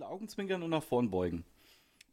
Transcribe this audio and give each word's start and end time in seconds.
bisschen 0.00 0.12
Augenzwinkern 0.12 0.62
und 0.62 0.70
nach 0.70 0.82
vorn 0.82 1.10
beugen. 1.10 1.44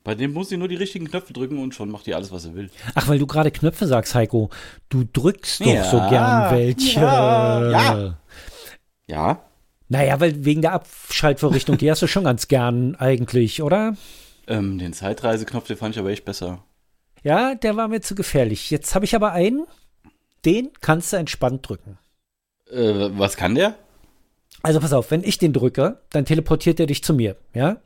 Bei 0.03 0.15
dem 0.15 0.33
muss 0.33 0.49
sie 0.49 0.57
nur 0.57 0.67
die 0.67 0.75
richtigen 0.75 1.07
Knöpfe 1.09 1.33
drücken 1.33 1.57
und 1.61 1.73
schon 1.75 1.89
macht 1.89 2.05
die 2.05 2.13
alles, 2.15 2.31
was 2.31 2.43
sie 2.43 2.55
will. 2.55 2.69
Ach, 2.95 3.07
weil 3.07 3.19
du 3.19 3.27
gerade 3.27 3.51
Knöpfe 3.51 3.87
sagst, 3.87 4.15
Heiko. 4.15 4.49
Du 4.89 5.03
drückst 5.03 5.61
doch 5.61 5.65
Ja, 5.73 5.83
so 5.83 5.97
gern 6.09 6.51
welche. 6.51 7.01
ja, 7.01 7.71
ja. 7.71 8.17
Ja, 9.09 9.41
Naja, 9.89 10.19
weil 10.19 10.43
wegen 10.45 10.61
der 10.61 10.73
Abschaltvorrichtung, 10.73 11.77
die 11.77 11.89
hast 11.89 12.01
du 12.01 12.07
schon 12.07 12.23
ganz 12.25 12.47
gern 12.47 12.95
eigentlich, 12.95 13.61
oder? 13.61 13.95
ähm, 14.47 14.77
den 14.79 14.93
Zeitreiseknopf, 14.93 15.67
den 15.67 15.77
fand 15.77 15.95
ich 15.95 15.99
aber 15.99 16.09
echt 16.09 16.23
besser. 16.25 16.63
Ja, 17.23 17.55
der 17.55 17.75
war 17.75 17.87
mir 17.89 18.01
zu 18.01 18.15
gefährlich. 18.15 18.69
Jetzt 18.71 18.95
habe 18.95 19.03
ich 19.05 19.13
aber 19.15 19.33
einen, 19.33 19.65
den 20.45 20.69
kannst 20.79 21.11
du 21.11 21.17
entspannt 21.17 21.67
drücken. 21.67 21.97
Äh, 22.71 23.09
was 23.17 23.35
kann 23.35 23.55
der? 23.55 23.75
Also 24.63 24.79
pass 24.79 24.93
auf, 24.93 25.11
wenn 25.11 25.23
ich 25.23 25.37
den 25.37 25.53
drücke, 25.53 26.01
dann 26.09 26.25
teleportiert 26.25 26.79
er 26.79 26.87
dich 26.87 27.03
zu 27.03 27.13
mir, 27.13 27.37
ja? 27.53 27.81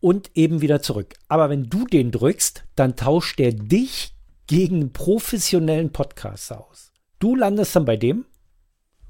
Und 0.00 0.30
eben 0.34 0.60
wieder 0.60 0.82
zurück. 0.82 1.14
Aber 1.28 1.48
wenn 1.48 1.70
du 1.70 1.86
den 1.86 2.10
drückst, 2.10 2.64
dann 2.76 2.94
tauscht 2.94 3.40
er 3.40 3.52
dich 3.52 4.14
gegen 4.46 4.76
einen 4.76 4.92
professionellen 4.92 5.90
Podcaster 5.90 6.66
aus. 6.68 6.92
Du 7.18 7.34
landest 7.34 7.74
dann 7.74 7.86
bei 7.86 7.96
dem 7.96 8.26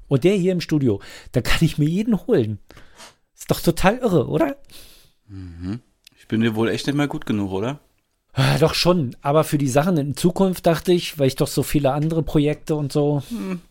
und 0.07 0.23
der 0.23 0.35
hier 0.35 0.53
im 0.53 0.61
Studio. 0.61 1.01
Dann 1.33 1.43
kann 1.43 1.63
ich 1.65 1.77
mir 1.77 1.89
jeden 1.89 2.25
holen. 2.27 2.59
Ist 3.35 3.51
doch 3.51 3.59
total 3.59 3.97
irre, 3.97 4.27
oder? 4.27 4.55
Ich 6.17 6.27
bin 6.27 6.41
dir 6.41 6.55
wohl 6.55 6.69
echt 6.69 6.87
nicht 6.87 6.95
mehr 6.95 7.09
gut 7.09 7.25
genug, 7.25 7.51
oder? 7.51 7.79
Ah, 8.31 8.57
doch 8.57 8.73
schon. 8.73 9.15
Aber 9.21 9.43
für 9.43 9.57
die 9.57 9.67
Sachen 9.67 9.97
in 9.97 10.15
Zukunft 10.15 10.65
dachte 10.65 10.93
ich, 10.93 11.19
weil 11.19 11.27
ich 11.27 11.35
doch 11.35 11.47
so 11.47 11.63
viele 11.63 11.91
andere 11.91 12.23
Projekte 12.23 12.75
und 12.75 12.91
so. 12.91 13.21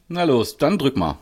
Na 0.08 0.24
los, 0.24 0.58
dann 0.58 0.78
drück 0.78 0.96
mal. 0.96 1.18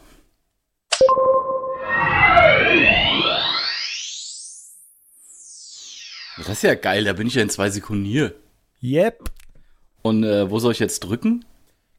Das 6.38 6.48
ist 6.48 6.62
ja 6.62 6.74
geil, 6.74 7.04
da 7.04 7.12
bin 7.12 7.26
ich 7.26 7.34
ja 7.34 7.42
in 7.42 7.50
zwei 7.50 7.70
Sekunden 7.70 8.04
hier. 8.04 8.34
Yep. 8.82 9.30
Und 10.02 10.24
äh, 10.24 10.50
wo 10.50 10.58
soll 10.58 10.72
ich 10.72 10.80
jetzt 10.80 11.00
drücken? 11.00 11.44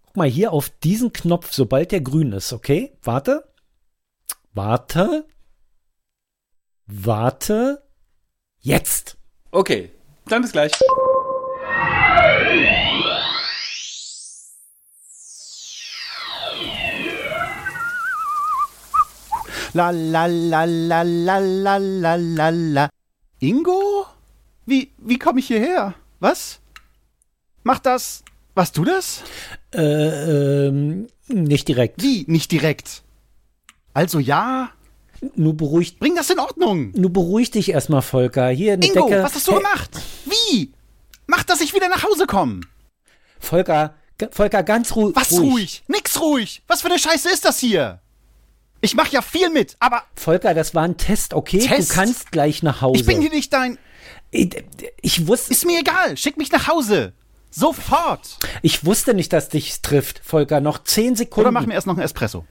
Guck 0.06 0.18
mal 0.18 0.28
hier 0.28 0.52
auf 0.52 0.70
diesen 0.70 1.14
Knopf, 1.14 1.54
sobald 1.54 1.92
der 1.92 2.02
grün 2.02 2.34
ist, 2.34 2.52
okay? 2.52 2.92
Warte. 3.02 3.46
Warte. 4.54 5.26
Warte. 6.86 7.84
Jetzt. 8.60 9.18
Okay, 9.52 9.92
dann 10.26 10.42
bis 10.42 10.52
gleich. 10.52 10.72
La 19.74 19.90
la 19.92 20.26
la 20.28 20.66
la 20.66 21.02
la 21.04 21.38
la 21.40 21.78
la 21.78 22.16
la 22.16 22.50
la. 22.52 22.90
Ingo? 23.40 24.06
Wie, 24.66 24.92
wie 24.98 25.18
komme 25.20 25.40
ich 25.40 25.48
hierher? 25.48 25.94
Was? 26.20 26.60
Mach 27.64 27.80
das. 27.80 28.24
Warst 28.56 28.78
du 28.78 28.86
das? 28.86 29.24
Äh, 29.74 30.68
ähm, 30.68 31.08
nicht 31.28 31.68
direkt. 31.68 32.02
Wie? 32.04 32.24
Nicht 32.28 32.52
direkt. 32.52 33.02
Also 33.96 34.20
ja, 34.20 34.70
Nur 35.36 35.56
beruhigt, 35.56 36.00
bring 36.00 36.16
das 36.16 36.30
in 36.30 36.40
Ordnung. 36.40 36.92
nur 36.96 37.12
beruhig 37.12 37.50
dich 37.52 37.70
erstmal, 37.70 38.02
Volker. 38.02 38.50
Hier 38.50 38.74
eine 38.74 38.86
Ingo, 38.86 39.08
Decke. 39.08 39.24
was 39.24 39.34
hast 39.36 39.48
du 39.48 39.54
Hey, 39.54 39.58
gemacht? 39.60 39.92
Wie? 40.26 40.72
Mach, 41.28 41.44
dass 41.44 41.62
ich 41.62 41.74
wieder 41.74 41.88
nach 41.90 42.04
Hause 42.04 42.28
komme. 42.28 42.62
Volker, 43.40 43.96
Volker, 44.32 44.62
ganz 44.64 44.96
ru 44.96 45.12
Was 45.16 45.32
ruhig. 45.32 45.84
Nix 45.88 46.20
ruhig. 46.22 46.62
Was 46.68 46.82
für 46.82 46.90
eine 46.90 47.00
Scheiße 47.00 47.30
ist 47.30 47.46
das 47.46 47.60
hier? 47.60 48.02
Ich 48.84 48.96
mach 48.96 49.08
ja 49.08 49.22
viel 49.22 49.50
mit, 49.50 49.78
aber 49.80 50.04
Volker, 50.14 50.54
das 50.54 50.76
war 50.76 50.84
ein 50.84 50.98
Test, 50.98 51.34
okay? 51.34 51.60
Test? 51.60 51.92
Du 51.92 51.96
kannst 51.96 52.34
gleich 52.34 52.64
nach 52.64 52.82
Hause. 52.82 53.00
ich 53.00 53.06
bin 53.06 53.22
hier 53.22 53.30
nicht 53.30 53.54
dein. 53.54 53.78
ich, 54.30 54.62
ich 55.02 55.26
wusste, 55.26 55.54
Ist 55.54 55.66
mir 55.66 55.80
egal. 55.80 56.18
Schick 56.18 56.36
mich 56.36 56.52
nach 56.52 56.68
Hause. 56.68 57.14
Sofort. 57.50 58.40
ich 58.62 58.86
wusste 58.86 59.14
nicht, 59.14 59.32
dass 59.32 59.48
dich 59.48 59.82
trifft, 59.82 60.20
Volker. 60.22 60.60
Noch 60.60 60.84
zehn 60.84 61.16
Sekunden. 61.16 61.48
Oder 61.48 61.52
mach 61.52 61.66
mir 61.66 61.76
erst 61.76 61.88
noch 61.88 61.94
einen 61.94 62.04
Espresso. 62.04 62.46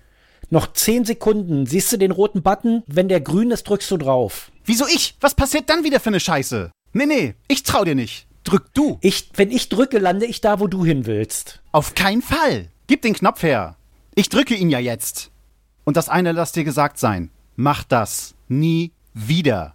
Noch 0.48 0.72
zehn 0.72 1.04
Sekunden. 1.04 1.66
Siehst 1.66 1.92
du 1.92 1.98
den 1.98 2.12
roten 2.12 2.42
Button? 2.42 2.82
Wenn 2.86 3.08
der 3.08 3.20
grün 3.20 3.50
ist, 3.50 3.64
drückst 3.64 3.90
du 3.90 3.98
drauf. 3.98 4.50
Wieso 4.64 4.86
ich? 4.86 5.16
Was 5.20 5.34
passiert 5.34 5.68
dann 5.68 5.84
wieder 5.84 6.00
für 6.00 6.08
eine 6.08 6.20
Scheiße? 6.20 6.70
Nee, 6.94 7.06
nee, 7.06 7.34
ich 7.46 7.62
trau 7.62 7.84
dir 7.84 7.94
nicht. 7.94 8.26
Drück 8.44 8.72
du. 8.72 8.96
Ich, 9.02 9.28
wenn 9.34 9.50
ich 9.50 9.68
drücke, 9.68 9.98
lande 9.98 10.24
ich 10.24 10.40
da, 10.40 10.60
wo 10.60 10.66
du 10.66 10.82
hin 10.82 11.04
willst. 11.04 11.60
Auf 11.72 11.94
keinen 11.94 12.22
Fall. 12.22 12.68
Gib 12.86 13.02
den 13.02 13.12
Knopf 13.12 13.42
her. 13.42 13.76
Ich 14.14 14.30
drücke 14.30 14.54
ihn 14.54 14.70
ja 14.70 14.78
jetzt. 14.78 15.31
Und 15.84 15.96
das 15.96 16.08
eine 16.08 16.32
lass 16.32 16.52
dir 16.52 16.64
gesagt 16.64 16.98
sein. 16.98 17.30
Mach 17.56 17.84
das 17.84 18.34
nie 18.48 18.92
wieder. 19.14 19.74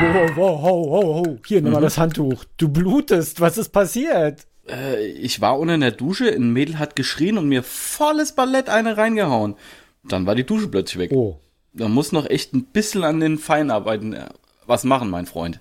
Wow, 0.00 0.36
wow, 0.36 0.62
wow, 0.62 0.86
wow, 0.86 1.26
wow. 1.26 1.38
Hier, 1.46 1.62
nimm 1.62 1.72
mal 1.72 1.80
das 1.80 1.98
Handtuch. 1.98 2.44
Du 2.56 2.68
blutest. 2.68 3.40
Was 3.40 3.58
ist 3.58 3.70
passiert? 3.70 4.46
Äh, 4.68 5.06
ich 5.06 5.40
war 5.40 5.58
unten 5.58 5.74
in 5.74 5.80
der 5.80 5.92
Dusche, 5.92 6.28
ein 6.30 6.52
Mädel 6.52 6.78
hat 6.78 6.96
geschrien 6.96 7.38
und 7.38 7.48
mir 7.48 7.62
volles 7.62 8.32
Ballett 8.32 8.68
eine 8.68 8.96
reingehauen. 8.96 9.56
Dann 10.04 10.26
war 10.26 10.34
die 10.34 10.46
Dusche 10.46 10.68
plötzlich 10.68 10.98
weg. 10.98 11.12
Oh. 11.12 11.38
Da 11.72 11.88
muss 11.88 12.12
noch 12.12 12.28
echt 12.28 12.52
ein 12.52 12.64
bisschen 12.64 13.04
an 13.04 13.20
den 13.20 13.38
Feinarbeiten 13.38 14.12
äh, 14.12 14.28
was 14.66 14.84
machen, 14.84 15.10
mein 15.10 15.26
Freund. 15.26 15.60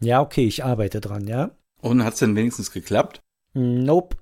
Ja, 0.00 0.20
okay, 0.20 0.46
ich 0.46 0.64
arbeite 0.64 1.00
dran, 1.00 1.26
ja? 1.26 1.50
Und 1.80 2.04
hat's 2.04 2.18
denn 2.18 2.36
wenigstens 2.36 2.70
geklappt? 2.70 3.22
Nope. 3.54 4.16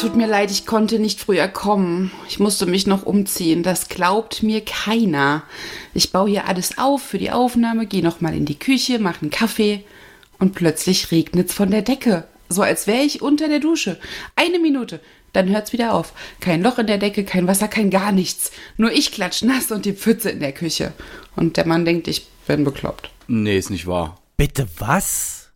Tut 0.00 0.14
mir 0.14 0.26
leid, 0.26 0.50
ich 0.50 0.66
konnte 0.66 0.98
nicht 0.98 1.20
früher 1.20 1.48
kommen. 1.48 2.10
Ich 2.28 2.38
musste 2.38 2.66
mich 2.66 2.86
noch 2.86 3.04
umziehen. 3.04 3.62
Das 3.62 3.88
glaubt 3.88 4.42
mir 4.42 4.62
keiner. 4.62 5.42
Ich 5.94 6.12
baue 6.12 6.28
hier 6.28 6.46
alles 6.46 6.76
auf 6.76 7.02
für 7.02 7.18
die 7.18 7.30
Aufnahme, 7.30 7.86
gehe 7.86 8.02
noch 8.02 8.20
mal 8.20 8.34
in 8.34 8.44
die 8.44 8.58
Küche, 8.58 8.98
mache 8.98 9.22
einen 9.22 9.30
Kaffee 9.30 9.84
und 10.38 10.54
plötzlich 10.54 11.10
regnet's 11.10 11.54
von 11.54 11.70
der 11.70 11.82
Decke. 11.82 12.24
So 12.48 12.62
als 12.62 12.86
wäre 12.86 13.02
ich 13.02 13.22
unter 13.22 13.48
der 13.48 13.60
Dusche. 13.60 13.98
Eine 14.34 14.58
Minute, 14.58 15.00
dann 15.32 15.48
hört's 15.48 15.72
wieder 15.72 15.94
auf. 15.94 16.12
Kein 16.40 16.62
Loch 16.62 16.78
in 16.78 16.86
der 16.86 16.98
Decke, 16.98 17.24
kein 17.24 17.46
Wasser, 17.46 17.68
kein 17.68 17.90
gar 17.90 18.12
nichts. 18.12 18.52
Nur 18.76 18.92
ich 18.92 19.12
klatsch 19.12 19.42
nass 19.42 19.72
und 19.72 19.86
die 19.86 19.94
Pfütze 19.94 20.30
in 20.30 20.40
der 20.40 20.52
Küche. 20.52 20.92
Und 21.36 21.56
der 21.56 21.66
Mann 21.66 21.86
denkt, 21.86 22.06
ich 22.06 22.26
bin 22.46 22.64
bekloppt. 22.64 23.10
Nee, 23.28 23.56
ist 23.56 23.70
nicht 23.70 23.86
wahr. 23.86 24.20
Bitte 24.36 24.68
was? 24.78 25.50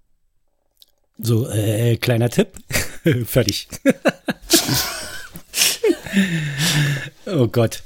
So, 1.18 1.46
äh, 1.48 1.98
kleiner 1.98 2.30
Tipp. 2.30 2.52
Fertig. 3.24 3.68
oh 7.26 7.46
Gott. 7.48 7.82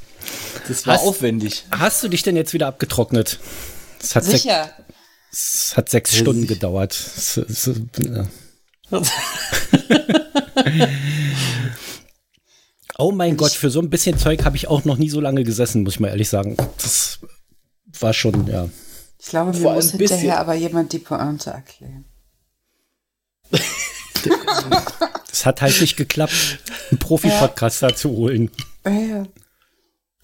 Das 0.68 0.86
war 0.86 0.94
Hast- 0.94 1.02
aufwendig. 1.02 1.64
Hast 1.70 2.02
du 2.02 2.08
dich 2.08 2.22
denn 2.22 2.36
jetzt 2.36 2.52
wieder 2.54 2.66
abgetrocknet? 2.66 3.38
Es 4.02 4.14
hat, 4.16 4.24
sech, 4.24 4.46
es 5.32 5.72
hat 5.76 5.88
sechs 5.88 6.16
Stunden 6.16 6.46
gedauert. 6.46 6.92
Es, 6.92 7.36
es, 7.38 7.70
ja. 7.98 8.26
oh 12.98 13.12
mein 13.12 13.36
Gott, 13.36 13.52
für 13.52 13.70
so 13.70 13.80
ein 13.80 13.90
bisschen 13.90 14.18
Zeug 14.18 14.44
habe 14.44 14.56
ich 14.56 14.68
auch 14.68 14.84
noch 14.84 14.96
nie 14.98 15.08
so 15.10 15.20
lange 15.20 15.42
gesessen, 15.44 15.82
muss 15.82 15.94
ich 15.94 16.00
mal 16.00 16.08
ehrlich 16.08 16.28
sagen. 16.28 16.56
Das 16.78 17.18
war 18.00 18.12
schon, 18.12 18.46
ja. 18.46 18.68
Ich 19.18 19.26
glaube, 19.28 19.52
mir 19.56 19.72
muss 19.72 19.92
ein 19.92 19.98
bisschen- 19.98 20.18
hinterher 20.18 20.38
aber 20.40 20.54
jemand 20.54 20.92
die 20.92 20.98
Pointe 20.98 21.50
erklären. 21.50 22.04
Es 25.30 25.46
hat 25.46 25.62
halt 25.62 25.80
nicht 25.80 25.96
geklappt, 25.96 26.32
einen 26.90 26.98
Profi-Podcaster 26.98 27.94
zu 27.96 28.10
holen. 28.10 28.50
Ja. 28.86 29.26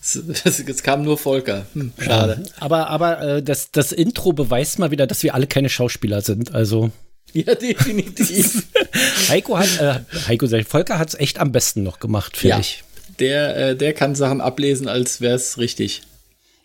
Es, 0.01 0.83
kam 0.83 1.03
nur 1.03 1.19
Volker. 1.19 1.67
Hm, 1.75 1.93
schade. 1.99 2.45
Aber, 2.59 2.89
aber 2.89 3.21
äh, 3.21 3.43
das, 3.43 3.71
das 3.71 3.93
Intro 3.93 4.33
beweist 4.33 4.79
mal 4.79 4.91
wieder, 4.91 5.07
dass 5.07 5.23
wir 5.23 5.35
alle 5.35 5.47
keine 5.47 5.69
Schauspieler 5.69 6.23
sind. 6.23 6.55
Also 6.55 6.91
Ja, 7.33 7.55
definitiv. 7.55 8.67
Heiko 9.29 9.59
hat, 9.59 9.81
äh, 9.81 10.01
Heiko 10.27 10.47
Volker 10.65 10.99
hat 10.99 11.09
es 11.09 11.15
echt 11.15 11.39
am 11.39 11.53
besten 11.53 11.83
noch 11.83 11.99
gemacht, 12.01 12.37
finde 12.37 12.57
ja. 12.57 12.61
ich. 12.61 12.83
Der, 13.19 13.57
äh, 13.57 13.77
der 13.77 13.93
kann 13.93 14.15
Sachen 14.15 14.41
ablesen, 14.41 14.89
als 14.89 15.21
wäre 15.21 15.35
es 15.35 15.59
richtig. 15.59 16.03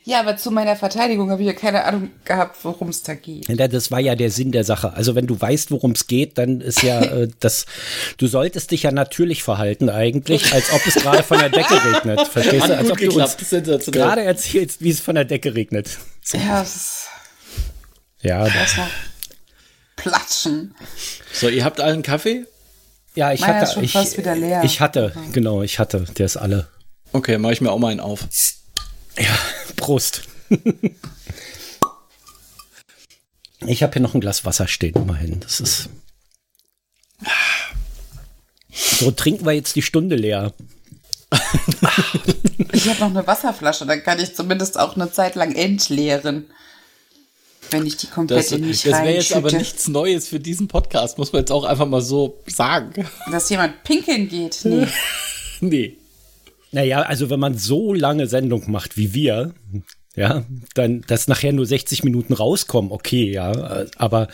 Ja, 0.06 0.20
aber 0.20 0.38
zu 0.38 0.52
meiner 0.52 0.76
Verteidigung 0.76 1.32
habe 1.32 1.42
ich 1.42 1.48
ja 1.48 1.54
keine 1.54 1.84
Ahnung 1.84 2.12
gehabt, 2.26 2.58
worum 2.64 2.90
es 2.90 3.02
da 3.04 3.16
geht. 3.16 3.48
Ja, 3.50 3.68
Das 3.68 3.90
war 3.92 4.00
ja 4.00 4.16
der 4.16 4.30
Sinn 4.30 4.52
der 4.52 4.64
Sache. 4.64 4.94
Also 4.94 5.16
wenn 5.16 5.26
du 5.28 5.40
weißt, 5.40 5.72
worum 5.72 5.92
es 5.92 6.06
geht, 6.08 6.38
dann 6.38 6.62
ist 6.62 6.84
ja 6.84 7.02
äh, 7.02 7.28
das, 7.40 7.66
du 8.18 8.28
solltest 8.28 8.70
dich 8.72 8.84
ja 8.84 8.92
natürlich 8.92 9.44
verhalten 9.44 9.90
eigentlich, 9.90 10.54
als 10.54 10.72
ob 10.72 10.86
es 10.86 10.94
gerade 10.96 11.24
von 11.24 11.40
der 11.40 11.50
Decke 11.50 11.74
regnet. 11.84 12.28
Verstehst 12.28 12.68
du? 12.68 12.78
Als 12.78 12.92
ob 12.92 12.98
du 13.00 13.12
uns 13.20 13.36
gerade 13.88 14.22
erzählst, 14.24 14.82
wie 14.82 14.92
es 14.92 15.00
von 15.00 15.16
der 15.16 15.26
Decke 15.26 15.56
regnet. 15.56 15.98
Ja, 16.34 16.62
es 16.62 16.76
ist 16.76 17.08
Ja, 18.22 18.44
das, 18.46 18.76
platschen. 19.96 20.76
So, 21.34 21.50
ihr 21.50 21.66
habt 21.66 21.82
allen 21.82 22.04
Kaffee? 22.04 22.46
ja 23.16 23.32
ich 23.34 23.42
Meiner 23.42 23.56
hatte, 23.56 23.64
ist 23.66 23.74
schon 23.74 23.84
ich, 23.84 23.94
fast 23.94 24.18
wieder 24.18 24.36
leer. 24.36 24.62
ich 24.64 24.82
hatte, 24.82 25.14
genau, 25.32 25.62
ich 25.64 25.80
hatte, 25.80 26.06
der 26.18 26.26
ist 26.26 26.38
alle. 26.38 26.68
Okay, 27.14 27.38
mache 27.38 27.54
ich 27.54 27.62
mir 27.62 27.72
auch 27.72 27.80
mal 27.80 27.92
einen 27.92 28.02
auf. 28.02 28.28
Ja, 29.18 29.38
Prost. 29.76 30.24
Ich 33.66 33.84
habe 33.84 33.94
hier 33.94 34.02
noch 34.02 34.14
ein 34.14 34.22
Glas 34.22 34.46
Wasser 34.46 34.68
stehen, 34.68 34.96
immerhin. 34.96 35.40
Das 35.40 35.60
ist. 35.60 35.90
So 38.72 39.12
trinken 39.12 39.46
wir 39.46 39.54
jetzt 39.54 39.76
die 39.76 39.82
Stunde 39.82 40.16
leer. 40.16 40.54
Ich 42.72 42.90
habe 42.90 43.00
noch 43.00 43.10
eine 43.10 43.26
Wasserflasche, 43.26 43.86
dann 43.86 44.04
kann 44.04 44.20
ich 44.20 44.36
zumindest 44.36 44.78
auch 44.78 44.96
eine 44.96 45.12
Zeit 45.12 45.36
lang 45.36 45.56
entleeren. 45.56 46.46
Wenn 47.72 47.86
ich 47.86 47.98
die 47.98 48.08
komplett 48.08 48.46
Das, 48.46 48.52
in 48.52 48.68
mich 48.68 48.84
das 48.84 48.94
wäre 49.02 49.16
jetzt 49.16 49.34
aber 49.34 49.52
nichts 49.52 49.88
Neues 49.88 50.28
für 50.28 50.40
diesen 50.40 50.68
Podcast, 50.68 51.18
muss 51.18 51.34
man 51.34 51.42
jetzt 51.42 51.52
auch 51.52 51.64
einfach 51.64 51.88
mal 51.88 52.02
so 52.02 52.42
sagen. 52.46 53.08
Dass 53.32 53.50
jemand 53.50 53.84
pinkeln 53.84 54.30
geht. 54.30 54.60
Nee. 54.64 54.88
nee. 55.62 55.98
Naja, 56.76 57.04
also 57.04 57.30
wenn 57.30 57.40
man 57.40 57.58
so 57.58 57.94
lange 57.94 58.28
Sendung 58.28 58.70
macht 58.70 58.98
wie 58.98 59.14
wir, 59.14 59.54
ja, 60.18 60.44
dann, 60.74 61.06
dass 61.08 61.30
nachher 61.30 61.54
nur 61.54 61.66
60 61.66 62.04
Minuten 62.04 62.34
rauskommen, 62.34 62.92
okay, 62.92 63.32
ja. 63.32 63.86
Aber 63.96 64.28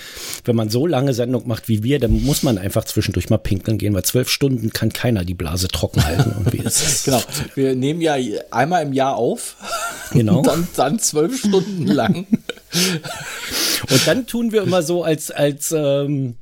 wenn 0.45 0.55
man 0.55 0.71
so 0.71 0.87
lange 0.87 1.13
Sendung 1.13 1.47
macht 1.47 1.67
wie 1.67 1.83
wir, 1.83 1.99
dann 1.99 2.23
muss 2.23 2.41
man 2.41 2.57
einfach 2.57 2.85
zwischendurch 2.85 3.29
mal 3.29 3.37
pinkeln 3.37 3.77
gehen, 3.77 3.93
weil 3.93 4.01
zwölf 4.05 4.27
Stunden 4.27 4.71
kann 4.71 4.91
keiner 4.91 5.23
die 5.23 5.35
Blase 5.35 5.67
trocken 5.67 6.03
halten. 6.03 6.45
Genau. 7.05 7.21
Wir 7.53 7.75
nehmen 7.75 8.01
ja 8.01 8.15
einmal 8.49 8.81
im 8.81 8.93
Jahr 8.93 9.17
auf. 9.17 9.57
Genau. 10.11 10.39
Und 10.39 10.47
dann, 10.47 10.67
dann 10.75 10.99
zwölf 10.99 11.37
Stunden 11.37 11.85
lang. 11.85 12.25
Und 13.87 14.07
dann 14.07 14.25
tun 14.25 14.51
wir 14.51 14.63
immer 14.63 14.81
so, 14.81 15.03
als, 15.03 15.29
als 15.29 15.71
ähm, 15.71 16.37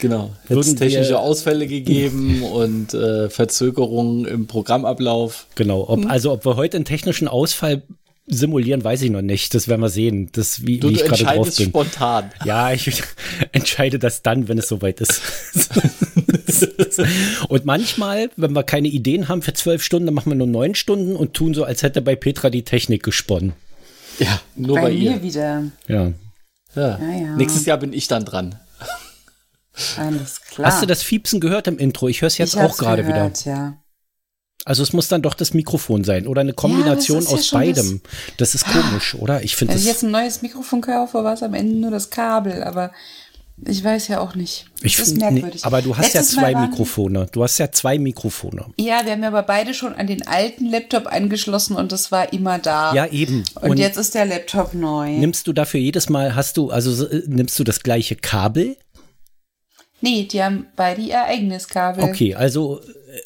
Genau. 0.00 0.30
Hätte 0.48 0.74
technische 0.74 1.18
Ausfälle 1.18 1.66
gegeben 1.66 2.42
und 2.52 2.94
äh, 2.94 3.30
Verzögerungen 3.30 4.24
im 4.26 4.46
Programmablauf. 4.46 5.46
Genau, 5.54 5.84
ob, 5.88 6.06
also 6.10 6.32
ob 6.32 6.44
wir 6.44 6.56
heute 6.56 6.76
einen 6.76 6.84
technischen 6.84 7.28
Ausfall 7.28 7.82
simulieren, 8.26 8.82
weiß 8.82 9.02
ich 9.02 9.10
noch 9.10 9.22
nicht. 9.22 9.54
Das 9.54 9.68
werden 9.68 9.82
wir 9.82 9.90
sehen, 9.90 10.30
das, 10.32 10.64
wie, 10.66 10.78
Du, 10.78 10.88
wie 10.88 10.94
du 10.94 11.00
ich 11.00 11.04
gerade 11.06 11.24
drauf 11.24 11.56
bin. 11.56 11.68
spontan. 11.68 12.30
Ja, 12.44 12.72
ich 12.72 13.02
entscheide 13.52 13.98
das 13.98 14.22
dann, 14.22 14.48
wenn 14.48 14.58
es 14.58 14.68
soweit 14.68 15.00
ist. 15.00 15.20
und 17.48 17.64
manchmal, 17.64 18.30
wenn 18.36 18.52
wir 18.52 18.62
keine 18.62 18.88
Ideen 18.88 19.28
haben 19.28 19.42
für 19.42 19.52
zwölf 19.52 19.82
Stunden, 19.82 20.06
dann 20.06 20.14
machen 20.14 20.30
wir 20.30 20.36
nur 20.36 20.46
neun 20.46 20.74
Stunden 20.74 21.16
und 21.16 21.34
tun 21.34 21.54
so, 21.54 21.64
als 21.64 21.82
hätte 21.82 22.00
bei 22.02 22.16
Petra 22.16 22.50
die 22.50 22.62
Technik 22.62 23.02
gesponnen. 23.02 23.52
Ja, 24.18 24.40
nur 24.54 24.76
bei, 24.76 24.82
Bei 24.82 24.92
mir 24.92 25.12
ihr. 25.12 25.22
wieder. 25.22 25.64
Ja. 25.88 26.12
Ja. 26.76 26.98
Ja, 26.98 26.98
ja. 26.98 27.36
Nächstes 27.36 27.66
Jahr 27.66 27.78
bin 27.78 27.92
ich 27.92 28.08
dann 28.08 28.24
dran. 28.24 28.56
Alles 29.96 30.40
klar. 30.40 30.68
Hast 30.70 30.82
du 30.82 30.86
das 30.86 31.02
Fiepsen 31.02 31.40
gehört 31.40 31.66
im 31.66 31.78
Intro? 31.78 32.08
Ich 32.08 32.20
höre 32.22 32.28
es 32.28 32.38
jetzt 32.38 32.54
ich 32.54 32.60
auch 32.60 32.76
gerade 32.76 33.06
wieder. 33.06 33.30
Ja. 33.44 33.76
Also 34.64 34.82
es 34.82 34.92
muss 34.92 35.08
dann 35.08 35.20
doch 35.20 35.34
das 35.34 35.52
Mikrofon 35.52 36.04
sein 36.04 36.26
oder 36.26 36.40
eine 36.40 36.54
Kombination 36.54 37.22
ja 37.22 37.28
aus 37.28 37.46
schon 37.46 37.58
beidem. 37.60 38.00
Das, 38.38 38.54
ist 38.54 38.64
komisch, 38.64 39.14
oder? 39.14 39.42
Ich 39.42 39.56
finde 39.56 39.74
Wenn 39.74 39.78
ich 39.80 39.84
das. 39.86 39.92
jetzt 39.94 40.02
ein 40.04 40.10
neues 40.10 40.40
Mikrofon 40.42 40.80
kaufe, 40.80 41.22
war 41.22 41.34
es 41.34 41.42
am 41.42 41.52
Ende 41.54 41.76
nur 41.76 41.90
das 41.90 42.08
Kabel, 42.08 42.62
aber 42.62 42.90
ich 43.66 43.84
weiß 43.84 44.08
ja 44.08 44.20
auch 44.20 44.34
nicht. 44.34 44.66
Ich 44.82 44.96
das 44.96 45.08
ist 45.08 45.12
find, 45.12 45.22
nee, 45.22 45.30
merkwürdig. 45.32 45.64
aber 45.64 45.82
du 45.82 45.96
hast 45.96 46.14
Letztes 46.14 46.34
ja 46.34 46.40
zwei 46.40 46.54
Mikrofone. 46.54 47.26
Du 47.30 47.42
hast 47.42 47.58
ja 47.58 47.70
zwei 47.70 47.98
Mikrofone. 47.98 48.66
Ja, 48.80 49.04
wir 49.04 49.12
haben 49.12 49.22
ja 49.22 49.28
aber 49.28 49.42
beide 49.42 49.74
schon 49.74 49.94
an 49.94 50.06
den 50.06 50.26
alten 50.26 50.66
Laptop 50.70 51.06
angeschlossen 51.06 51.76
und 51.76 51.92
das 51.92 52.10
war 52.10 52.32
immer 52.32 52.58
da. 52.58 52.94
Ja, 52.94 53.06
eben. 53.06 53.44
Und, 53.60 53.72
Und- 53.72 53.78
jetzt 53.78 53.98
ist 53.98 54.14
der 54.14 54.24
Laptop 54.24 54.72
neu. 54.74 55.10
Nimmst 55.10 55.46
du 55.46 55.52
dafür 55.52 55.78
jedes 55.78 56.08
Mal, 56.08 56.34
hast 56.34 56.56
du, 56.56 56.70
also 56.70 57.06
äh, 57.06 57.22
nimmst 57.26 57.58
du 57.58 57.64
das 57.64 57.80
gleiche 57.80 58.16
Kabel? 58.16 58.76
Nee, 60.00 60.24
die 60.24 60.42
haben 60.42 60.66
beide 60.76 61.00
ihr 61.02 61.22
eigenes 61.24 61.68
Kabel. 61.68 62.04
Okay, 62.04 62.34
also 62.34 62.80
äh, 62.80 63.20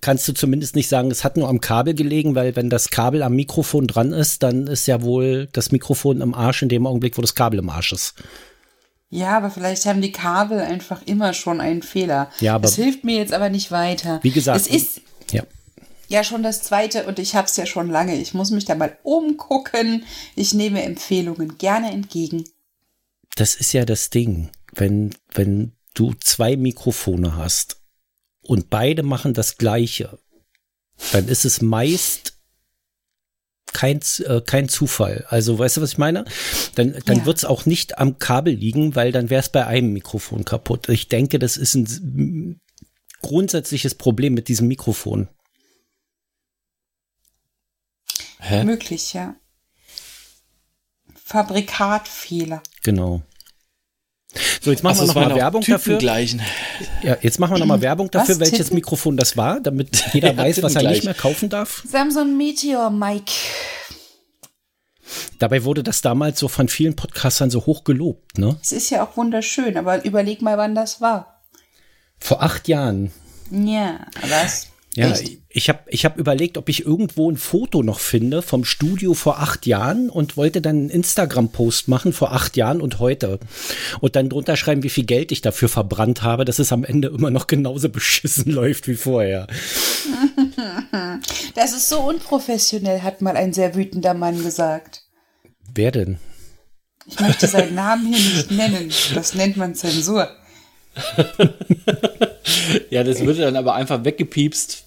kannst 0.00 0.26
du 0.28 0.32
zumindest 0.32 0.74
nicht 0.76 0.88
sagen, 0.88 1.10
es 1.10 1.24
hat 1.24 1.36
nur 1.36 1.48
am 1.48 1.60
Kabel 1.60 1.94
gelegen, 1.94 2.34
weil 2.34 2.56
wenn 2.56 2.70
das 2.70 2.90
Kabel 2.90 3.22
am 3.22 3.34
Mikrofon 3.34 3.86
dran 3.86 4.12
ist, 4.12 4.42
dann 4.42 4.66
ist 4.66 4.86
ja 4.86 5.02
wohl 5.02 5.48
das 5.52 5.70
Mikrofon 5.72 6.20
im 6.20 6.34
Arsch 6.34 6.62
in 6.62 6.68
dem 6.68 6.86
Augenblick, 6.86 7.16
wo 7.18 7.22
das 7.22 7.34
Kabel 7.34 7.58
im 7.58 7.68
Arsch 7.70 7.92
ist. 7.92 8.14
Ja, 9.10 9.36
aber 9.36 9.50
vielleicht 9.50 9.84
haben 9.84 10.00
die 10.00 10.10
Kabel 10.12 10.58
einfach 10.60 11.02
immer 11.04 11.34
schon 11.34 11.60
einen 11.60 11.82
Fehler. 11.82 12.30
Ja, 12.40 12.54
aber- 12.54 12.62
das 12.62 12.76
hilft 12.76 13.04
mir 13.04 13.16
jetzt 13.16 13.34
aber 13.34 13.50
nicht 13.50 13.70
weiter. 13.70 14.20
Wie 14.22 14.30
gesagt, 14.30 14.58
es 14.58 14.66
ist 14.66 15.00
Ja. 15.30 15.42
ja 16.08 16.24
schon 16.24 16.42
das 16.42 16.62
zweite 16.62 17.04
und 17.04 17.18
ich 17.18 17.34
habe 17.34 17.46
es 17.46 17.54
ja 17.58 17.66
schon 17.66 17.90
lange. 17.90 18.16
Ich 18.16 18.32
muss 18.32 18.50
mich 18.50 18.64
da 18.64 18.74
mal 18.74 18.96
umgucken. 19.02 20.04
Ich 20.34 20.54
nehme 20.54 20.82
Empfehlungen 20.82 21.58
gerne 21.58 21.90
entgegen. 21.90 22.44
Das 23.36 23.54
ist 23.54 23.74
ja 23.74 23.84
das 23.84 24.08
Ding, 24.08 24.48
wenn, 24.72 25.14
wenn 25.34 25.72
du 25.94 26.14
zwei 26.14 26.56
Mikrofone 26.56 27.36
hast 27.36 27.82
und 28.42 28.70
beide 28.70 29.02
machen 29.02 29.34
das 29.34 29.56
Gleiche, 29.58 30.18
dann 31.12 31.28
ist 31.28 31.44
es 31.44 31.60
meist 31.62 32.38
kein, 33.72 34.00
äh, 34.26 34.40
kein 34.42 34.68
Zufall. 34.68 35.24
Also, 35.28 35.58
weißt 35.58 35.78
du, 35.78 35.80
was 35.80 35.92
ich 35.92 35.98
meine? 35.98 36.24
Dann, 36.74 36.92
dann 37.06 37.18
Ja. 37.18 37.24
wird 37.26 37.38
es 37.38 37.44
auch 37.44 37.64
nicht 37.64 37.98
am 37.98 38.18
Kabel 38.18 38.54
liegen, 38.54 38.94
weil 38.94 39.12
dann 39.12 39.30
wäre 39.30 39.40
es 39.40 39.48
bei 39.48 39.66
einem 39.66 39.92
Mikrofon 39.92 40.44
kaputt. 40.44 40.88
Ich 40.90 41.08
denke, 41.08 41.38
das 41.38 41.56
ist 41.56 41.74
ein 41.74 42.60
grundsätzliches 43.22 43.94
Problem 43.94 44.34
mit 44.34 44.48
diesem 44.48 44.68
Mikrofon. 44.68 45.28
Hä? 48.40 48.64
Möglich, 48.64 49.14
ja. 49.14 49.36
Fabrikatfehler. 51.24 52.62
Genau. 52.82 53.22
So, 54.62 54.70
jetzt 54.70 54.84
machen 54.84 54.92
Achso, 54.92 55.02
wir 55.02 55.08
es 55.08 55.08
noch 55.08 55.14
mal 55.16 55.22
waren 55.22 55.32
auch 55.32 55.36
Werbung 55.36 55.62
dafür. 55.62 56.00
Ja, 57.02 57.16
jetzt 57.20 57.40
machen 57.40 57.54
wir 57.54 57.58
noch 57.58 57.66
mal 57.66 57.80
Werbung 57.80 58.08
dafür, 58.12 58.36
Was, 58.36 58.40
welches 58.40 58.58
Tippen? 58.58 58.74
Mikrofon 58.76 59.16
das 59.16 59.36
war, 59.36 59.58
damit 59.60 60.04
jeder 60.12 60.30
Ja, 60.32 60.36
weiß, 60.36 60.62
was 60.62 60.76
er 60.76 60.82
nicht 60.82 60.90
gleich. 60.92 61.04
mehr 61.04 61.14
kaufen 61.14 61.48
darf. 61.48 61.82
Samsung 61.84 62.36
Meteor 62.36 62.90
Mike. 62.90 63.32
Dabei 65.40 65.64
wurde 65.64 65.82
das 65.82 66.00
damals 66.00 66.38
so 66.38 66.46
von 66.46 66.68
vielen 66.68 66.94
Podcastern 66.94 67.50
so 67.50 67.66
hoch 67.66 67.82
gelobt, 67.82 68.38
ne? 68.38 68.56
Es 68.62 68.70
ist 68.70 68.88
ja 68.90 69.04
auch 69.04 69.16
wunderschön, 69.16 69.76
aber 69.76 70.04
überleg 70.04 70.42
mal, 70.42 70.56
wann 70.56 70.76
das 70.76 71.00
war. 71.00 71.42
Vor 72.20 72.40
acht 72.40 72.68
Jahren. 72.68 73.10
Ja, 73.50 74.06
was? 74.28 74.68
Ja, 74.94 75.10
Echt? 75.10 75.38
ich 75.48 75.70
habe 75.70 75.80
ich 75.86 76.04
hab 76.04 76.18
überlegt, 76.18 76.58
ob 76.58 76.68
ich 76.68 76.84
irgendwo 76.84 77.30
ein 77.30 77.38
Foto 77.38 77.82
noch 77.82 77.98
finde 77.98 78.42
vom 78.42 78.66
Studio 78.66 79.14
vor 79.14 79.38
acht 79.38 79.64
Jahren 79.64 80.10
und 80.10 80.36
wollte 80.36 80.60
dann 80.60 80.76
einen 80.76 80.90
Instagram-Post 80.90 81.88
machen 81.88 82.12
vor 82.12 82.32
acht 82.32 82.58
Jahren 82.58 82.82
und 82.82 82.98
heute. 82.98 83.38
Und 84.00 84.16
dann 84.16 84.28
drunter 84.28 84.56
schreiben, 84.56 84.82
wie 84.82 84.90
viel 84.90 85.06
Geld 85.06 85.32
ich 85.32 85.40
dafür 85.40 85.70
verbrannt 85.70 86.22
habe, 86.22 86.44
dass 86.44 86.58
es 86.58 86.72
am 86.72 86.84
Ende 86.84 87.08
immer 87.08 87.30
noch 87.30 87.46
genauso 87.46 87.88
beschissen 87.88 88.52
läuft 88.52 88.86
wie 88.88 88.96
vorher. 88.96 89.46
Das 91.54 91.72
ist 91.72 91.88
so 91.88 92.00
unprofessionell, 92.00 93.02
hat 93.02 93.20
mal 93.20 93.36
ein 93.36 93.52
sehr 93.52 93.74
wütender 93.74 94.14
Mann 94.14 94.42
gesagt. 94.42 95.02
Wer 95.74 95.90
denn? 95.90 96.18
Ich 97.06 97.20
möchte 97.20 97.46
seinen 97.46 97.74
Namen 97.76 98.06
hier 98.12 98.18
nicht 98.18 98.50
nennen. 98.50 98.90
Das 99.14 99.34
nennt 99.34 99.56
man 99.56 99.74
Zensur. 99.74 100.28
Ja, 102.90 103.04
das 103.04 103.20
würde 103.20 103.42
dann 103.42 103.56
aber 103.56 103.74
einfach 103.74 104.04
weggepiepst 104.04 104.84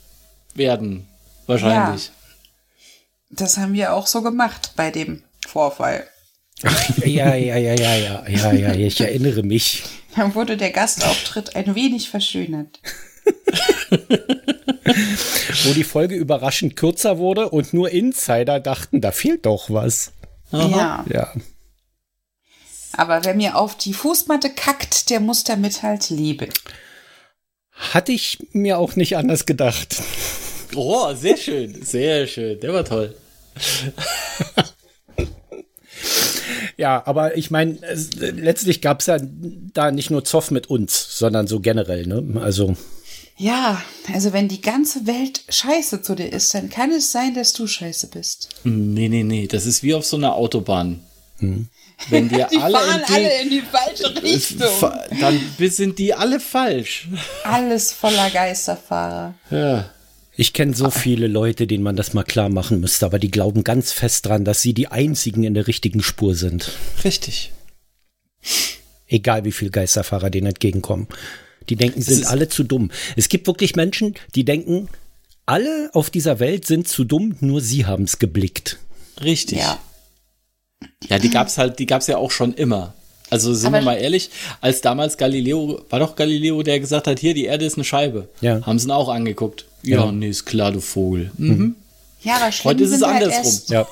werden. 0.53 1.07
Wahrscheinlich. 1.47 2.11
Das 3.29 3.57
haben 3.57 3.73
wir 3.73 3.93
auch 3.93 4.07
so 4.07 4.21
gemacht 4.21 4.73
bei 4.75 4.91
dem 4.91 5.23
Vorfall. 5.47 6.05
Ja, 7.03 7.35
ja, 7.35 7.57
ja, 7.57 7.73
ja, 7.73 7.95
ja, 7.95 8.27
ja, 8.27 8.53
ja, 8.53 8.73
ich 8.73 9.01
erinnere 9.01 9.43
mich. 9.43 9.83
Dann 10.15 10.33
wurde 10.35 10.55
der 10.55 10.71
Gastauftritt 10.71 11.55
ein 11.55 11.75
wenig 11.75 12.09
verschönert. 12.09 12.79
Wo 15.65 15.73
die 15.73 15.83
Folge 15.83 16.15
überraschend 16.15 16.75
kürzer 16.75 17.17
wurde 17.17 17.49
und 17.49 17.73
nur 17.73 17.89
Insider 17.89 18.59
dachten, 18.59 19.01
da 19.01 19.11
fehlt 19.11 19.45
doch 19.45 19.69
was. 19.69 20.13
Ja. 20.51 21.03
Ja. 21.11 21.33
Aber 22.97 23.23
wer 23.25 23.35
mir 23.35 23.57
auf 23.57 23.77
die 23.77 23.93
Fußmatte 23.93 24.49
kackt, 24.49 25.09
der 25.09 25.19
muss 25.19 25.43
damit 25.43 25.83
halt 25.83 26.09
leben. 26.09 26.49
Hatte 27.71 28.11
ich 28.11 28.39
mir 28.51 28.77
auch 28.79 28.95
nicht 28.95 29.17
anders 29.17 29.45
gedacht. 29.45 30.01
Oh, 30.75 31.13
sehr 31.13 31.37
schön, 31.37 31.83
sehr 31.83 32.27
schön. 32.27 32.59
Der 32.59 32.73
war 32.73 32.85
toll. 32.85 33.15
Ja, 36.77 37.03
aber 37.05 37.37
ich 37.37 37.51
meine, 37.51 37.77
letztlich 38.19 38.81
gab 38.81 38.99
es 38.99 39.05
ja 39.05 39.17
da 39.21 39.91
nicht 39.91 40.09
nur 40.11 40.25
Zoff 40.25 40.51
mit 40.51 40.69
uns, 40.69 41.17
sondern 41.17 41.47
so 41.47 41.59
generell, 41.61 42.05
ne? 42.05 42.41
Also, 42.41 42.75
Ja, 43.37 43.81
also 44.13 44.33
wenn 44.33 44.47
die 44.47 44.61
ganze 44.61 45.07
Welt 45.07 45.41
scheiße 45.49 46.01
zu 46.01 46.15
dir 46.15 46.31
ist, 46.31 46.53
dann 46.53 46.69
kann 46.69 46.91
es 46.91 47.11
sein, 47.11 47.33
dass 47.33 47.53
du 47.53 47.67
scheiße 47.67 48.07
bist. 48.07 48.49
Nee, 48.63 49.09
nee, 49.09 49.23
nee. 49.23 49.47
Das 49.47 49.65
ist 49.65 49.83
wie 49.83 49.93
auf 49.93 50.05
so 50.05 50.17
einer 50.17 50.35
Autobahn. 50.35 51.01
Wenn 52.09 52.29
dir 52.29 52.47
Die 52.51 52.57
alle 52.57 52.77
fahren 52.77 52.99
entgegen- 53.01 53.13
alle 53.25 53.41
in 53.41 53.49
die 53.49 53.61
falsche 53.61 54.21
Richtung. 54.23 54.67
Fa- 54.79 55.03
Dann 55.19 55.39
sind 55.59 55.97
die 55.99 56.13
alle 56.13 56.39
falsch. 56.39 57.07
Alles 57.43 57.91
voller 57.91 58.29
Geisterfahrer. 58.29 59.33
Ja. 59.49 59.89
ich 60.37 60.51
kenne 60.53 60.73
so 60.75 60.89
viele 60.91 61.27
Leute, 61.27 61.65
denen 61.67 61.83
man 61.83 61.95
das 61.95 62.13
mal 62.13 62.23
klar 62.23 62.49
machen 62.49 62.79
müsste, 62.81 63.05
aber 63.05 63.19
die 63.19 63.31
glauben 63.31 63.63
ganz 63.63 63.91
fest 63.93 64.25
dran, 64.25 64.43
dass 64.45 64.61
sie 64.61 64.73
die 64.73 64.89
einzigen 64.89 65.43
in 65.43 65.53
der 65.53 65.67
richtigen 65.67 66.03
Spur 66.03 66.35
sind. 66.35 66.71
Richtig. 67.05 67.51
Egal 69.07 69.45
wie 69.45 69.51
viel 69.51 69.69
Geisterfahrer 69.69 70.29
denen 70.29 70.47
entgegenkommen. 70.47 71.07
Die 71.69 71.75
denken, 71.75 72.01
sind 72.01 72.21
ist- 72.21 72.27
alle 72.27 72.49
zu 72.49 72.63
dumm. 72.63 72.91
Es 73.15 73.29
gibt 73.29 73.47
wirklich 73.47 73.75
Menschen, 73.75 74.15
die 74.35 74.43
denken, 74.45 74.89
alle 75.45 75.89
auf 75.93 76.09
dieser 76.09 76.39
Welt 76.39 76.65
sind 76.65 76.87
zu 76.87 77.03
dumm, 77.05 77.37
nur 77.39 77.61
sie 77.61 77.85
haben 77.85 78.03
es 78.03 78.19
geblickt. 78.19 78.79
Richtig. 79.23 79.59
Ja. 79.59 79.79
Ja, 81.09 81.19
die 81.19 81.29
gab's 81.29 81.57
halt, 81.57 81.79
die 81.79 81.85
gab's 81.85 82.07
ja 82.07 82.17
auch 82.17 82.31
schon 82.31 82.53
immer. 82.53 82.93
Also 83.29 83.53
sind 83.53 83.67
Aber- 83.67 83.77
wir 83.79 83.83
mal 83.85 83.95
ehrlich, 83.95 84.29
als 84.61 84.81
damals 84.81 85.17
Galileo, 85.17 85.83
war 85.89 85.99
doch 85.99 86.15
Galileo, 86.15 86.61
der 86.63 86.79
gesagt 86.79 87.07
hat, 87.07 87.19
hier, 87.19 87.33
die 87.33 87.45
Erde 87.45 87.65
ist 87.65 87.75
eine 87.75 87.83
Scheibe. 87.83 88.29
Ja. 88.41 88.65
Haben 88.65 88.77
sie 88.79 88.87
ihn 88.87 88.91
auch 88.91 89.09
angeguckt. 89.09 89.65
Ja, 89.83 90.05
Ja. 90.05 90.11
nee, 90.11 90.29
ist 90.29 90.45
klar, 90.45 90.71
du 90.71 90.79
Vogel. 90.79 91.31
Mhm. 91.37 91.75
Ja, 92.21 92.37
aber 92.37 92.51
schlimm 92.51 92.69
Heute 92.71 92.83
ist 92.83 92.91
es 92.91 93.01
halt 93.01 93.23
andersrum. 93.23 93.43
erst, 93.45 93.69
Ja. 93.69 93.87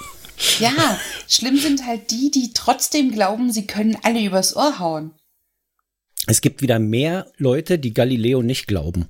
Ja, 0.60 1.00
schlimm 1.28 1.58
sind 1.58 1.86
halt 1.86 2.10
die, 2.12 2.32
die 2.32 2.52
trotzdem 2.54 3.12
glauben, 3.12 3.52
sie 3.52 3.68
können 3.68 3.98
alle 4.04 4.22
übers 4.24 4.56
Ohr 4.56 4.80
hauen. 4.80 5.12
Es 6.26 6.42
gibt 6.42 6.62
wieder 6.62 6.80
mehr 6.80 7.28
Leute, 7.38 7.78
die 7.78 7.94
Galileo 7.94 8.42
nicht 8.42 8.68
glauben. 8.68 9.08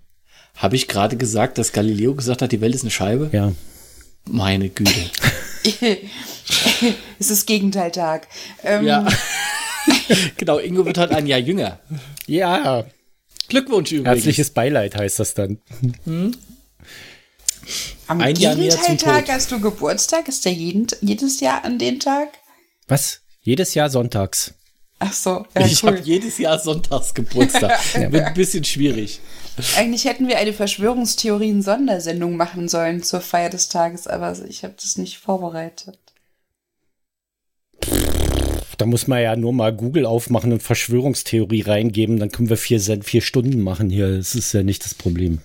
Habe 0.56 0.76
ich 0.76 0.88
gerade 0.88 1.16
gesagt, 1.16 1.58
dass 1.58 1.72
Galileo 1.72 2.14
gesagt 2.16 2.42
hat, 2.42 2.52
die 2.52 2.60
Welt 2.62 2.76
ist 2.76 2.82
eine 2.82 2.92
Scheibe? 2.92 3.30
Ja. 3.32 3.54
Meine 4.26 4.70
Güte. 4.70 4.92
es 7.20 7.30
ist 7.30 7.46
Gegenteiltag. 7.46 8.28
Ähm, 8.64 8.86
Ja. 8.86 9.08
genau, 10.38 10.60
Ingo 10.60 10.86
wird 10.86 10.98
halt 10.98 11.12
ein 11.12 11.28
Jahr 11.28 11.40
jünger. 11.40 11.80
Ja. 12.28 12.86
Glückwunsch 13.50 13.92
übrigens. 13.92 14.16
Herzliches 14.16 14.52
Beileid 14.52 14.96
heißt 14.96 15.20
das 15.20 15.34
dann. 15.34 15.60
Am 18.08 18.22
ein 18.22 18.34
Gegenteiltag 18.34 19.30
hast 19.30 19.52
du 19.52 19.60
Geburtstag. 19.60 20.28
Ist 20.28 20.46
der 20.46 20.54
jeden, 20.54 20.88
jedes 21.02 21.40
Jahr 21.40 21.64
an 21.64 21.80
den 21.80 22.00
Tag? 22.00 22.30
Was? 22.88 23.22
Jedes 23.42 23.74
Jahr 23.74 23.90
sonntags. 23.90 24.54
Ach 25.06 25.12
so, 25.12 25.46
ja, 25.54 25.66
ich 25.66 25.84
cool. 25.84 25.92
habe 25.92 26.00
jedes 26.00 26.38
Jahr 26.38 26.58
Sonntags 26.60 27.14
Geburtstag. 27.14 27.78
Wird 28.12 28.24
ein 28.24 28.34
bisschen 28.34 28.64
schwierig. 28.64 29.20
Eigentlich 29.76 30.06
hätten 30.06 30.30
wir 30.30 30.38
eine 30.38 30.54
Verschwörungstheorien-Sondersendung 30.54 32.38
machen 32.38 32.70
sollen 32.70 33.04
zur 33.04 33.20
Feier 33.20 33.50
des 33.50 33.68
Tages, 33.68 34.08
aber 34.08 34.34
ich 34.48 34.64
habe 34.64 34.76
das 34.82 34.98
nicht 34.98 35.18
vorbereitet. 35.18 36.00
Da 38.78 38.86
muss 38.86 39.08
man 39.08 39.22
ja 39.22 39.36
nur 39.36 39.54
mal 39.54 39.74
Google 39.74 40.06
aufmachen 40.06 40.52
und 40.52 40.64
Verschwörungstheorie 40.64 41.62
reingeben, 41.62 42.20
dann 42.20 42.32
können 42.32 42.50
wir 42.50 42.58
vier, 42.58 42.80
vier 42.80 43.22
Stunden 43.22 43.62
machen 43.62 43.90
hier. 43.90 44.18
Das 44.18 44.36
ist 44.36 44.54
ja 44.54 44.64
nicht 44.64 44.84
das 44.86 44.94
Problem. 44.94 45.40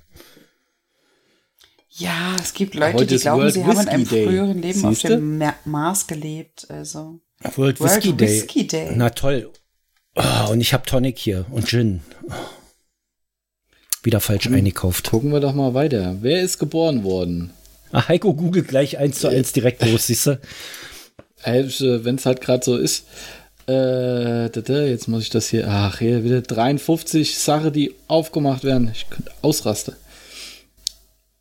Ja, 1.90 2.36
es 2.40 2.54
gibt 2.54 2.74
Leute, 2.74 2.94
Heute 2.98 3.06
die 3.16 3.18
glauben, 3.22 3.42
World 3.42 3.54
sie 3.54 3.64
haben 3.64 3.80
in 3.80 3.88
einem 3.88 4.08
Day. 4.08 4.24
früheren 4.26 4.62
Leben 4.62 4.84
auf 4.84 4.94
Siehste? 4.94 5.08
dem 5.16 5.38
Ma 5.38 5.54
Mars 5.64 6.06
gelebt. 6.06 6.66
Also 6.70 7.20
World, 7.56 7.80
World 7.80 7.80
Whiskey 7.80 8.12
Day. 8.12 8.28
Whiskey 8.28 8.66
Day. 8.66 8.92
Na 8.94 9.10
toll. 9.10 9.50
Oh, 10.14 10.50
und 10.52 10.60
ich 10.60 10.72
habe 10.72 10.86
Tonic 10.86 11.18
hier 11.18 11.46
und 11.50 11.66
Gin. 11.68 12.00
Oh. 12.28 12.32
Wieder 14.04 14.20
falsch 14.20 14.46
eingekauft. 14.46 15.10
Gucken 15.10 15.32
wir 15.32 15.40
doch 15.40 15.54
mal 15.54 15.74
weiter. 15.74 16.18
Wer 16.20 16.40
ist 16.42 16.58
geboren 16.58 17.02
worden? 17.02 17.50
Ah, 17.90 18.06
Heiko 18.08 18.32
googelt 18.34 18.68
gleich 18.68 18.98
eins 18.98 19.18
zu 19.18 19.28
eins 19.28 19.52
direkt 19.52 19.84
los, 19.84 20.06
siehst 20.06 20.26
du? 20.26 20.40
Wenn 21.44 22.16
es 22.16 22.26
halt 22.26 22.40
gerade 22.40 22.64
so 22.64 22.76
ist. 22.76 23.04
Äh, 23.68 24.46
jetzt 24.88 25.08
muss 25.08 25.22
ich 25.22 25.30
das 25.30 25.48
hier. 25.48 25.66
Ach, 25.68 25.98
hier 25.98 26.24
wieder 26.24 26.40
53 26.40 27.38
Sachen, 27.38 27.72
die 27.72 27.94
aufgemacht 28.08 28.64
werden. 28.64 28.90
Ich 28.92 29.10
könnte 29.10 29.30
ausrasten. 29.42 29.94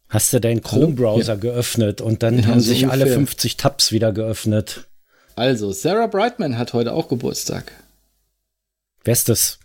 Hast 0.10 0.34
du 0.34 0.40
deinen 0.40 0.62
Chrome-Browser 0.62 1.38
geöffnet 1.38 2.02
und 2.02 2.24
dann 2.24 2.40
Ja, 2.40 2.48
haben 2.48 2.60
so 2.60 2.70
sich 2.70 2.86
alle 2.88 3.04
ungefähr. 3.04 3.16
50 3.16 3.58
Tabs 3.58 3.92
wieder 3.92 4.12
geöffnet. 4.12 4.86
Also, 5.36 5.72
Sarah 5.72 6.08
Brightman 6.08 6.58
hat 6.58 6.74
heute 6.74 6.94
auch 6.94 7.10
Geburtstag. 7.10 7.72
Wer 9.04 9.14
ist 9.14 9.30
das? 9.30 9.60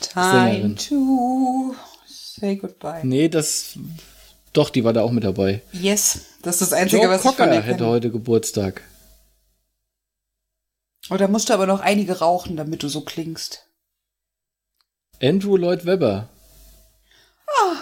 Time 0.00 0.74
Sängerin. 0.74 0.76
to 0.76 1.74
say 2.06 2.56
goodbye. 2.56 3.00
Nee, 3.02 3.28
das. 3.28 3.78
Doch, 4.52 4.70
die 4.70 4.84
war 4.84 4.92
da 4.92 5.02
auch 5.02 5.12
mit 5.12 5.24
dabei. 5.24 5.62
Yes, 5.72 6.20
das 6.42 6.56
ist 6.60 6.72
das 6.72 6.78
Einzige, 6.78 7.02
Joe 7.02 7.10
was 7.10 7.24
ich 7.24 7.30
von 7.30 7.36
Cocker 7.36 7.60
hätte 7.62 7.86
heute 7.86 8.10
Geburtstag. 8.10 8.82
Und 11.08 11.20
da 11.20 11.28
musst 11.28 11.48
du 11.48 11.54
aber 11.54 11.66
noch 11.66 11.80
einige 11.80 12.18
rauchen, 12.18 12.56
damit 12.56 12.82
du 12.82 12.88
so 12.88 13.00
klingst. 13.00 13.64
Andrew 15.22 15.56
Lloyd 15.56 15.84
Webber. 15.86 16.28
Ah. 17.46 17.76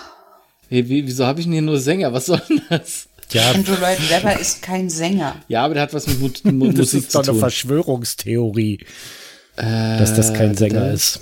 Wie, 0.69 0.89
wie, 0.89 1.07
wieso 1.07 1.27
habe 1.27 1.41
ich 1.41 1.47
denn 1.47 1.53
hier 1.53 1.63
nur 1.63 1.79
Sänger? 1.79 2.13
Was 2.13 2.27
soll 2.27 2.41
denn 2.49 2.63
das? 2.69 3.09
Ja, 3.31 3.51
Andrew 3.51 3.75
Lloyd 3.75 4.11
Webber 4.11 4.39
ist 4.39 4.63
kein 4.63 4.89
Sänger. 4.89 5.37
Ja, 5.49 5.65
aber 5.65 5.75
der 5.75 5.83
hat 5.83 5.95
was 5.95 6.07
mit 6.07 6.45
Mu 6.45 6.51
Mu 6.53 6.67
das 6.69 6.77
Musik 6.77 7.01
ist 7.01 7.11
zu 7.11 7.19
doch 7.19 7.25
eine 7.25 7.33
tun. 7.33 7.41
Verschwörungstheorie, 7.41 8.87
dass 9.57 10.15
das 10.15 10.33
kein 10.33 10.53
Äh, 10.53 10.57
Sänger 10.57 10.81
da- 10.81 10.91
ist. 10.93 11.21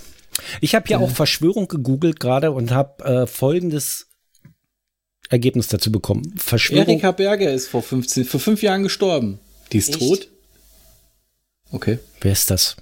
Ich 0.61 0.75
habe 0.75 0.89
ja 0.89 0.99
auch 0.99 1.11
Verschwörung 1.11 1.69
gegoogelt 1.69 2.19
gerade 2.21 2.51
und 2.51 2.73
habe 2.73 3.05
äh, 3.05 3.27
folgendes 3.27 4.09
Ergebnis 5.31 5.69
dazu 5.69 5.91
bekommen. 5.93 6.35
Verschwörung. 6.37 6.87
Erika 6.89 7.13
Berger 7.13 7.51
ist 7.53 7.69
vor 7.69 7.83
15, 7.83 8.25
vor 8.25 8.41
fünf 8.41 8.63
Jahren 8.63 8.83
gestorben. 8.83 9.39
Die 9.73 9.79
ist 9.79 9.91
Echt? 9.91 9.99
tot? 10.01 10.29
Okay. 11.75 11.99
Wer 12.21 12.33
ist 12.33 12.51
das? 12.51 12.77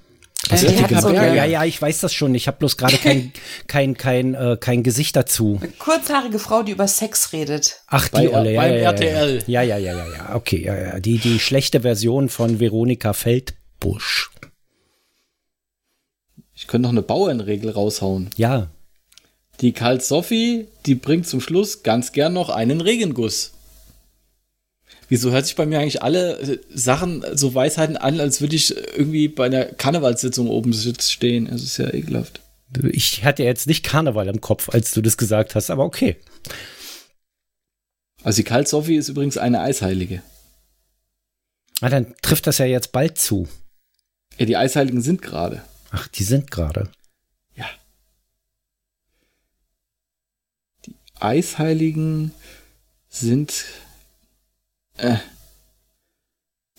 Äh, 0.50 0.56
so 0.56 0.66
Berger. 0.66 1.12
Ja, 1.12 1.20
eine, 1.22 1.37
ja, 1.37 1.44
ja, 1.44 1.64
ich 1.64 1.80
weiß 1.80 2.00
das 2.00 2.12
schon. 2.12 2.34
Ich 2.34 2.46
habe 2.46 2.58
bloß 2.58 2.76
gerade 2.76 2.99
kein, 2.99 3.32
kein, 3.68 3.96
kein, 3.96 4.34
äh, 4.34 4.56
kein 4.61 4.82
Gesicht 4.82 5.16
dazu. 5.16 5.58
eine 5.62 5.70
kurzhaarige 5.72 6.38
Frau, 6.38 6.62
die 6.62 6.72
über 6.72 6.88
Sex 6.88 7.32
redet. 7.32 7.80
Ach, 7.87 8.08
die 8.08 8.12
Bei- 8.26 8.30
Olle, 8.34 8.52
ja, 8.52 8.61
beim 8.61 8.72
ja, 8.72 8.76
ja, 8.78 8.90
RTL. 8.90 9.42
Ja, 9.46 9.62
ja, 9.62 9.76
ja, 9.78 9.96
ja, 9.96 10.06
ja, 10.14 10.34
okay, 10.34 10.62
ja, 10.64 10.76
ja. 10.76 11.00
Die, 11.00 11.18
die 11.18 11.38
schlechte 11.38 11.80
Version 11.82 12.28
von 12.28 12.61
Veronika 12.61 13.12
Feldbusch. 13.12 14.30
Ich 16.54 16.66
könnte 16.66 16.82
noch 16.87 16.92
eine 16.92 17.02
Bauernregel 17.02 17.70
raushauen. 17.70 18.30
Ja, 18.37 18.68
Die 19.61 19.72
Kalt 19.72 20.04
Sophie, 20.04 20.66
die 20.87 20.94
bringt 20.96 21.26
zum 21.26 21.40
Schluss 21.40 21.82
ganz 21.82 22.12
gern 22.12 22.32
noch 22.32 22.50
einen 22.50 22.80
Regenguss. 22.80 23.52
Wieso 25.12 25.31
hört 25.31 25.45
sich 25.45 25.57
bei 25.57 25.66
mir 25.66 25.78
eigentlich 25.78 26.02
alle 26.02 26.38
äh, 26.38 26.59
Sachen, 26.71 27.23
so 27.37 27.54
Weisheiten 27.54 27.99
an, 27.99 28.19
als 28.19 28.40
würde 28.40 28.57
ich 28.57 28.75
irgendwie 28.97 29.28
bei 29.28 29.45
einer 29.45 29.66
Karnevalssitzung 29.66 30.49
oben 30.49 30.73
stehen? 30.73 31.47
Es 31.47 31.62
ist 31.62 31.76
ja 31.76 31.92
ekelhaft. 31.92 32.40
ich 32.90 33.23
hatte 33.23 33.42
jetzt 33.42 33.66
nicht 33.66 33.83
Karneval 33.83 34.26
im 34.28 34.40
Kopf, 34.40 34.71
als 34.71 34.92
du 34.92 35.02
das 35.02 35.19
gesagt 35.19 35.54
hast, 35.54 35.69
aber 35.69 35.85
okay. 35.85 36.16
Also 38.23 38.37
die 38.37 38.45
Kalt 38.45 38.69
Sophie 38.69 38.97
ist 38.97 39.11
übrigens 39.11 39.37
eine 39.37 39.61
Eisheilige. 39.61 40.23
Ah, 41.83 41.90
dann 41.90 42.14
trifft 42.23 42.47
das 42.47 42.57
ja 42.57 42.64
jetzt 42.64 42.92
bald 42.92 43.19
zu. 43.19 43.47
Ja, 44.38 44.47
die 44.47 44.57
Eisheiligen 44.57 45.02
sind 45.02 45.21
gerade. 45.21 45.62
Ach, 45.90 46.09
die 46.09 46.25
sind 46.25 46.50
gerade. 46.50 46.90
Ja. 47.54 47.66
Die 50.87 50.95
Eisheiligen 51.21 52.33
sind, 53.11 53.66
äh, 55.02 55.16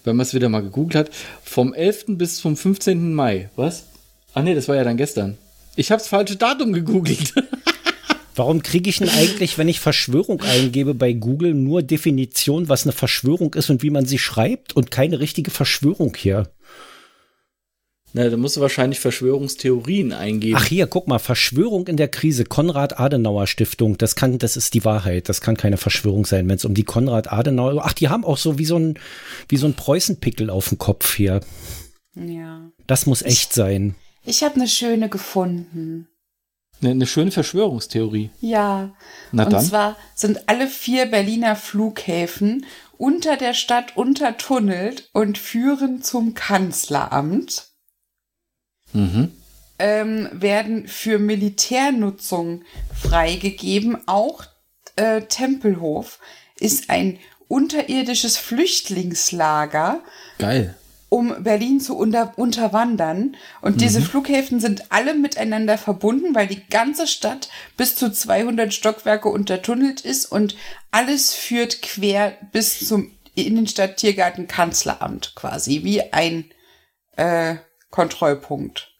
wenn 0.03 0.15
man 0.15 0.25
es 0.25 0.33
wieder 0.33 0.49
mal 0.49 0.61
gegoogelt 0.61 0.95
hat, 0.95 1.11
vom 1.43 1.73
11. 1.73 2.05
bis 2.17 2.37
zum 2.37 2.57
15. 2.57 3.13
Mai. 3.13 3.49
Was? 3.55 3.85
Ach 4.33 4.43
nee, 4.43 4.55
das 4.55 4.67
war 4.67 4.75
ja 4.75 4.83
dann 4.83 4.97
gestern. 4.97 5.37
Ich 5.75 5.91
habe 5.91 5.99
das 5.99 6.07
falsche 6.07 6.35
Datum 6.35 6.73
gegoogelt. 6.73 7.33
Warum 8.35 8.63
kriege 8.63 8.89
ich 8.89 8.97
denn 8.97 9.09
eigentlich, 9.09 9.57
wenn 9.57 9.67
ich 9.67 9.79
Verschwörung 9.79 10.41
eingebe 10.41 10.95
bei 10.95 11.13
Google, 11.13 11.53
nur 11.53 11.83
Definition, 11.83 12.67
was 12.67 12.83
eine 12.83 12.91
Verschwörung 12.91 13.53
ist 13.53 13.69
und 13.69 13.83
wie 13.83 13.91
man 13.91 14.05
sie 14.05 14.17
schreibt 14.17 14.75
und 14.75 14.89
keine 14.89 15.19
richtige 15.19 15.51
Verschwörung 15.51 16.15
hier? 16.17 16.49
Na, 18.15 18.29
da 18.29 18.37
musst 18.37 18.57
du 18.57 18.61
wahrscheinlich 18.61 18.99
Verschwörungstheorien 18.99 20.13
eingeben. 20.13 20.55
Ach 20.55 20.65
hier, 20.65 20.85
guck 20.85 21.07
mal, 21.07 21.17
Verschwörung 21.17 21.87
in 21.87 21.97
der 21.97 22.07
Krise, 22.07 22.43
Konrad-Adenauer-Stiftung, 22.43 23.97
das 23.97 24.15
kann, 24.15 24.37
das 24.37 24.55
ist 24.55 24.75
die 24.75 24.85
Wahrheit, 24.85 25.29
das 25.29 25.41
kann 25.41 25.57
keine 25.57 25.77
Verschwörung 25.77 26.23
sein, 26.23 26.47
wenn 26.47 26.57
es 26.57 26.65
um 26.65 26.75
die 26.75 26.83
Konrad-Adenauer, 26.83 27.83
ach, 27.83 27.93
die 27.93 28.09
haben 28.09 28.23
auch 28.23 28.37
so 28.37 28.59
wie 28.59 28.65
so 28.65 28.77
ein, 28.77 28.99
wie 29.49 29.57
so 29.57 29.65
ein 29.65 29.73
Preußenpickel 29.73 30.51
auf 30.51 30.69
dem 30.69 30.77
Kopf 30.77 31.15
hier. 31.15 31.39
Ja. 32.13 32.69
Das 32.85 33.07
muss 33.07 33.23
echt 33.23 33.51
sein. 33.51 33.95
Ich 34.23 34.43
habe 34.43 34.55
eine 34.55 34.67
schöne 34.67 35.09
gefunden. 35.09 36.07
Eine, 36.81 36.91
eine 36.91 37.07
schöne 37.07 37.31
Verschwörungstheorie. 37.31 38.29
Ja. 38.41 38.93
Na 39.31 39.45
und 39.45 39.53
dann. 39.53 39.65
zwar 39.65 39.97
sind 40.13 40.47
alle 40.47 40.67
vier 40.67 41.07
Berliner 41.07 41.55
Flughäfen 41.55 42.65
unter 42.97 43.37
der 43.37 43.55
Stadt 43.55 43.97
untertunnelt 43.97 45.09
und 45.13 45.39
führen 45.39 46.03
zum 46.03 46.35
Kanzleramt. 46.35 47.72
Mhm. 48.93 49.31
ähm, 49.79 50.29
werden 50.31 50.87
für 50.87 51.19
Militärnutzung 51.19 52.63
freigegeben. 52.95 53.97
Auch 54.07 54.45
äh, 54.95 55.21
Tempelhof 55.21 56.19
ist 56.59 56.89
ein 56.89 57.19
unterirdisches 57.47 58.37
Flüchtlingslager, 58.37 60.01
Geil. 60.39 60.75
um 61.09 61.43
Berlin 61.43 61.79
zu 61.79 61.97
unter 61.97 62.33
unterwandern. 62.37 63.35
Und 63.61 63.81
diese 63.81 64.01
Flughäfen 64.01 64.59
sind 64.59 64.91
alle 64.91 65.13
miteinander 65.13 65.77
verbunden, 65.77 66.33
weil 66.33 66.47
die 66.47 66.65
ganze 66.69 67.05
Stadt 67.07 67.49
bis 67.77 67.95
zu 67.95 68.11
200 68.11 68.73
Stockwerke 68.73 69.29
untertunnelt 69.29 70.01
ist 70.01 70.25
und 70.25 70.55
alles 70.91 71.33
führt 71.33 71.81
quer 71.81 72.37
bis 72.51 72.87
zum 72.87 73.11
Innenstadt-Tiergarten 73.35 74.47
Kanzleramt 74.47 75.33
quasi, 75.35 75.83
wie 75.83 76.13
ein 76.13 76.45
äh, 77.17 77.55
Kontrollpunkt. 77.93 78.91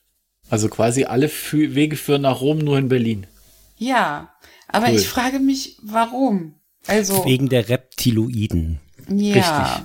Also 0.52 0.70
quasi 0.70 1.06
alle 1.06 1.28
Fü 1.28 1.74
Wege 1.74 1.96
führen 1.98 2.22
nach 2.22 2.42
Rom, 2.42 2.60
nur 2.60 2.78
in 2.78 2.90
Berlin. 2.90 3.26
Ja, 3.76 4.32
aber 4.68 4.90
Cool. 4.90 4.96
ich 5.00 5.08
frage 5.08 5.40
mich, 5.40 5.78
warum? 5.82 6.54
Also, 6.86 7.26
Wegen 7.26 7.50
der 7.50 7.70
Reptiloiden. 7.70 8.80
ja. 9.10 9.82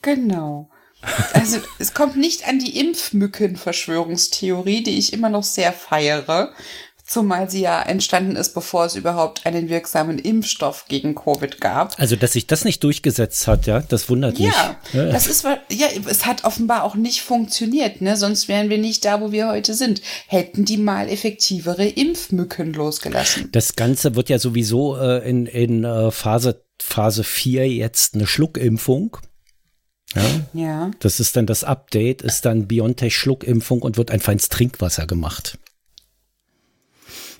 Genau. 0.00 0.70
Also, 1.34 1.58
es 1.78 1.92
kommt 1.94 2.16
nicht 2.16 2.48
an 2.48 2.58
die 2.58 2.80
Impfmücken-Verschwörungstheorie, 2.80 4.82
die 4.82 4.96
ich 4.98 5.12
immer 5.12 5.28
noch 5.28 5.44
sehr 5.44 5.72
feiere. 5.74 6.54
Zumal 7.12 7.50
sie 7.50 7.60
ja 7.60 7.82
entstanden 7.82 8.36
ist, 8.36 8.54
bevor 8.54 8.86
es 8.86 8.96
überhaupt 8.96 9.44
einen 9.44 9.68
wirksamen 9.68 10.18
Impfstoff 10.18 10.86
gegen 10.88 11.14
Covid 11.14 11.60
gab. 11.60 12.00
Also, 12.00 12.16
dass 12.16 12.32
sich 12.32 12.46
das 12.46 12.64
nicht 12.64 12.82
durchgesetzt 12.82 13.46
hat, 13.46 13.66
ja, 13.66 13.80
das 13.80 14.08
wundert 14.08 14.38
mich. 14.38 14.48
Ja, 14.48 14.78
das 14.94 15.26
ist, 15.26 15.44
ja, 15.44 15.88
es 16.08 16.24
hat 16.24 16.44
offenbar 16.44 16.84
auch 16.84 16.94
nicht 16.94 17.20
funktioniert, 17.20 18.00
ne? 18.00 18.16
Sonst 18.16 18.48
wären 18.48 18.70
wir 18.70 18.78
nicht 18.78 19.04
da, 19.04 19.20
wo 19.20 19.30
wir 19.30 19.48
heute 19.48 19.74
sind. 19.74 20.00
Hätten 20.26 20.64
die 20.64 20.78
mal 20.78 21.10
effektivere 21.10 21.86
Impfmücken 21.86 22.72
losgelassen. 22.72 23.50
Das 23.52 23.76
Ganze 23.76 24.14
wird 24.14 24.30
ja 24.30 24.38
sowieso 24.38 24.96
äh, 24.96 25.28
in, 25.28 25.44
in 25.44 25.84
äh, 25.84 26.10
Phase, 26.10 26.64
Phase 26.80 27.24
4 27.24 27.68
jetzt 27.68 28.14
eine 28.14 28.26
Schluckimpfung. 28.26 29.18
Ja, 30.14 30.22
Ja. 30.54 30.90
das 31.00 31.20
ist 31.20 31.36
dann 31.36 31.44
das 31.44 31.62
Update, 31.62 32.22
ist 32.22 32.46
dann 32.46 32.68
BioNTech 32.68 33.14
Schluckimpfung 33.14 33.82
und 33.82 33.98
wird 33.98 34.10
einfach 34.10 34.32
ins 34.32 34.48
Trinkwasser 34.48 35.06
gemacht. 35.06 35.58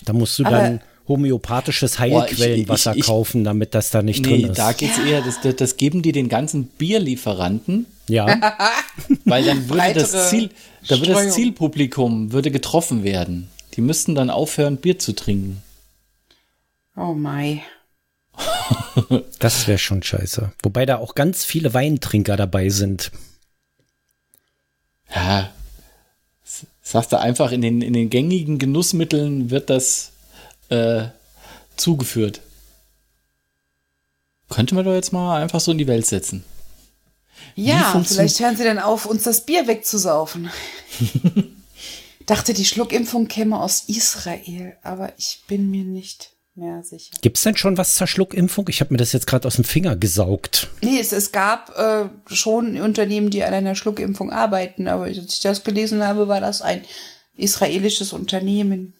Da 0.04 0.12
musst 0.12 0.38
du 0.38 0.44
Aber- 0.44 0.56
dann 0.58 0.80
homöopathisches 1.08 1.94
ich- 1.94 1.98
Heilquellenwasser 1.98 2.92
ich- 2.92 2.98
ich- 3.00 3.06
kaufen, 3.06 3.42
damit 3.44 3.74
das 3.74 3.90
da 3.90 4.02
nicht 4.02 4.24
Nee, 4.24 4.42
drin 4.42 4.50
ist. 4.50 4.58
da 4.58 4.72
geht's 4.72 4.98
eher, 4.98 5.20
das, 5.20 5.56
das, 5.56 5.76
geben 5.76 6.00
die 6.02 6.12
den 6.12 6.28
ganzen 6.28 6.64
Bierlieferanten, 6.68 7.86
ja, 8.08 8.26
weil 9.24 9.44
dann 9.44 9.68
würde 9.68 9.94
das 9.94 10.30
Ziel, 10.30 10.50
da 10.88 10.98
würde 11.00 11.12
das 11.12 11.34
Zielpublikum 11.34 12.32
würde 12.32 12.50
getroffen 12.52 13.02
werden. 13.04 13.48
Die 13.74 13.80
müssten 13.80 14.14
dann 14.14 14.30
aufhören, 14.30 14.76
Bier 14.76 14.98
zu 14.98 15.12
trinken. 15.14 15.62
Oh 16.96 17.14
mai. 17.14 17.62
das 19.38 19.66
wäre 19.66 19.78
schon 19.78 20.02
scheiße. 20.02 20.52
Wobei 20.62 20.86
da 20.86 20.98
auch 20.98 21.14
ganz 21.14 21.44
viele 21.44 21.74
Weintrinker 21.74 22.36
dabei 22.36 22.68
sind. 22.68 23.10
Ja, 25.14 25.50
sagst 26.82 27.12
du 27.12 27.18
einfach, 27.18 27.52
in 27.52 27.60
den, 27.60 27.80
in 27.80 27.92
den 27.92 28.10
gängigen 28.10 28.58
Genussmitteln 28.58 29.50
wird 29.50 29.70
das 29.70 30.12
äh, 30.68 31.04
zugeführt. 31.76 32.40
Könnte 34.48 34.74
man 34.74 34.84
doch 34.84 34.92
jetzt 34.92 35.12
mal 35.12 35.40
einfach 35.40 35.60
so 35.60 35.72
in 35.72 35.78
die 35.78 35.86
Welt 35.86 36.06
setzen. 36.06 36.44
Ja, 37.54 38.02
vielleicht 38.04 38.40
hören 38.40 38.56
sie 38.56 38.64
dann 38.64 38.78
auf, 38.78 39.06
uns 39.06 39.22
das 39.22 39.46
Bier 39.46 39.66
wegzusaufen. 39.66 40.50
Dachte, 42.26 42.54
die 42.54 42.64
Schluckimpfung 42.64 43.28
käme 43.28 43.60
aus 43.60 43.84
Israel, 43.88 44.76
aber 44.82 45.12
ich 45.18 45.42
bin 45.48 45.70
mir 45.70 45.84
nicht 45.84 46.30
mehr 46.54 46.82
sicher. 46.82 47.14
Gibt 47.20 47.36
es 47.36 47.42
denn 47.42 47.56
schon 47.56 47.78
was 47.78 47.94
zur 47.94 48.06
Schluckimpfung? 48.06 48.66
Ich 48.68 48.80
habe 48.80 48.92
mir 48.92 48.98
das 48.98 49.12
jetzt 49.12 49.26
gerade 49.26 49.46
aus 49.46 49.56
dem 49.56 49.64
Finger 49.64 49.96
gesaugt. 49.96 50.68
Nee, 50.82 50.98
es, 51.00 51.12
es 51.12 51.32
gab 51.32 51.76
äh, 51.76 52.08
schon 52.32 52.80
Unternehmen, 52.80 53.30
die 53.30 53.42
an 53.44 53.54
einer 53.54 53.74
Schluckimpfung 53.74 54.30
arbeiten, 54.30 54.88
aber 54.88 55.04
als 55.04 55.16
ich 55.18 55.40
das 55.40 55.64
gelesen 55.64 56.06
habe, 56.06 56.28
war 56.28 56.40
das 56.40 56.62
ein 56.62 56.82
israelisches 57.36 58.12
Unternehmen. 58.12 58.94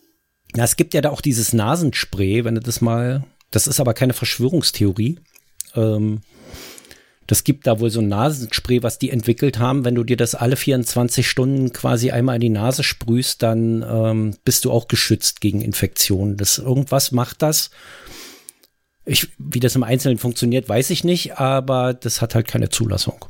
Na, 0.55 0.65
es 0.65 0.77
gibt 0.77 0.95
ja 0.95 1.01
da 1.01 1.11
auch 1.11 1.21
dieses 1.21 1.53
Nasenspray, 1.53 2.45
wenn 2.45 2.55
du 2.55 2.61
das 2.61 2.81
mal, 2.81 3.25
das 3.51 3.67
ist 3.67 3.81
aber 3.81 3.95
keine 3.95 4.13
Verschwörungstheorie. 4.13 5.19
Ähm, 5.75 6.21
das 7.33 7.45
gibt 7.45 7.67
da 7.67 7.81
wohl 7.81 7.89
so 7.89 8.01
ein 8.01 8.09
Nasenspray, 8.09 8.83
was 8.83 8.99
die 8.99 9.09
entwickelt 9.09 9.59
haben. 9.59 9.87
Wenn 9.87 9.95
du 9.95 10.05
dir 10.05 10.19
das 10.19 10.35
alle 10.35 10.55
24 10.55 11.27
Stunden 11.27 11.73
quasi 11.73 12.11
einmal 12.11 12.35
in 12.35 12.43
die 12.43 12.51
Nase 12.51 12.83
sprühst, 12.83 13.43
dann 13.43 13.83
ähm, 13.89 14.37
bist 14.45 14.67
du 14.67 14.71
auch 14.71 14.87
geschützt 14.87 15.41
gegen 15.41 15.63
Infektionen. 15.63 16.37
Das 16.37 16.59
irgendwas 16.59 17.11
macht 17.11 17.41
das. 17.41 17.71
Ich, 19.07 19.29
wie 19.39 19.61
das 19.61 19.75
im 19.77 19.83
Einzelnen 19.83 20.19
funktioniert, 20.19 20.69
weiß 20.69 20.91
ich 20.91 21.05
nicht, 21.05 21.39
aber 21.39 21.95
das 21.95 22.21
hat 22.21 22.35
halt 22.35 22.49
keine 22.49 22.69
Zulassung. 22.69 23.25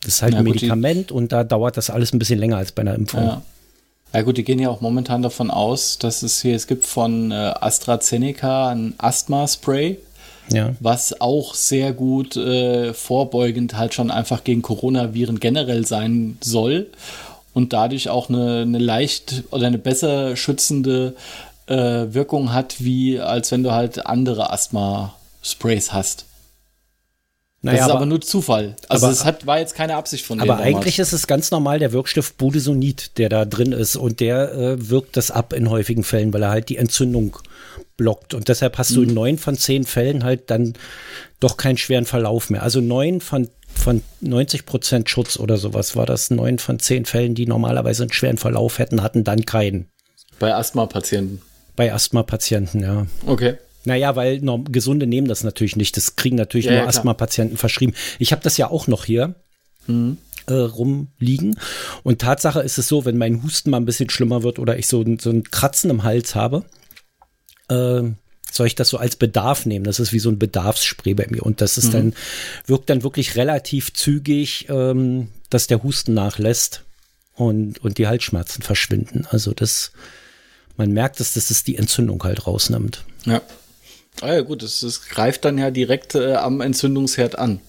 Das 0.00 0.14
ist 0.14 0.22
halt 0.22 0.34
Na 0.34 0.38
ein 0.38 0.44
gut, 0.44 0.54
Medikament 0.54 1.10
und 1.10 1.32
da 1.32 1.42
dauert 1.42 1.76
das 1.76 1.90
alles 1.90 2.12
ein 2.12 2.20
bisschen 2.20 2.38
länger 2.38 2.58
als 2.58 2.70
bei 2.70 2.82
einer 2.82 2.94
Impfung. 2.94 3.24
Ja. 3.24 3.42
Ja 4.14 4.22
gut, 4.22 4.36
die 4.38 4.44
gehen 4.44 4.60
ja 4.60 4.70
auch 4.70 4.80
momentan 4.80 5.22
davon 5.22 5.50
aus, 5.50 5.98
dass 5.98 6.22
es 6.22 6.40
hier, 6.40 6.54
es 6.54 6.68
gibt 6.68 6.86
von 6.86 7.32
äh, 7.32 7.34
AstraZeneca 7.34 8.68
ein 8.68 8.94
Asthma-Spray, 8.96 9.98
ja. 10.52 10.74
was 10.80 11.20
auch 11.20 11.54
sehr 11.54 11.92
gut 11.92 12.36
äh, 12.36 12.94
vorbeugend 12.94 13.76
halt 13.76 13.94
schon 13.94 14.10
einfach 14.10 14.44
gegen 14.44 14.62
Coronaviren 14.62 15.40
generell 15.40 15.86
sein 15.86 16.38
soll 16.40 16.86
und 17.54 17.72
dadurch 17.72 18.08
auch 18.08 18.28
eine, 18.28 18.62
eine 18.62 18.78
leicht 18.78 19.44
oder 19.50 19.66
eine 19.66 19.78
besser 19.78 20.36
schützende 20.36 21.14
äh, 21.66 21.74
Wirkung 21.74 22.52
hat, 22.52 22.76
wie 22.78 23.20
als 23.20 23.50
wenn 23.50 23.62
du 23.62 23.72
halt 23.72 24.06
andere 24.06 24.50
Asthma-Sprays 24.50 25.92
hast. 25.92 26.24
Naja, 27.60 27.78
das 27.78 27.86
ist 27.88 27.92
aber, 27.92 28.06
nur 28.06 28.20
Zufall. 28.20 28.76
Also 28.88 29.06
aber- 29.06 29.12
es 29.12 29.24
hat, 29.24 29.46
war 29.46 29.58
jetzt 29.58 29.74
keine 29.74 29.96
Absicht 29.96 30.24
von 30.24 30.40
Aber 30.40 30.54
denen 30.54 30.60
eigentlich 30.60 30.96
damals. 30.96 31.12
ist 31.12 31.20
es 31.20 31.26
ganz 31.26 31.50
normal 31.50 31.80
der 31.80 31.92
Wirkstoff 31.92 32.34
Budesonid, 32.34 33.18
der 33.18 33.28
da 33.28 33.44
drin 33.44 33.72
ist 33.72 33.96
und 33.96 34.20
der 34.20 34.52
äh, 34.52 34.88
wirkt 34.90 35.16
das 35.16 35.32
ab 35.32 35.52
in 35.52 35.68
häufigen 35.68 36.04
Fällen, 36.04 36.32
weil 36.32 36.42
er 36.44 36.50
halt 36.50 36.68
die 36.68 36.76
Entzündung 36.76 37.36
blockt 37.96 38.34
und 38.34 38.48
deshalb 38.48 38.78
hast 38.78 38.94
du 38.96 39.00
Mhm. 39.02 39.08
in 39.08 39.14
neun 39.14 39.38
von 39.38 39.56
zehn 39.56 39.84
Fällen 39.84 40.24
halt 40.24 40.50
dann 40.50 40.74
doch 41.40 41.56
keinen 41.56 41.76
schweren 41.78 42.04
Verlauf 42.04 42.50
mehr. 42.50 42.62
Also 42.62 42.80
neun 42.80 43.20
von 43.20 43.48
von 43.74 44.02
90 44.22 44.64
Prozent 44.66 45.08
Schutz 45.10 45.38
oder 45.38 45.56
sowas 45.58 45.94
war 45.94 46.06
das. 46.06 46.30
Neun 46.30 46.58
von 46.58 46.78
zehn 46.80 47.04
Fällen, 47.04 47.34
die 47.34 47.46
normalerweise 47.46 48.02
einen 48.04 48.12
schweren 48.12 48.38
Verlauf 48.38 48.78
hätten, 48.78 49.02
hatten 49.02 49.24
dann 49.24 49.44
keinen. 49.44 49.88
bei 50.40 50.54
Asthma-Patienten. 50.54 51.42
Bei 51.76 51.92
Asthma-Patienten, 51.92 52.80
ja. 52.82 53.06
Okay. 53.26 53.54
Naja, 53.84 54.16
weil 54.16 54.38
norm- 54.40 54.64
Gesunde 54.72 55.06
nehmen 55.06 55.28
das 55.28 55.44
natürlich 55.44 55.76
nicht. 55.76 55.96
Das 55.96 56.16
kriegen 56.16 56.36
natürlich 56.36 56.66
Ja, 56.66 56.72
nur 56.72 56.80
ja. 56.82 56.86
Asthma-Patienten 56.88 57.56
verschrieben. 57.56 57.94
Ich 58.18 58.32
habe 58.32 58.42
das 58.42 58.56
ja 58.56 58.70
auch 58.70 58.86
noch 58.88 59.04
hier 59.04 59.34
äh, 59.86 60.52
rumliegen. 60.52 61.58
Und 62.02 62.20
Tatsache 62.20 62.60
ist 62.60 62.78
es 62.78 62.88
so, 62.88 63.04
wenn 63.04 63.18
mein 63.18 63.42
Husten 63.42 63.70
mal 63.70 63.76
ein 63.78 63.84
bisschen 63.84 64.10
schlimmer 64.10 64.42
wird 64.42 64.58
oder 64.58 64.78
ich 64.78 64.86
so, 64.86 65.04
so 65.20 65.30
ein 65.30 65.44
Kratzen 65.44 65.90
im 65.90 66.02
Hals 66.04 66.34
habe, 66.34 66.64
äh, 67.68 68.02
soll 68.50 68.66
ich 68.66 68.74
das 68.74 68.88
so 68.88 68.96
als 68.96 69.16
Bedarf 69.16 69.66
nehmen. 69.66 69.84
Das 69.84 70.00
ist 70.00 70.12
wie 70.12 70.18
so 70.18 70.30
ein 70.30 70.38
Bedarfsspray 70.38 71.14
bei 71.14 71.26
mir. 71.28 71.42
Und 71.42 71.60
das 71.60 71.78
ist 71.78 71.92
dann, 71.92 72.14
wirkt 72.66 72.88
dann 72.90 73.02
wirklich 73.02 73.36
relativ 73.36 73.92
zügig, 73.92 74.66
ähm, 74.68 75.28
dass 75.50 75.66
der 75.66 75.82
Husten 75.82 76.14
nachlässt 76.14 76.82
und, 77.34 77.78
und 77.84 77.98
die 77.98 78.06
Halsschmerzen 78.06 78.62
verschwinden. 78.62 79.26
Also 79.30 79.52
das, 79.52 79.92
man 80.76 80.92
merkt, 80.92 81.20
dass 81.20 81.34
das 81.34 81.64
die 81.64 81.76
Entzündung 81.76 82.22
halt 82.24 82.46
rausnimmt. 82.46 83.04
Ja. 83.24 83.42
Ah 84.20 84.32
ja, 84.34 84.40
gut, 84.40 84.62
das, 84.62 84.80
das 84.80 85.02
greift 85.02 85.44
dann 85.44 85.58
ja 85.58 85.70
direkt 85.70 86.14
äh, 86.14 86.34
am 86.34 86.60
Entzündungsherd 86.60 87.38
an. 87.38 87.60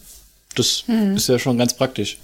Das 0.55 0.85
ist 1.15 1.29
ja 1.29 1.37
schon 1.37 1.57
ganz 1.59 1.75
praktisch. 1.75 2.17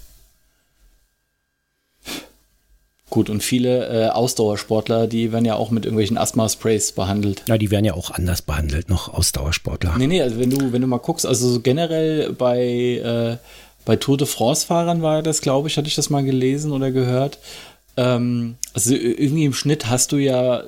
Gut, 3.11 3.29
und 3.29 3.43
viele 3.43 3.87
äh, 3.87 4.09
Ausdauersportler, 4.09 5.05
die 5.05 5.31
werden 5.31 5.45
ja 5.45 5.55
auch 5.55 5.69
mit 5.69 5.85
irgendwelchen 5.85 6.17
Asthma-Sprays 6.17 6.93
behandelt. 6.93 7.43
Ja, 7.47 7.57
die 7.57 7.69
werden 7.69 7.85
ja 7.85 7.93
auch 7.93 8.09
anders 8.09 8.41
behandelt, 8.41 8.89
noch 8.89 9.13
Ausdauersportler. 9.13 9.95
Nee, 9.97 10.07
nee, 10.07 10.21
also 10.21 10.39
wenn 10.39 10.49
du, 10.49 10.73
wenn 10.73 10.81
du 10.81 10.87
mal 10.87 10.97
guckst, 10.97 11.25
also 11.25 11.47
so 11.47 11.59
generell 11.59 12.33
bei, 12.33 12.59
äh, 12.59 13.37
bei 13.85 13.95
Tour 13.95 14.17
de 14.17 14.25
France-Fahrern 14.25 15.03
war 15.03 15.21
das, 15.21 15.41
glaube 15.41 15.67
ich, 15.67 15.77
hatte 15.77 15.87
ich 15.87 15.95
das 15.95 16.09
mal 16.09 16.23
gelesen 16.23 16.71
oder 16.71 16.91
gehört. 16.91 17.37
Ähm, 17.95 18.55
also 18.73 18.93
irgendwie 18.93 19.45
im 19.45 19.53
Schnitt 19.53 19.87
hast 19.87 20.11
du 20.11 20.17
ja 20.17 20.63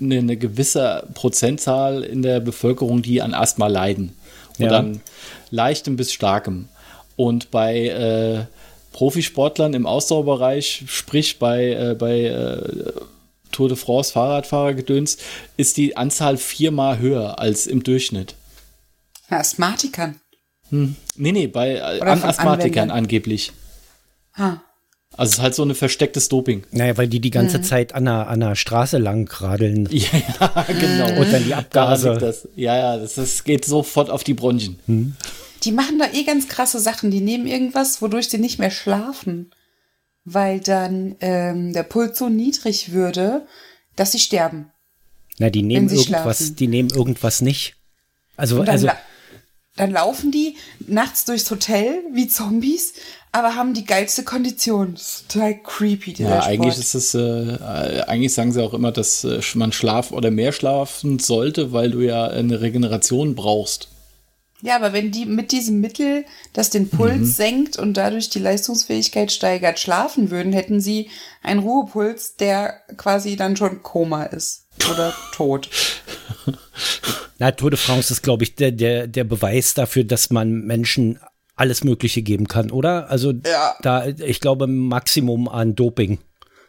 eine, 0.00 0.18
eine, 0.18 0.36
gewisse 0.36 1.06
Prozentzahl 1.14 2.02
in 2.02 2.22
der 2.22 2.40
Bevölkerung, 2.40 3.02
die 3.02 3.22
an 3.22 3.34
Asthma 3.34 3.66
leiden. 3.66 4.16
Und 4.58 4.64
ja. 4.64 4.70
dann 4.70 5.00
leichtem 5.50 5.96
bis 5.96 6.12
starkem. 6.12 6.68
Und 7.16 7.50
bei 7.50 7.88
äh, 7.88 8.55
Profisportlern 8.96 9.74
im 9.74 9.84
Ausdauerbereich, 9.84 10.84
sprich 10.88 11.38
bei, 11.38 11.72
äh, 11.72 11.94
bei 11.98 12.22
äh, 12.22 12.92
Tour 13.52 13.68
de 13.68 13.76
France 13.76 14.10
Fahrradfahrergedöns, 14.14 15.18
ist 15.58 15.76
die 15.76 15.98
Anzahl 15.98 16.38
viermal 16.38 16.98
höher 16.98 17.38
als 17.38 17.66
im 17.66 17.82
Durchschnitt. 17.82 18.36
Asthmatikern? 19.28 20.18
Hm. 20.70 20.96
Nee, 21.14 21.32
nee, 21.32 21.46
bei 21.46 21.74
äh, 21.74 21.80
an 22.00 22.22
Asthmatikern 22.22 22.84
Anwendern. 22.84 22.90
angeblich. 22.90 23.52
Ha. 24.38 24.62
Also 25.14 25.28
es 25.28 25.36
ist 25.36 25.42
halt 25.42 25.54
so 25.54 25.64
ein 25.64 25.74
verstecktes 25.74 26.30
Doping. 26.30 26.64
Naja, 26.70 26.96
weil 26.96 27.08
die 27.08 27.20
die 27.20 27.30
ganze 27.30 27.58
mhm. 27.58 27.64
Zeit 27.64 27.94
an 27.94 28.06
der, 28.06 28.28
an 28.28 28.40
der 28.40 28.54
Straße 28.54 28.96
lang 28.96 29.30
radeln. 29.30 29.90
Ja, 29.92 30.64
genau. 30.68 31.20
Und 31.20 31.34
dann 31.34 31.44
die 31.44 31.54
Abgase. 31.54 32.16
Das. 32.18 32.48
Ja, 32.56 32.78
ja, 32.78 32.96
das, 32.96 33.16
das 33.16 33.44
geht 33.44 33.66
sofort 33.66 34.08
auf 34.08 34.24
die 34.24 34.32
Bronchien. 34.32 34.78
Mhm. 34.86 35.16
Die 35.64 35.72
machen 35.72 35.98
da 35.98 36.12
eh 36.12 36.24
ganz 36.24 36.48
krasse 36.48 36.80
Sachen. 36.80 37.10
Die 37.10 37.20
nehmen 37.20 37.46
irgendwas, 37.46 38.02
wodurch 38.02 38.28
sie 38.28 38.38
nicht 38.38 38.58
mehr 38.58 38.70
schlafen. 38.70 39.50
Weil 40.24 40.60
dann 40.60 41.16
ähm, 41.20 41.72
der 41.72 41.84
Puls 41.84 42.18
so 42.18 42.28
niedrig 42.28 42.92
würde, 42.92 43.46
dass 43.94 44.12
sie 44.12 44.18
sterben. 44.18 44.70
Na, 45.38 45.50
die 45.50 45.62
nehmen 45.62 45.88
irgendwas, 45.88 46.06
schlafen. 46.06 46.56
die 46.56 46.68
nehmen 46.68 46.90
irgendwas 46.90 47.40
nicht. 47.40 47.76
Also, 48.36 48.60
also 48.62 48.88
dann 49.76 49.90
laufen 49.90 50.32
die 50.32 50.56
nachts 50.86 51.26
durchs 51.26 51.50
Hotel 51.50 52.02
wie 52.12 52.28
Zombies, 52.28 52.94
aber 53.30 53.54
haben 53.54 53.74
die 53.74 53.84
geilste 53.84 54.24
Kondition. 54.24 54.94
Das 54.94 55.02
ist 55.02 55.28
total 55.28 55.62
creepy, 55.62 56.14
dieser 56.14 56.30
ja, 56.30 56.42
Sport. 56.42 56.48
eigentlich 56.48 56.78
ist 56.78 56.94
es, 56.94 57.14
äh, 57.14 57.58
eigentlich 58.06 58.32
sagen 58.32 58.52
sie 58.52 58.62
auch 58.64 58.72
immer, 58.72 58.92
dass 58.92 59.24
äh, 59.24 59.40
man 59.54 59.72
schlaf 59.72 60.12
oder 60.12 60.30
mehr 60.30 60.52
schlafen 60.52 61.18
sollte, 61.18 61.72
weil 61.72 61.90
du 61.90 62.00
ja 62.00 62.26
eine 62.26 62.62
Regeneration 62.62 63.34
brauchst. 63.34 63.88
Ja, 64.62 64.76
aber 64.76 64.92
wenn 64.92 65.10
die 65.10 65.26
mit 65.26 65.52
diesem 65.52 65.80
Mittel, 65.80 66.24
das 66.52 66.70
den 66.70 66.88
Puls 66.88 67.18
mhm. 67.18 67.24
senkt 67.26 67.78
und 67.78 67.94
dadurch 67.94 68.30
die 68.30 68.38
Leistungsfähigkeit 68.38 69.30
steigert, 69.30 69.78
schlafen 69.78 70.30
würden, 70.30 70.52
hätten 70.52 70.80
sie 70.80 71.10
einen 71.42 71.60
Ruhepuls, 71.60 72.36
der 72.36 72.80
quasi 72.96 73.36
dann 73.36 73.56
schon 73.56 73.82
Koma 73.82 74.24
ist 74.24 74.66
oder 74.90 75.14
tot. 75.32 75.68
Na, 77.38 77.52
Tour 77.52 77.70
de 77.70 77.78
France 77.78 78.12
ist, 78.12 78.22
glaube 78.22 78.44
ich, 78.44 78.54
der, 78.54 78.72
der, 78.72 79.06
der 79.06 79.24
Beweis 79.24 79.74
dafür, 79.74 80.04
dass 80.04 80.30
man 80.30 80.62
Menschen 80.62 81.18
alles 81.54 81.84
Mögliche 81.84 82.22
geben 82.22 82.48
kann, 82.48 82.70
oder? 82.70 83.10
Also 83.10 83.32
ja. 83.32 83.74
da, 83.82 84.06
ich 84.06 84.40
glaube, 84.40 84.66
Maximum 84.66 85.48
an 85.48 85.74
Doping, 85.74 86.18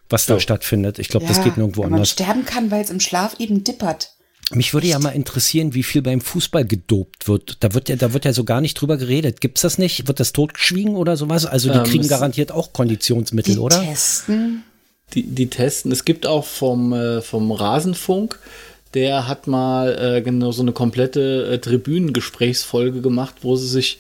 was 0.09 0.25
da 0.25 0.39
stattfindet. 0.39 0.99
Ich 0.99 1.09
glaube, 1.09 1.25
ja, 1.25 1.29
das 1.29 1.43
geht 1.43 1.57
nirgendwo 1.57 1.81
wenn 1.81 1.93
anders. 1.93 2.17
Man 2.17 2.25
sterben 2.25 2.45
kann, 2.45 2.71
weil 2.71 2.83
es 2.83 2.89
im 2.89 2.99
Schlaf 2.99 3.39
eben 3.39 3.63
dippert. 3.63 4.16
Mich 4.51 4.73
würde 4.73 4.87
ja 4.87 4.97
mal 4.99 5.09
interessieren, 5.09 5.73
wie 5.73 5.83
viel 5.83 6.01
beim 6.01 6.21
Fußball 6.21 6.65
gedopt 6.65 7.27
wird. 7.27 7.57
Da 7.59 7.73
wird 7.73 7.89
ja, 7.89 7.97
da 7.97 8.13
wird 8.13 8.23
ja 8.23 8.31
so 8.31 8.45
gar 8.45 8.61
nicht 8.61 8.75
drüber 8.75 8.97
geredet. 8.97 9.41
Gibt's 9.41 9.61
das 9.61 9.77
nicht? 9.77 10.07
Wird 10.07 10.19
das 10.21 10.31
totgeschwiegen 10.31 10.95
oder 10.95 11.17
sowas? 11.17 11.45
Also 11.45 11.69
die 11.71 11.77
ähm, 11.77 11.83
kriegen 11.83 12.07
garantiert 12.07 12.51
auch 12.51 12.71
Konditionsmittel, 12.71 13.55
die 13.55 13.59
oder? 13.59 13.81
Testen. 13.81 14.63
Die, 15.13 15.23
die 15.23 15.47
testen. 15.47 15.91
Es 15.91 16.05
gibt 16.05 16.25
auch 16.25 16.45
vom, 16.45 16.93
äh, 16.93 17.21
vom 17.21 17.51
Rasenfunk 17.51 18.39
der 18.93 19.27
hat 19.27 19.47
mal 19.47 19.97
äh, 20.17 20.21
genau 20.21 20.51
so 20.51 20.61
eine 20.61 20.71
komplette 20.71 21.49
äh, 21.51 21.59
Tribünengesprächsfolge 21.59 23.01
gemacht, 23.01 23.35
wo 23.41 23.55
sie 23.55 23.67
sich 23.67 23.99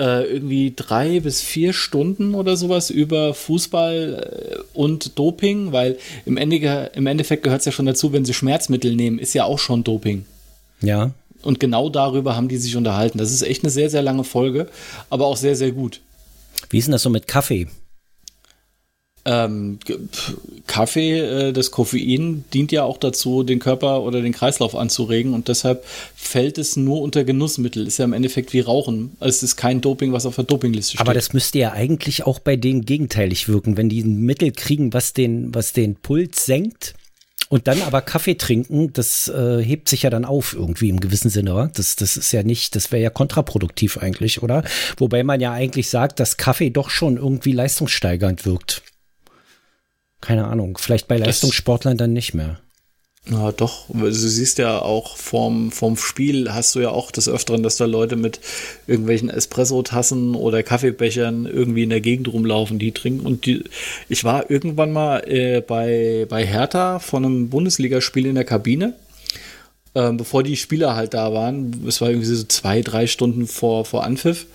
äh, 0.00 0.24
irgendwie 0.24 0.72
drei 0.74 1.20
bis 1.20 1.42
vier 1.42 1.74
Stunden 1.74 2.34
oder 2.34 2.56
sowas 2.56 2.88
über 2.88 3.34
Fußball 3.34 4.56
äh, 4.56 4.58
und 4.72 5.18
Doping, 5.18 5.72
weil 5.72 5.98
im, 6.24 6.38
Ende, 6.38 6.90
im 6.94 7.06
Endeffekt 7.06 7.42
gehört 7.42 7.60
es 7.60 7.66
ja 7.66 7.72
schon 7.72 7.86
dazu, 7.86 8.12
wenn 8.12 8.24
sie 8.24 8.32
Schmerzmittel 8.32 8.96
nehmen, 8.96 9.18
ist 9.18 9.34
ja 9.34 9.44
auch 9.44 9.58
schon 9.58 9.84
Doping. 9.84 10.24
Ja. 10.80 11.10
Und 11.42 11.60
genau 11.60 11.90
darüber 11.90 12.34
haben 12.34 12.48
die 12.48 12.56
sich 12.56 12.76
unterhalten. 12.76 13.18
Das 13.18 13.30
ist 13.30 13.42
echt 13.42 13.62
eine 13.62 13.70
sehr, 13.70 13.90
sehr 13.90 14.02
lange 14.02 14.24
Folge, 14.24 14.68
aber 15.10 15.26
auch 15.26 15.36
sehr, 15.36 15.54
sehr 15.54 15.72
gut. 15.72 16.00
Wie 16.70 16.78
ist 16.78 16.86
denn 16.86 16.92
das 16.92 17.02
so 17.02 17.10
mit 17.10 17.26
Kaffee? 17.26 17.68
Ähm, 19.26 19.78
Kaffee, 20.66 21.18
äh, 21.18 21.52
das 21.52 21.70
Koffein 21.70 22.44
dient 22.54 22.72
ja 22.72 22.84
auch 22.84 22.96
dazu, 22.96 23.42
den 23.42 23.58
Körper 23.58 24.02
oder 24.02 24.22
den 24.22 24.32
Kreislauf 24.32 24.74
anzuregen 24.74 25.34
und 25.34 25.48
deshalb 25.48 25.84
fällt 26.16 26.56
es 26.56 26.76
nur 26.76 27.02
unter 27.02 27.24
Genussmittel. 27.24 27.86
Ist 27.86 27.98
ja 27.98 28.06
im 28.06 28.14
Endeffekt 28.14 28.52
wie 28.54 28.60
Rauchen. 28.60 29.16
Also 29.20 29.36
es 29.36 29.42
ist 29.42 29.56
kein 29.56 29.80
Doping, 29.82 30.12
was 30.12 30.24
auf 30.24 30.36
der 30.36 30.44
Dopingliste 30.44 30.92
steht. 30.92 31.00
Aber 31.00 31.12
das 31.12 31.32
müsste 31.34 31.58
ja 31.58 31.72
eigentlich 31.72 32.24
auch 32.24 32.38
bei 32.38 32.56
denen 32.56 32.86
gegenteilig 32.86 33.48
wirken, 33.48 33.76
wenn 33.76 33.90
die 33.90 34.00
ein 34.02 34.22
Mittel 34.22 34.52
kriegen, 34.52 34.94
was 34.94 35.12
den, 35.12 35.54
was 35.54 35.72
den 35.72 35.96
Puls 35.96 36.46
senkt. 36.46 36.94
Und 37.50 37.66
dann 37.66 37.82
aber 37.82 38.00
Kaffee 38.00 38.36
trinken, 38.36 38.92
das 38.92 39.26
äh, 39.26 39.60
hebt 39.60 39.88
sich 39.88 40.02
ja 40.02 40.10
dann 40.10 40.24
auf 40.24 40.54
irgendwie 40.54 40.88
im 40.88 41.00
gewissen 41.00 41.30
Sinne. 41.30 41.52
Oder? 41.52 41.70
Das, 41.74 41.96
das 41.96 42.16
ist 42.16 42.30
ja 42.30 42.44
nicht, 42.44 42.76
das 42.76 42.92
wäre 42.92 43.02
ja 43.02 43.10
kontraproduktiv 43.10 43.98
eigentlich, 43.98 44.42
oder? 44.42 44.62
Wobei 44.98 45.24
man 45.24 45.40
ja 45.40 45.52
eigentlich 45.52 45.90
sagt, 45.90 46.20
dass 46.20 46.36
Kaffee 46.36 46.70
doch 46.70 46.90
schon 46.90 47.16
irgendwie 47.16 47.50
leistungssteigernd 47.50 48.46
wirkt. 48.46 48.82
Keine 50.20 50.46
Ahnung, 50.46 50.78
vielleicht 50.78 51.08
bei 51.08 51.16
Leistungssportlern 51.16 51.96
dann 51.96 52.12
nicht 52.12 52.34
mehr. 52.34 52.60
Ja, 53.28 53.52
doch. 53.52 53.84
Du 53.88 54.10
siehst 54.10 54.58
ja 54.58 54.80
auch 54.80 55.16
vorm, 55.16 55.70
vorm 55.70 55.96
Spiel 55.96 56.52
hast 56.52 56.74
du 56.74 56.80
ja 56.80 56.90
auch 56.90 57.10
des 57.10 57.28
Öfteren, 57.28 57.62
dass 57.62 57.76
da 57.76 57.84
Leute 57.84 58.16
mit 58.16 58.40
irgendwelchen 58.86 59.28
Espresso-Tassen 59.28 60.34
oder 60.34 60.62
Kaffeebechern 60.62 61.44
irgendwie 61.44 61.82
in 61.82 61.90
der 61.90 62.00
Gegend 62.00 62.32
rumlaufen, 62.32 62.78
die 62.78 62.92
trinken. 62.92 63.26
Und 63.26 63.44
die, 63.44 63.64
ich 64.08 64.24
war 64.24 64.50
irgendwann 64.50 64.92
mal 64.92 65.20
äh, 65.28 65.60
bei, 65.60 66.26
bei 66.28 66.46
Hertha 66.46 66.98
von 66.98 67.24
einem 67.24 67.50
Bundesligaspiel 67.50 68.24
in 68.24 68.36
der 68.36 68.44
Kabine, 68.44 68.94
äh, 69.92 70.12
bevor 70.12 70.42
die 70.42 70.56
Spieler 70.56 70.96
halt 70.96 71.12
da 71.12 71.32
waren. 71.32 71.84
Es 71.86 72.00
war 72.00 72.08
irgendwie 72.08 72.26
so 72.26 72.42
zwei, 72.44 72.80
drei 72.80 73.06
Stunden 73.06 73.46
vor, 73.46 73.84
vor 73.84 74.04
Anpfiff. 74.04 74.46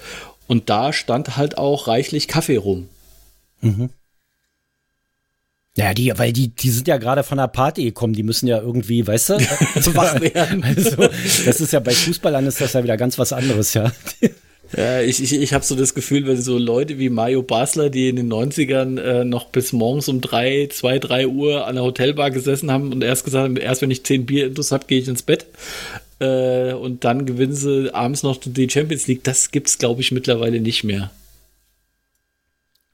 Und 0.48 0.70
da 0.70 0.92
stand 0.92 1.38
halt 1.38 1.58
auch 1.58 1.88
reichlich 1.88 2.28
Kaffee 2.28 2.58
rum. 2.58 2.90
Mhm. 3.62 3.90
Ja, 5.78 5.94
die, 5.94 6.14
weil 6.16 6.32
die, 6.32 6.48
die 6.50 6.70
sind 6.70 6.88
ja 6.88 6.98
gerade 6.98 7.24
von 7.24 7.38
der 7.38 7.50
Party 7.50 7.84
gekommen, 7.84 8.14
die 8.14 8.24
müssen 8.24 8.48
ja 8.48 8.62
irgendwie, 8.62 9.06
weißt 9.06 9.30
du, 9.30 9.34
wach 9.96 10.22
werden. 10.22 10.64
Also, 10.64 10.96
das 11.46 11.60
ist 11.60 11.74
ja 11.74 11.82
bei 11.82 11.92
Fußballern 11.92 12.46
ist 12.46 12.62
das 12.62 12.74
ja 12.74 12.84
wieder 12.84 12.96
ganz 12.96 13.20
was 13.20 13.34
anderes, 13.34 13.74
ja. 13.74 13.92
Ja, 14.76 15.02
ich, 15.02 15.22
ich, 15.22 15.34
ich 15.34 15.54
habe 15.54 15.64
so 15.64 15.76
das 15.76 15.94
Gefühl, 15.94 16.26
wenn 16.28 16.42
so 16.42 16.58
Leute 16.58 16.98
wie 16.98 17.10
Mario 17.10 17.44
Basler, 17.44 17.90
die 17.90 18.10
in 18.10 18.16
den 18.16 18.32
90ern 18.32 19.00
äh, 19.00 19.26
noch 19.26 19.46
bis 19.46 19.74
morgens 19.74 20.08
um 20.08 20.22
drei, 20.22 20.68
zwei, 20.72 20.98
drei 20.98 21.28
Uhr 21.28 21.68
an 21.68 21.76
der 21.76 21.84
Hotelbar 21.84 22.32
gesessen 22.32 22.72
haben 22.72 22.92
und 22.92 23.04
erst 23.04 23.26
gesagt 23.26 23.44
haben, 23.44 23.58
erst 23.58 23.82
wenn 23.82 23.92
ich 23.92 24.04
zehn 24.04 24.26
Bier 24.26 24.48
intus 24.48 24.72
habe, 24.72 24.86
gehe 24.88 25.00
ich 25.00 25.08
ins 25.08 25.24
Bett. 25.24 25.46
Äh, 26.20 26.74
und 26.74 27.04
dann 27.04 27.26
gewinnen 27.26 27.54
sie 27.54 27.94
abends 27.94 28.24
noch 28.24 28.38
die 28.44 28.70
Champions 28.70 29.08
League. 29.08 29.24
Das 29.24 29.52
gibt's, 29.52 29.78
glaube 29.78 30.02
ich, 30.02 30.12
mittlerweile 30.12 30.60
nicht 30.60 30.84
mehr. 30.84 31.12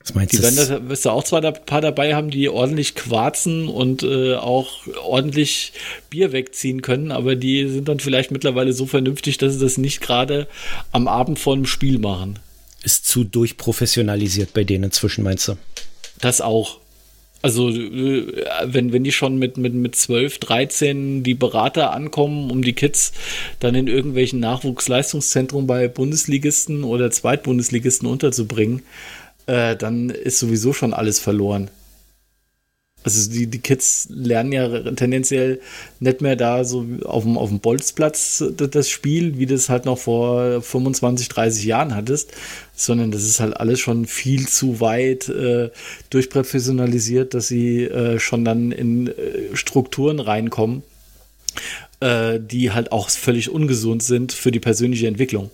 Was 0.04 0.16
meinst 0.16 0.34
die 0.34 0.42
werden 0.42 0.56
da 0.56 0.90
wirst 0.90 1.06
du 1.06 1.10
auch 1.10 1.24
zwar 1.24 1.44
ein 1.44 1.54
paar 1.66 1.82
dabei 1.82 2.16
haben, 2.16 2.32
die 2.32 2.50
ordentlich 2.50 2.96
quarzen 2.96 3.68
und 3.68 4.04
äh, 4.04 4.36
auch 4.36 4.88
ordentlich 5.04 5.74
Bier 6.10 6.32
wegziehen 6.32 6.82
können, 6.82 7.12
aber 7.12 7.36
die 7.36 7.68
sind 7.70 7.88
dann 7.88 8.00
vielleicht 8.00 8.32
mittlerweile 8.32 8.74
so 8.74 8.86
vernünftig, 8.86 9.38
dass 9.38 9.54
sie 9.54 9.60
das 9.60 9.78
nicht 9.78 10.02
gerade 10.02 10.48
am 10.92 11.08
Abend 11.08 11.38
vor 11.40 11.54
einem 11.54 11.66
Spiel 11.66 12.00
machen. 12.00 12.40
Ist 12.84 13.08
zu 13.08 13.24
durchprofessionalisiert 13.24 14.54
bei 14.54 14.64
denen 14.64 14.86
inzwischen, 14.86 15.24
meinst 15.24 15.48
du? 15.48 15.58
Das 16.20 16.42
auch. 16.42 16.80
Also, 17.44 17.70
äh, 17.70 18.44
wenn, 18.66 18.94
wenn 18.94 19.04
die 19.04 19.12
schon 19.12 19.38
mit, 19.38 19.58
mit, 19.58 19.74
mit 19.74 19.96
12, 19.96 20.40
13 20.40 21.24
die 21.24 21.34
Berater 21.34 21.92
ankommen, 21.92 22.52
um 22.52 22.64
die 22.64 22.74
Kids 22.74 23.14
dann 23.60 23.74
in 23.74 23.88
irgendwelchen 23.88 24.40
Nachwuchsleistungszentren 24.40 25.66
bei 25.66 25.88
Bundesligisten 25.88 26.84
oder 26.84 27.10
Zweitbundesligisten 27.10 28.08
unterzubringen, 28.08 28.84
äh, 29.48 29.76
dann 29.76 30.10
ist 30.10 30.40
sowieso 30.40 30.74
schon 30.74 30.94
alles 30.94 31.20
verloren. 31.20 31.70
Also 33.04 33.32
die, 33.32 33.48
die 33.48 33.60
Kids 33.60 34.08
lernen 34.12 34.52
ja 34.52 34.92
tendenziell 34.92 35.60
nicht 36.00 36.22
mehr 36.22 36.36
da 36.36 36.64
so 36.64 36.86
auf 37.04 37.24
dem, 37.24 37.36
auf 37.36 37.50
dem 37.50 37.60
Bolzplatz 37.60 38.44
das 38.56 38.90
Spiel, 38.90 39.40
wie 39.40 39.48
das 39.48 39.70
halt 39.70 39.86
noch 39.86 39.98
vor 39.98 40.62
25, 40.62 41.28
30 41.30 41.66
Jahren 41.66 41.96
hattest, 41.96 42.32
sondern 42.76 43.10
das 43.10 43.24
ist 43.24 43.40
halt 43.40 43.58
alles 43.58 43.80
schon 43.80 44.06
viel 44.06 44.48
zu 44.48 44.82
weit 44.82 45.30
äh, 45.30 45.72
durchprofessionalisiert, 46.12 47.34
dass 47.34 47.48
sie 47.48 47.86
äh, 47.86 48.20
schon 48.20 48.46
dann 48.46 48.72
in 48.72 49.08
äh, 49.08 49.56
Strukturen 49.56 50.20
reinkommen, 50.20 50.84
äh, 52.02 52.40
die 52.40 52.72
halt 52.72 52.92
auch 52.92 53.10
völlig 53.10 53.50
ungesund 53.50 54.04
sind 54.04 54.32
für 54.32 54.52
die 54.52 54.60
persönliche 54.60 55.08
Entwicklung. 55.08 55.50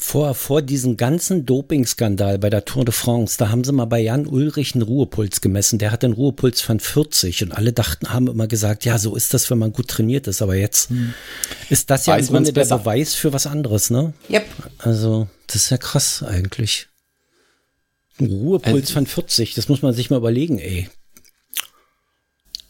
Vor, 0.00 0.32
vor 0.34 0.62
diesem 0.62 0.96
ganzen 0.96 1.44
Dopingskandal 1.44 2.38
bei 2.38 2.50
der 2.50 2.64
Tour 2.64 2.84
de 2.84 2.94
France, 2.94 3.36
da 3.36 3.48
haben 3.48 3.64
sie 3.64 3.72
mal 3.72 3.86
bei 3.86 3.98
Jan 3.98 4.28
Ulrich 4.28 4.76
einen 4.76 4.82
Ruhepuls 4.82 5.40
gemessen. 5.40 5.80
Der 5.80 5.90
hat 5.90 6.04
einen 6.04 6.12
Ruhepuls 6.12 6.60
von 6.60 6.78
40 6.78 7.42
und 7.42 7.52
alle 7.52 7.72
dachten, 7.72 8.12
haben 8.12 8.28
immer 8.28 8.46
gesagt, 8.46 8.84
ja, 8.84 8.96
so 8.96 9.16
ist 9.16 9.34
das, 9.34 9.50
wenn 9.50 9.58
man 9.58 9.72
gut 9.72 9.88
trainiert 9.88 10.28
ist. 10.28 10.40
Aber 10.40 10.54
jetzt 10.54 10.90
hm. 10.90 11.14
ist 11.68 11.90
das 11.90 12.06
ja 12.06 12.14
Weiß 12.14 12.28
im 12.28 12.34
Grunde 12.34 12.52
der 12.52 12.64
Beweis 12.66 13.14
für 13.14 13.32
was 13.32 13.48
anderes, 13.48 13.90
ne? 13.90 14.12
Yep. 14.30 14.46
Also, 14.78 15.26
das 15.48 15.56
ist 15.56 15.70
ja 15.70 15.78
krass 15.78 16.22
eigentlich. 16.22 16.86
Ein 18.20 18.26
Ruhepuls 18.26 18.74
also, 18.74 18.92
von 18.94 19.06
40, 19.06 19.54
das 19.54 19.68
muss 19.68 19.82
man 19.82 19.94
sich 19.94 20.10
mal 20.10 20.18
überlegen, 20.18 20.60
ey. 20.60 20.88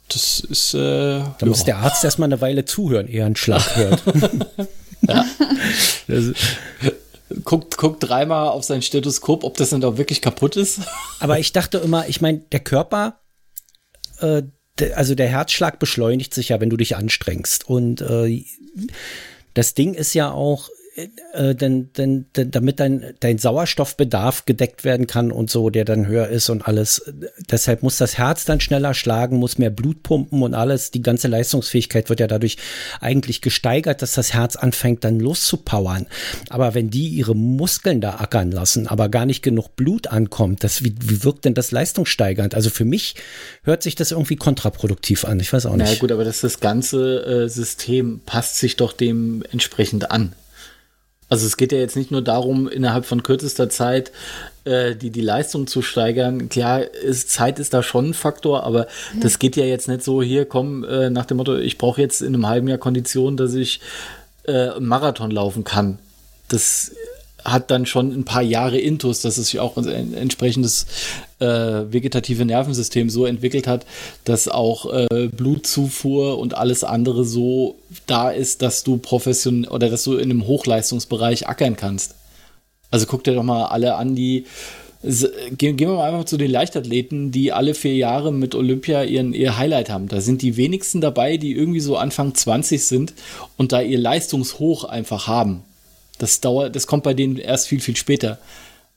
Das 0.09 0.41
ist. 0.41 0.73
Äh, 0.73 0.79
da 0.79 1.37
ja. 1.43 1.47
muss 1.47 1.65
der 1.65 1.77
Arzt 1.77 2.03
erstmal 2.05 2.29
eine 2.29 2.41
Weile 2.41 2.65
zuhören, 2.65 3.07
ehe 3.07 3.21
er 3.21 3.27
einen 3.27 3.37
Schlag 3.37 3.77
hört. 3.77 4.03
ja. 5.03 5.27
Das, 6.09 6.33
guckt, 7.45 7.77
guckt 7.77 8.03
dreimal 8.03 8.49
auf 8.49 8.65
sein 8.65 8.83
Stethoskop, 8.83 9.45
ob 9.45 9.57
das 9.57 9.71
denn 9.71 9.81
doch 9.81 9.99
wirklich 9.99 10.23
kaputt 10.23 10.57
ist. 10.57 10.81
Aber 11.21 11.39
ich 11.39 11.53
dachte 11.53 11.79
immer, 11.79 12.09
ich 12.09 12.21
meine, 12.21 12.39
der 12.53 12.61
Körper, 12.61 13.21
äh, 14.21 14.43
also 14.95 15.15
der 15.15 15.29
Herzschlag 15.29 15.79
beschleunigt 15.79 16.33
sich 16.33 16.51
ja, 16.51 16.61
wenn 16.61 16.71
du 16.71 16.77
dich 16.77 16.97
anstrengst. 16.97 17.69
Und 17.69 18.01
äh, 18.01 18.45
das 19.55 19.75
Ding 19.75 19.95
ist 19.95 20.15
ja 20.15 20.31
auch, 20.31 20.69
äh, 21.33 21.55
denn, 21.55 21.93
denn, 21.93 22.27
denn, 22.35 22.51
damit 22.51 22.81
dein, 22.81 23.15
dein 23.21 23.39
Sauerstoffbedarf 23.39 24.47
gedeckt 24.47 24.83
werden 24.85 25.07
kann 25.07 25.31
und 25.31 25.49
so, 25.51 25.71
der 25.71 25.85
dann 25.85 26.07
höher 26.07 26.29
ist 26.29 26.51
und 26.51 26.67
alles. 26.67 27.13
Deshalb 27.51 27.83
muss 27.83 27.99
das 27.99 28.19
Herz 28.19 28.45
dann 28.45 28.61
schneller 28.61 28.95
schlagen, 28.95 29.37
muss 29.37 29.59
mehr 29.59 29.71
Blut 29.71 30.03
pumpen 30.03 30.43
und 30.43 30.55
alles. 30.55 30.91
Die 30.91 31.03
ganze 31.03 31.29
Leistungsfähigkeit 31.29 32.09
wird 32.09 32.21
ja 32.21 32.27
dadurch 32.27 32.57
eigentlich 33.01 33.41
gesteigert, 33.43 34.03
dass 34.03 34.15
das 34.15 34.35
Herz 34.35 34.57
anfängt 34.57 35.05
dann 35.05 35.21
loszupowern. 35.21 36.07
Aber 36.51 36.75
wenn 36.75 36.91
die 36.91 37.09
ihre 37.09 37.37
Muskeln 37.37 38.01
da 38.01 38.17
ackern 38.17 38.51
lassen, 38.51 38.89
aber 38.89 39.09
gar 39.09 39.27
nicht 39.27 39.43
genug 39.43 39.77
Blut 39.77 40.09
ankommt, 40.09 40.65
das, 40.65 40.83
wie, 40.83 40.95
wie 41.01 41.23
wirkt 41.23 41.45
denn 41.45 41.55
das 41.55 41.71
leistungssteigernd? 41.71 42.55
Also 42.55 42.71
für 42.71 42.85
mich 42.85 43.15
hört 43.63 43.85
sich 43.85 43.95
das 43.95 44.11
irgendwie 44.11 44.37
kontraproduktiv 44.37 45.25
an. 45.25 45.39
Ich 45.39 45.53
weiß 45.53 45.67
auch 45.67 45.77
nicht. 45.77 45.87
Na 45.87 45.93
ja, 45.93 45.99
gut, 45.99 46.11
aber 46.11 46.25
das, 46.25 46.41
das 46.41 46.59
ganze 46.59 47.45
äh, 47.45 47.49
System 47.49 48.21
passt 48.27 48.57
sich 48.57 48.77
doch 48.77 48.93
dem 48.93 49.45
entsprechend 49.53 50.11
an. 50.11 50.33
Also 51.29 51.47
es 51.47 51.57
geht 51.57 51.73
ja 51.73 51.79
jetzt 51.79 51.97
nicht 51.97 52.11
nur 52.11 52.23
darum, 52.23 52.69
innerhalb 52.69 53.05
von 53.05 53.23
kürzester 53.23 53.69
Zeit 53.69 54.13
äh, 54.65 54.95
die, 54.95 55.11
die 55.11 55.21
Leistung 55.21 55.67
zu 55.67 55.83
steigern. 55.83 56.49
Klar, 56.49 56.83
ist, 56.83 57.31
Zeit 57.31 57.59
ist 57.59 57.75
da 57.75 57.83
schon 57.83 58.11
ein 58.11 58.15
Faktor, 58.15 58.65
aber 58.65 58.87
mhm. 59.15 59.21
das 59.21 59.39
geht 59.39 59.57
ja 59.57 59.65
jetzt 59.65 59.89
nicht 59.89 60.03
so, 60.03 60.23
hier 60.23 60.47
komm, 60.47 60.85
äh, 60.85 61.11
nach 61.11 61.27
dem 61.27 61.37
Motto, 61.37 61.57
ich 61.57 61.79
brauche 61.79 62.01
jetzt 62.01 62.23
in 62.23 62.35
einem 62.35 62.47
halben 62.47 62.69
Jahr 62.69 62.79
Kondition, 62.79 63.37
dass 63.37 63.55
ich 63.55 63.81
äh, 64.45 64.71
einen 64.71 64.87
Marathon 64.87 65.31
laufen 65.31 65.65
kann. 65.65 65.99
Das 66.49 66.93
hat 67.51 67.71
dann 67.71 67.87
schon 67.87 68.13
ein 68.13 68.25
paar 68.25 68.43
Jahre 68.43 68.79
Intus, 68.79 69.21
dass 69.21 69.39
es 69.39 69.49
sich 69.49 69.61
auch 69.61 69.77
ein 69.77 70.15
entsprechendes 70.15 70.87
äh, 71.41 71.47
vegetative 71.47 72.45
Nervensystem 72.45 73.11
so 73.11 73.27
entwickelt 73.27 73.67
hat, 73.67 73.87
dass 74.25 74.49
auch 74.49 74.93
äh, 74.93 75.29
Blutzufuhr 75.29 76.39
und 76.39 76.55
alles 76.55 76.85
andere 76.85 77.25
so 77.25 77.77
da 78.07 78.31
ist, 78.31 78.63
dass 78.63 78.85
du 78.85 78.99
professionell 78.99 79.71
oder 79.71 79.89
dass 79.89 80.05
du 80.05 80.17
in 80.17 80.31
einem 80.31 80.47
Hochleistungsbereich 80.47 81.49
ackern 81.49 81.77
kannst. 81.77 82.15
Also 82.91 83.07
guck 83.07 83.25
dir 83.25 83.35
doch 83.35 83.43
mal 83.43 83.67
alle 83.67 83.97
an, 83.97 84.15
die 84.15 84.47
Gehen, 85.01 85.77
gehen 85.77 85.79
wir 85.79 85.95
mal 85.95 86.13
einfach 86.13 86.25
zu 86.25 86.37
den 86.37 86.51
Leichtathleten, 86.51 87.31
die 87.31 87.53
alle 87.53 87.75
vier 87.75 87.95
Jahre 87.95 88.33
mit 88.33 88.57
Olympia 88.57 89.05
ihren, 89.05 89.33
ihr 89.33 89.57
Highlight 89.57 89.91
haben. 89.91 90.09
Da 90.09 90.21
sind 90.21 90.43
die 90.43 90.57
wenigsten 90.57 91.01
dabei, 91.01 91.37
die 91.37 91.53
irgendwie 91.53 91.79
so 91.79 91.97
Anfang 91.97 92.35
20 92.35 92.85
sind 92.85 93.15
und 93.57 93.71
da 93.71 93.81
ihr 93.81 93.99
Leistungshoch 93.99 94.83
einfach 94.83 95.29
haben. 95.29 95.63
Das 96.19 96.41
dauert, 96.41 96.75
das 96.77 96.87
kommt 96.87 97.05
bei 97.05 97.15
denen 97.15 97.37
erst 97.37 97.69
viel, 97.69 97.81
viel 97.81 97.97
später. 97.97 98.39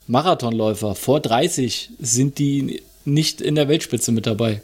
Marathonläufer 0.08 0.96
vor 0.96 1.20
30 1.20 1.92
sind 2.00 2.40
die 2.40 2.82
nicht 3.06 3.42
in 3.42 3.56
der 3.56 3.68
Weltspitze 3.68 4.12
mit 4.12 4.26
dabei. 4.26 4.62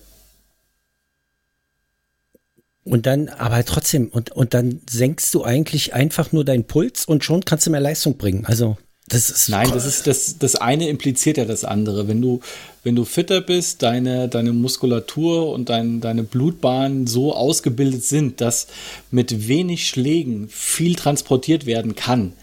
Und 2.83 3.05
dann, 3.05 3.27
aber 3.29 3.63
trotzdem, 3.65 4.07
und, 4.07 4.31
und 4.31 4.53
dann 4.53 4.81
senkst 4.89 5.33
du 5.33 5.43
eigentlich 5.43 5.93
einfach 5.93 6.31
nur 6.31 6.45
deinen 6.45 6.63
Puls 6.63 7.05
und 7.05 7.23
schon 7.23 7.43
kannst 7.43 7.67
du 7.67 7.71
mehr 7.71 7.81
Leistung 7.81 8.17
bringen. 8.17 8.45
Also, 8.45 8.77
das 9.09 9.29
ist. 9.29 9.49
Nein, 9.49 9.69
das 9.73 9.85
ist 9.85 10.07
das, 10.07 10.37
das 10.37 10.55
eine 10.55 10.89
impliziert 10.89 11.37
ja 11.37 11.45
das 11.45 11.63
andere. 11.63 12.07
Wenn 12.07 12.21
du, 12.21 12.41
wenn 12.83 12.95
du 12.95 13.05
fitter 13.05 13.41
bist, 13.41 13.81
deine, 13.83 14.27
deine 14.27 14.51
Muskulatur 14.51 15.51
und 15.51 15.69
dein, 15.69 16.01
deine 16.01 16.23
Blutbahnen 16.23 17.07
so 17.07 17.33
ausgebildet 17.33 18.03
sind, 18.03 18.41
dass 18.41 18.67
mit 19.11 19.47
wenig 19.47 19.87
Schlägen 19.87 20.49
viel 20.49 20.95
transportiert 20.95 21.65
werden 21.65 21.95
kann, 21.95 22.33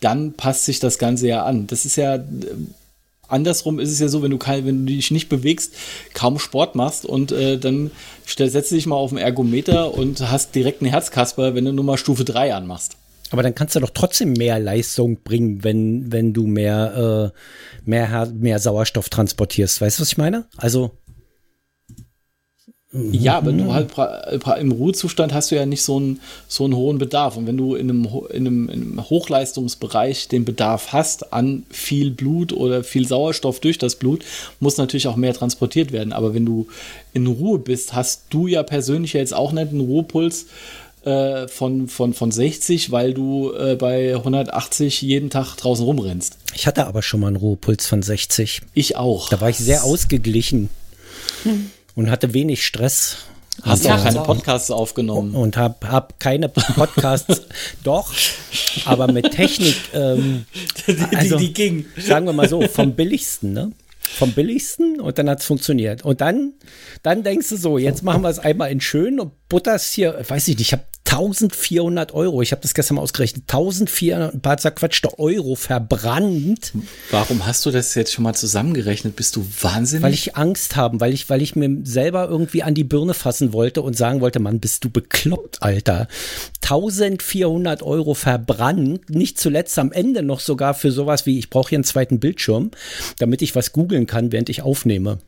dann 0.00 0.32
passt 0.34 0.64
sich 0.64 0.80
das 0.80 0.98
Ganze 0.98 1.28
ja 1.28 1.44
an. 1.44 1.66
Das 1.66 1.84
ist 1.84 1.96
ja 1.96 2.22
andersrum 3.28 3.78
ist 3.78 3.90
es 3.90 4.00
ja 4.00 4.08
so, 4.08 4.22
wenn 4.22 4.30
du 4.30 4.38
kein, 4.38 4.66
wenn 4.66 4.86
du 4.86 4.92
dich 4.92 5.10
nicht 5.10 5.28
bewegst, 5.28 5.74
kaum 6.14 6.38
Sport 6.38 6.74
machst 6.74 7.04
und 7.04 7.30
äh, 7.30 7.58
dann 7.58 7.90
stell, 8.24 8.50
setzt 8.50 8.72
dich 8.72 8.86
mal 8.86 8.96
auf 8.96 9.10
den 9.10 9.18
Ergometer 9.18 9.94
und 9.94 10.30
hast 10.30 10.54
direkt 10.54 10.82
einen 10.82 10.90
Herzkasper, 10.90 11.54
wenn 11.54 11.64
du 11.64 11.72
nur 11.72 11.84
mal 11.84 11.98
Stufe 11.98 12.24
3 12.24 12.54
anmachst. 12.54 12.96
Aber 13.30 13.42
dann 13.42 13.54
kannst 13.54 13.76
du 13.76 13.80
doch 13.80 13.90
trotzdem 13.90 14.32
mehr 14.32 14.58
Leistung 14.58 15.18
bringen, 15.22 15.62
wenn, 15.62 16.10
wenn 16.10 16.32
du 16.32 16.46
mehr, 16.46 17.32
äh, 17.34 17.88
mehr, 17.88 18.32
mehr 18.34 18.58
Sauerstoff 18.58 19.10
transportierst. 19.10 19.82
Weißt 19.82 19.98
du, 19.98 20.02
was 20.02 20.12
ich 20.12 20.16
meine? 20.18 20.46
Also 20.56 20.92
ja, 22.90 23.36
aber 23.36 23.52
du 23.52 23.74
halt 23.74 23.90
im 24.60 24.72
Ruhezustand 24.72 25.34
hast 25.34 25.50
du 25.50 25.56
ja 25.56 25.66
nicht 25.66 25.82
so 25.82 25.98
einen, 25.98 26.20
so 26.48 26.64
einen 26.64 26.74
hohen 26.74 26.96
Bedarf. 26.96 27.36
Und 27.36 27.46
wenn 27.46 27.58
du 27.58 27.74
in 27.74 27.90
einem, 27.90 28.08
in, 28.30 28.46
einem, 28.46 28.68
in 28.70 28.82
einem 28.82 29.10
Hochleistungsbereich 29.10 30.28
den 30.28 30.46
Bedarf 30.46 30.94
hast 30.94 31.34
an 31.34 31.66
viel 31.68 32.10
Blut 32.10 32.54
oder 32.54 32.82
viel 32.84 33.06
Sauerstoff 33.06 33.60
durch 33.60 33.76
das 33.76 33.96
Blut, 33.96 34.24
muss 34.58 34.78
natürlich 34.78 35.06
auch 35.06 35.16
mehr 35.16 35.34
transportiert 35.34 35.92
werden. 35.92 36.14
Aber 36.14 36.32
wenn 36.32 36.46
du 36.46 36.66
in 37.12 37.26
Ruhe 37.26 37.58
bist, 37.58 37.92
hast 37.92 38.22
du 38.30 38.46
ja 38.46 38.62
persönlich 38.62 39.12
jetzt 39.12 39.34
auch 39.34 39.52
nicht 39.52 39.68
einen 39.68 39.80
Ruhepuls 39.80 40.46
äh, 41.04 41.46
von, 41.46 41.88
von, 41.88 42.14
von 42.14 42.30
60, 42.30 42.90
weil 42.90 43.12
du 43.12 43.52
äh, 43.52 43.76
bei 43.76 44.14
180 44.14 45.02
jeden 45.02 45.28
Tag 45.28 45.56
draußen 45.56 45.84
rumrennst. 45.84 46.38
Ich 46.54 46.66
hatte 46.66 46.86
aber 46.86 47.02
schon 47.02 47.20
mal 47.20 47.26
einen 47.26 47.36
Ruhepuls 47.36 47.86
von 47.86 48.02
60. 48.02 48.62
Ich 48.72 48.96
auch. 48.96 49.28
Da 49.28 49.42
war 49.42 49.50
ich 49.50 49.58
sehr 49.58 49.84
ausgeglichen. 49.84 50.70
Hm 51.42 51.70
und 51.98 52.12
hatte 52.12 52.32
wenig 52.32 52.64
Stress. 52.64 53.16
Hast 53.62 53.84
du 53.84 53.88
auch 53.88 54.00
keine 54.00 54.20
Podcasts 54.20 54.70
aufgenommen? 54.70 55.34
Und 55.34 55.56
habe 55.56 55.90
hab 55.90 56.20
keine 56.20 56.48
Podcasts, 56.48 57.42
doch, 57.82 58.14
aber 58.84 59.10
mit 59.10 59.32
Technik. 59.32 59.74
Ähm, 59.92 60.46
die, 60.86 61.16
also, 61.16 61.38
die, 61.38 61.52
ging. 61.52 61.86
Sagen 61.96 62.26
wir 62.26 62.32
mal 62.32 62.48
so, 62.48 62.62
vom 62.68 62.94
billigsten, 62.94 63.52
ne? 63.52 63.72
Vom 64.16 64.30
billigsten 64.30 65.00
und 65.00 65.18
dann 65.18 65.28
hat 65.28 65.40
es 65.40 65.46
funktioniert. 65.46 66.04
Und 66.04 66.20
dann, 66.20 66.52
dann 67.02 67.24
denkst 67.24 67.48
du 67.48 67.56
so, 67.56 67.78
jetzt 67.78 68.04
machen 68.04 68.22
wir 68.22 68.28
es 68.28 68.38
einmal 68.38 68.70
in 68.70 68.80
schön 68.80 69.18
und 69.18 69.32
butterst 69.48 69.92
hier, 69.92 70.24
weiß 70.26 70.46
ich 70.46 70.56
nicht, 70.56 70.68
ich 70.68 70.72
habe 70.72 70.84
1400 71.10 72.12
Euro, 72.12 72.42
ich 72.42 72.52
habe 72.52 72.60
das 72.60 72.74
gestern 72.74 72.96
mal 72.96 73.00
ausgerechnet, 73.00 73.44
1400 73.48 74.34
ein 74.34 74.40
paar 74.40 74.58
zerquatschte 74.58 75.18
Euro 75.18 75.54
verbrannt. 75.54 76.72
Warum 77.10 77.46
hast 77.46 77.64
du 77.64 77.70
das 77.70 77.94
jetzt 77.94 78.12
schon 78.12 78.24
mal 78.24 78.34
zusammengerechnet? 78.34 79.16
Bist 79.16 79.34
du 79.36 79.46
wahnsinnig? 79.62 80.02
Weil 80.02 80.12
ich 80.12 80.36
Angst 80.36 80.76
habe, 80.76 81.00
weil 81.00 81.14
ich, 81.14 81.30
weil 81.30 81.40
ich 81.40 81.56
mir 81.56 81.78
selber 81.84 82.28
irgendwie 82.28 82.62
an 82.62 82.74
die 82.74 82.84
Birne 82.84 83.14
fassen 83.14 83.54
wollte 83.54 83.80
und 83.80 83.96
sagen 83.96 84.20
wollte, 84.20 84.38
Mann, 84.38 84.60
bist 84.60 84.84
du 84.84 84.90
bekloppt, 84.90 85.62
Alter. 85.62 86.08
1400 86.62 87.82
Euro 87.82 88.12
verbrannt, 88.12 89.08
nicht 89.08 89.40
zuletzt 89.40 89.78
am 89.78 89.92
Ende 89.92 90.22
noch 90.22 90.40
sogar 90.40 90.74
für 90.74 90.92
sowas 90.92 91.24
wie, 91.24 91.38
ich 91.38 91.48
brauche 91.48 91.70
hier 91.70 91.78
einen 91.78 91.84
zweiten 91.84 92.20
Bildschirm, 92.20 92.70
damit 93.18 93.40
ich 93.40 93.54
was 93.54 93.72
googeln 93.72 94.06
kann, 94.06 94.30
während 94.30 94.50
ich 94.50 94.60
aufnehme. 94.60 95.20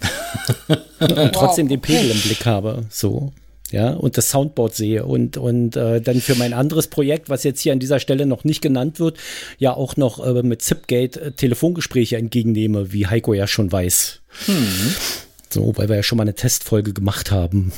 und 0.98 1.32
trotzdem 1.32 1.66
wow. 1.66 1.70
den 1.70 1.80
Pegel 1.80 2.10
im 2.10 2.20
Blick 2.20 2.44
habe, 2.44 2.84
so 2.90 3.32
ja, 3.70 3.90
und 3.90 4.16
das 4.16 4.30
Soundboard 4.30 4.74
sehe 4.74 5.04
und, 5.04 5.36
und 5.36 5.76
äh, 5.76 6.00
dann 6.00 6.20
für 6.20 6.34
mein 6.34 6.54
anderes 6.54 6.86
Projekt, 6.86 7.28
was 7.28 7.44
jetzt 7.44 7.60
hier 7.60 7.72
an 7.72 7.78
dieser 7.78 8.00
Stelle 8.00 8.24
noch 8.24 8.44
nicht 8.44 8.62
genannt 8.62 8.98
wird, 8.98 9.18
ja 9.58 9.74
auch 9.74 9.96
noch 9.96 10.24
äh, 10.24 10.42
mit 10.42 10.62
Zipgate 10.62 11.20
äh, 11.20 11.32
Telefongespräche 11.32 12.16
entgegennehme, 12.16 12.92
wie 12.92 13.06
Heiko 13.06 13.34
ja 13.34 13.46
schon 13.46 13.70
weiß. 13.70 14.20
Hm. 14.46 14.94
So, 15.50 15.72
weil 15.76 15.88
wir 15.88 15.96
ja 15.96 16.02
schon 16.02 16.16
mal 16.16 16.22
eine 16.22 16.34
Testfolge 16.34 16.92
gemacht 16.94 17.30
haben. 17.30 17.72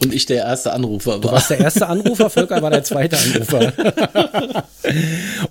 Und 0.00 0.14
ich 0.14 0.26
der 0.26 0.44
erste 0.44 0.72
Anrufer 0.72 1.14
war. 1.14 1.20
Du 1.20 1.32
warst 1.32 1.50
der 1.50 1.58
erste 1.58 1.88
Anrufer, 1.88 2.30
Volker 2.30 2.62
war 2.62 2.70
der 2.70 2.84
zweite 2.84 3.18
Anrufer. 3.18 3.72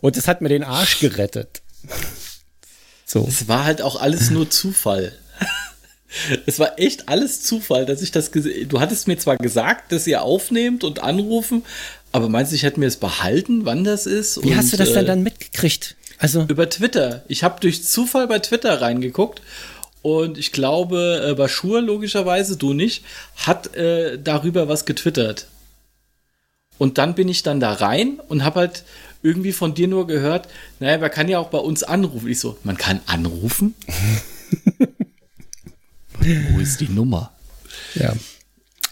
und 0.02 0.16
es 0.16 0.28
hat 0.28 0.42
mir 0.42 0.50
den 0.50 0.64
Arsch 0.64 1.00
gerettet. 1.00 1.62
So. 3.06 3.26
Es 3.28 3.48
war 3.50 3.66
halt 3.66 3.82
auch 3.82 4.00
alles 4.00 4.30
nur 4.30 4.50
Zufall. 4.50 5.14
Es 6.46 6.58
war 6.60 6.80
echt 6.80 7.10
alles 7.10 7.42
Zufall, 7.42 7.86
dass 7.86 8.02
ich 8.02 8.12
das 8.12 8.32
gesehen 8.32 8.70
Du 8.70 8.80
hattest 8.80 9.08
mir 9.08 9.18
zwar 9.18 9.38
gesagt, 9.38 9.92
dass 9.92 10.08
ihr 10.08 10.22
aufnehmt 10.22 10.84
und 10.84 11.04
anrufen, 11.04 11.64
aber 12.12 12.30
meinst 12.30 12.52
du, 12.52 12.56
ich 12.56 12.64
hätte 12.64 12.80
mir 12.80 12.88
es 12.88 12.98
behalten, 12.98 13.66
wann 13.66 13.84
das 13.84 14.06
ist? 14.06 14.42
Wie 14.44 14.50
und, 14.50 14.58
hast 14.58 14.74
du 14.74 14.78
das 14.78 14.94
denn 14.94 15.04
äh, 15.04 15.08
dann 15.08 15.24
mitgekriegt? 15.24 15.96
Also 16.18 16.46
über 16.48 16.70
Twitter. 16.70 17.24
Ich 17.28 17.44
habe 17.44 17.60
durch 17.60 17.84
Zufall 17.84 18.28
bei 18.28 18.40
Twitter 18.40 18.82
reingeguckt 18.82 19.42
und 20.02 20.38
ich 20.38 20.52
glaube, 20.52 21.28
äh, 21.30 21.36
Bashur 21.36 21.82
logischerweise, 21.82 22.58
du 22.58 22.74
nicht, 22.74 23.04
hat 23.36 23.76
äh, 23.76 24.18
darüber 24.18 24.68
was 24.68 24.86
getwittert. 24.86 25.48
Und 26.78 26.98
dann 26.98 27.16
bin 27.16 27.28
ich 27.28 27.44
dann 27.44 27.60
da 27.60 27.74
rein 27.74 28.20
und 28.28 28.44
habe 28.44 28.62
halt 28.62 28.84
irgendwie 29.24 29.52
von 29.52 29.74
dir 29.74 29.88
nur 29.88 30.08
gehört, 30.08 30.48
naja, 30.80 30.98
man 31.00 31.12
kann 31.12 31.28
ja 31.28 31.40
auch 31.40 31.50
bei 31.50 31.58
uns 31.58 31.84
anrufen. 31.84 32.30
Ich 32.30 32.40
so, 32.40 32.58
man 32.64 32.78
kann 32.78 33.02
anrufen? 33.08 33.76
Wo 36.20 36.60
ist 36.60 36.82
die 36.82 36.90
Nummer? 36.90 37.32
Ja. 37.96 38.14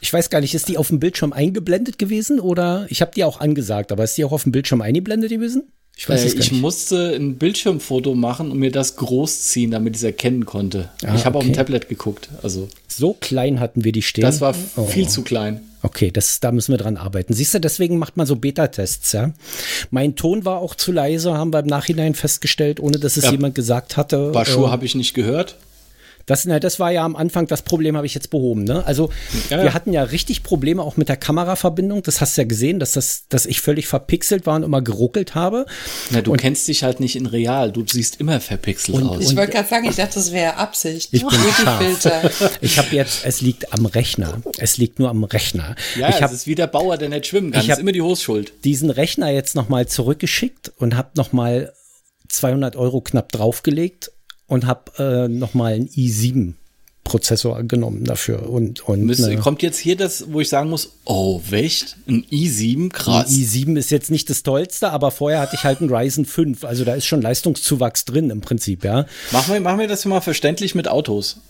Ich 0.02 0.14
weiß 0.14 0.30
gar 0.30 0.42
nicht, 0.42 0.54
ist 0.54 0.68
die 0.68 0.78
auf 0.78 0.90
dem 0.90 1.00
Bildschirm 1.00 1.34
eingeblendet 1.34 1.98
gewesen 1.98 2.40
oder 2.40 2.86
ich 2.90 3.02
habe 3.02 3.12
die 3.16 3.24
auch 3.24 3.40
angesagt, 3.40 3.92
aber 3.92 4.04
ist 4.04 4.18
die 4.18 4.26
auch 4.26 4.32
auf 4.32 4.44
dem 4.44 4.52
Bildschirm 4.52 4.82
eingeblendet 4.82 5.32
gewesen? 5.32 5.64
Ich 5.98 6.10
weiß 6.10 6.24
äh, 6.24 6.28
Ich 6.28 6.52
nicht. 6.52 6.62
musste 6.62 7.16
ein 7.16 7.38
Bildschirmfoto 7.38 8.16
machen 8.16 8.52
und 8.52 8.60
mir 8.60 8.72
das 8.72 8.98
großziehen, 8.98 9.72
damit 9.72 9.96
ich 9.96 10.02
es 10.02 10.04
erkennen 10.04 10.46
konnte. 10.46 10.90
Ah, 11.04 11.16
ich 11.16 11.26
habe 11.26 11.38
okay. 11.38 11.48
auf 11.48 11.52
dem 11.52 11.56
Tablet 11.56 11.90
geguckt. 11.90 12.30
Also 12.44 12.68
so 12.88 13.14
klein 13.14 13.60
hatten 13.60 13.84
wir 13.84 13.92
die 13.92 14.02
stehen. 14.02 14.24
Das 14.24 14.42
war 14.42 14.54
oh. 14.76 14.86
viel 14.86 15.08
zu 15.08 15.24
klein. 15.24 15.62
Okay, 15.82 16.10
das, 16.12 16.40
da 16.40 16.52
müssen 16.52 16.74
wir 16.74 16.80
dran 16.80 16.98
arbeiten. 16.98 17.34
Siehst 17.34 17.54
du, 17.54 17.60
deswegen 17.60 18.00
macht 18.00 18.18
man 18.18 18.26
so 18.26 18.36
Beta-Tests, 18.36 19.12
ja. 19.12 19.34
Mein 19.92 20.16
Ton 20.16 20.44
war 20.44 20.58
auch 20.58 20.74
zu 20.74 20.92
leise, 20.92 21.36
haben 21.36 21.54
wir 21.54 21.60
im 21.60 21.68
Nachhinein 21.68 22.16
festgestellt, 22.16 22.80
ohne 22.80 22.98
dass 22.98 23.18
es 23.18 23.26
ja. 23.26 23.32
jemand 23.32 23.54
gesagt 23.54 23.96
hatte. 23.96 24.32
Baschur 24.32 24.68
äh, 24.68 24.72
habe 24.72 24.86
ich 24.86 24.96
nicht 24.96 25.14
gehört. 25.14 25.58
Das, 26.26 26.46
na, 26.46 26.60
das 26.60 26.80
war 26.80 26.92
ja 26.92 27.04
am 27.04 27.16
Anfang, 27.16 27.48
das 27.48 27.62
Problem 27.62 27.96
habe 27.96 28.08
ich 28.08 28.16
jetzt 28.16 28.30
behoben. 28.30 28.64
Ne? 28.64 28.86
Also 28.86 29.12
ja, 29.50 29.62
wir 29.62 29.74
hatten 29.74 29.94
ja 29.94 30.04
richtig 30.04 30.44
Probleme 30.44 30.82
auch 30.82 30.98
mit 30.98 31.08
der 31.08 31.18
Kameraverbindung. 31.18 32.02
Das 32.04 32.22
hast 32.22 32.38
du 32.38 32.42
ja 32.42 32.48
gesehen, 32.48 32.80
dass, 32.80 32.94
das, 32.94 33.26
dass 33.30 33.46
ich 33.46 33.62
völlig 33.62 33.88
verpixelt 33.88 34.46
war 34.46 34.56
und 34.56 34.64
immer 34.64 34.82
geruckelt 34.82 35.36
habe. 35.36 35.66
Na, 36.10 36.22
du 36.22 36.32
und, 36.32 36.38
kennst 36.38 36.68
dich 36.68 36.84
halt 36.84 37.00
nicht 37.00 37.16
in 37.16 37.28
real. 37.28 37.72
Du 37.72 37.86
siehst 37.88 38.20
immer 38.20 38.40
verpixelt 38.40 38.98
und, 38.98 39.08
aus. 39.08 39.30
Ich 39.30 39.36
wollte 39.36 39.54
gerade 39.54 39.70
sagen, 39.70 39.86
ich 39.88 39.96
dachte, 39.96 40.16
das 40.16 40.32
wäre 40.32 40.56
Absicht. 40.58 41.10
Ich 41.12 41.22
bin 41.22 41.40
scharf. 41.64 42.60
Ich 42.62 42.78
habe 42.78 42.96
jetzt, 42.96 43.26
es 43.26 43.42
liegt 43.42 43.72
am 43.74 43.86
Rechner. 43.86 44.42
Es 44.58 44.78
liegt 44.78 45.00
nur 45.00 45.10
am 45.10 45.24
Rechner. 45.24 45.76
Ja, 45.98 46.10
ich 46.10 46.22
hab, 46.22 46.32
es 46.32 46.38
ist 46.38 46.48
wie 46.48 46.56
der 46.56 46.68
Bauer, 46.68 46.98
der 46.98 47.10
nicht 47.10 47.28
schwimmen 47.28 47.52
kann. 47.52 47.64
Ich 47.64 47.72
habe 47.72 47.82
immer 47.82 47.92
die 47.92 48.02
Hose 48.02 48.46
Diesen 48.64 48.90
Rechner 48.90 49.30
jetzt 49.30 49.56
nochmal 49.56 49.88
zurückgeschickt 49.88 50.72
und 50.78 50.96
habe 50.96 51.10
nochmal 51.16 51.74
200 52.30 52.76
Euro 52.76 53.02
knapp 53.02 53.32
draufgelegt 53.32 54.12
und 54.48 54.66
habe 54.66 54.92
äh, 54.98 55.28
nochmal 55.28 55.74
einen 55.74 55.88
i7 55.88 56.54
Prozessor 57.04 57.64
genommen 57.64 58.04
dafür 58.04 58.50
und 58.50 58.82
und 58.82 59.06
Müsste, 59.06 59.30
ne, 59.30 59.38
kommt 59.38 59.62
jetzt 59.62 59.78
hier 59.78 59.96
das, 59.96 60.26
wo 60.32 60.42
ich 60.42 60.50
sagen 60.50 60.72
muss, 60.72 60.94
oh, 61.06 61.40
echt? 61.52 61.98
Ein 62.08 62.26
i7, 62.32 62.90
krass. 62.90 63.30
Ein 63.30 63.36
i7 63.36 63.78
ist 63.78 63.92
jetzt 63.92 64.10
nicht 64.10 64.30
das 64.30 64.42
tollste, 64.42 64.90
aber 64.90 65.12
vorher 65.12 65.40
hatte 65.40 65.56
ich 65.56 65.64
halt 65.64 65.82
einen 65.82 65.94
Ryzen 65.94 66.26
5, 66.26 66.64
also 66.64 66.84
da 66.84 66.96
ist 66.96 67.06
schon 67.06 67.22
Leistungszuwachs 67.22 68.06
drin 68.06 68.32
im 68.32 68.42
Prinzip, 68.42 68.84
ja. 68.84 69.06
Machen 69.32 69.54
wir, 69.54 69.62
machen 69.62 69.80
wir 69.80 69.88
das 69.88 70.04
mal 70.06 70.22
verständlich 70.22 70.74
mit 70.74 70.88
Autos. 70.88 71.42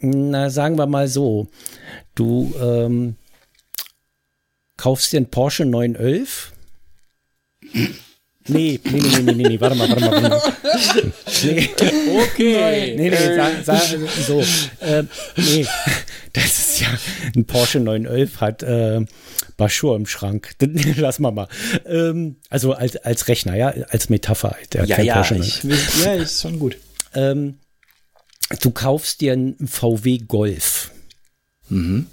Na, 0.00 0.48
sagen 0.48 0.78
wir 0.78 0.86
mal 0.86 1.08
so, 1.08 1.48
du 2.14 2.54
ähm, 2.60 3.16
kaufst 4.78 5.12
dir 5.12 5.18
einen 5.18 5.30
Porsche 5.30 5.66
911 5.66 6.52
Nee, 8.48 8.80
nee, 8.84 9.00
nee, 9.00 9.22
nee, 9.22 9.34
nee, 9.34 9.48
nee, 9.48 9.60
warte 9.60 9.76
mal, 9.76 9.88
warte 9.88 10.04
mal. 10.04 10.22
Warte 10.22 10.28
mal. 10.28 11.12
Nee. 11.42 11.70
Okay. 12.22 12.94
Nee, 12.96 13.10
nee, 13.10 13.34
sag, 13.34 13.64
sag, 13.64 13.98
so. 14.26 14.40
Äh, 14.80 15.04
nee, 15.36 15.66
das 16.32 16.44
ist 16.44 16.80
ja 16.80 16.88
ein 17.34 17.44
Porsche 17.44 17.80
911 17.80 18.40
hat 18.40 18.62
äh, 18.62 19.04
Baschur 19.56 19.96
im 19.96 20.06
Schrank. 20.06 20.54
Lass 20.96 21.18
mal 21.18 21.32
mal. 21.32 21.48
Ähm, 21.86 22.36
also 22.50 22.72
als, 22.72 22.96
als 22.96 23.28
Rechner, 23.28 23.56
ja, 23.56 23.68
als 23.88 24.08
Metapher. 24.08 24.56
Der 24.72 24.84
ja, 24.84 25.00
ja, 25.00 25.14
Porsche 25.14 25.36
ich, 25.36 25.62
ja, 26.04 26.14
ist 26.14 26.42
schon 26.42 26.58
gut. 26.58 26.76
Ähm, 27.14 27.58
du 28.60 28.70
kaufst 28.70 29.20
dir 29.20 29.32
einen 29.32 29.66
VW 29.66 30.18
Golf. 30.18 30.90
Mhm. 31.68 32.06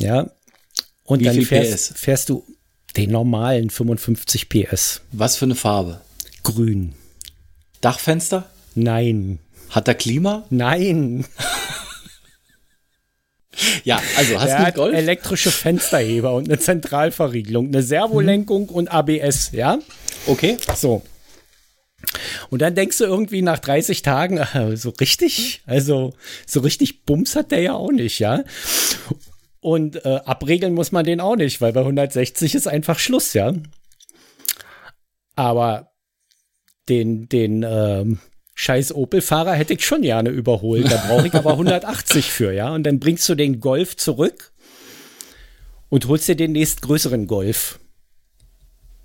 Ja. 0.00 0.30
Und 1.04 1.20
Wie 1.20 1.24
dann 1.24 1.42
fährst, 1.42 1.98
fährst 1.98 2.28
du 2.28 2.44
den 2.96 3.10
normalen 3.10 3.70
55 3.70 4.48
PS. 4.48 5.02
Was 5.12 5.36
für 5.36 5.44
eine 5.44 5.54
Farbe? 5.54 6.00
Grün. 6.42 6.94
Dachfenster? 7.80 8.50
Nein. 8.74 9.38
Hat 9.70 9.88
er 9.88 9.94
Klima? 9.94 10.44
Nein. 10.50 11.24
ja, 13.84 14.00
also 14.16 14.40
hast 14.40 14.52
du 14.52 14.58
hat 14.58 14.74
Golf? 14.74 14.94
elektrische 14.94 15.50
Fensterheber 15.50 16.34
und 16.34 16.48
eine 16.48 16.58
Zentralverriegelung, 16.58 17.68
eine 17.68 17.82
Servolenkung 17.82 18.64
mhm. 18.64 18.70
und 18.70 18.88
ABS, 18.88 19.50
ja? 19.52 19.78
Okay. 20.26 20.56
So. 20.76 21.02
Und 22.48 22.62
dann 22.62 22.74
denkst 22.74 22.98
du 22.98 23.04
irgendwie 23.04 23.42
nach 23.42 23.58
30 23.58 24.02
Tagen, 24.02 24.40
so 24.76 24.90
richtig, 24.90 25.62
also 25.66 26.14
so 26.46 26.60
richtig 26.60 27.04
Bums 27.04 27.36
hat 27.36 27.50
der 27.50 27.60
ja 27.60 27.74
auch 27.74 27.92
nicht, 27.92 28.18
ja. 28.18 28.42
Und 29.60 30.04
äh, 30.04 30.20
abregeln 30.24 30.74
muss 30.74 30.92
man 30.92 31.04
den 31.04 31.20
auch 31.20 31.36
nicht, 31.36 31.60
weil 31.60 31.72
bei 31.72 31.80
160 31.80 32.54
ist 32.54 32.66
einfach 32.66 32.98
Schluss, 32.98 33.34
ja. 33.34 33.52
Aber 35.36 35.92
den, 36.88 37.28
den 37.28 37.64
ähm, 37.68 38.20
scheiß 38.54 38.94
Opel-Fahrer 38.94 39.52
hätte 39.52 39.74
ich 39.74 39.84
schon 39.84 40.02
gerne 40.02 40.30
überholt. 40.30 40.90
Da 40.90 40.96
brauche 41.08 41.26
ich 41.26 41.34
aber 41.34 41.50
180 41.52 42.30
für, 42.30 42.52
ja. 42.52 42.72
Und 42.72 42.84
dann 42.84 43.00
bringst 43.00 43.28
du 43.28 43.34
den 43.34 43.60
Golf 43.60 43.96
zurück 43.96 44.52
und 45.90 46.08
holst 46.08 46.28
dir 46.28 46.36
den 46.36 46.52
nächstgrößeren 46.52 47.26
Golf. 47.26 47.78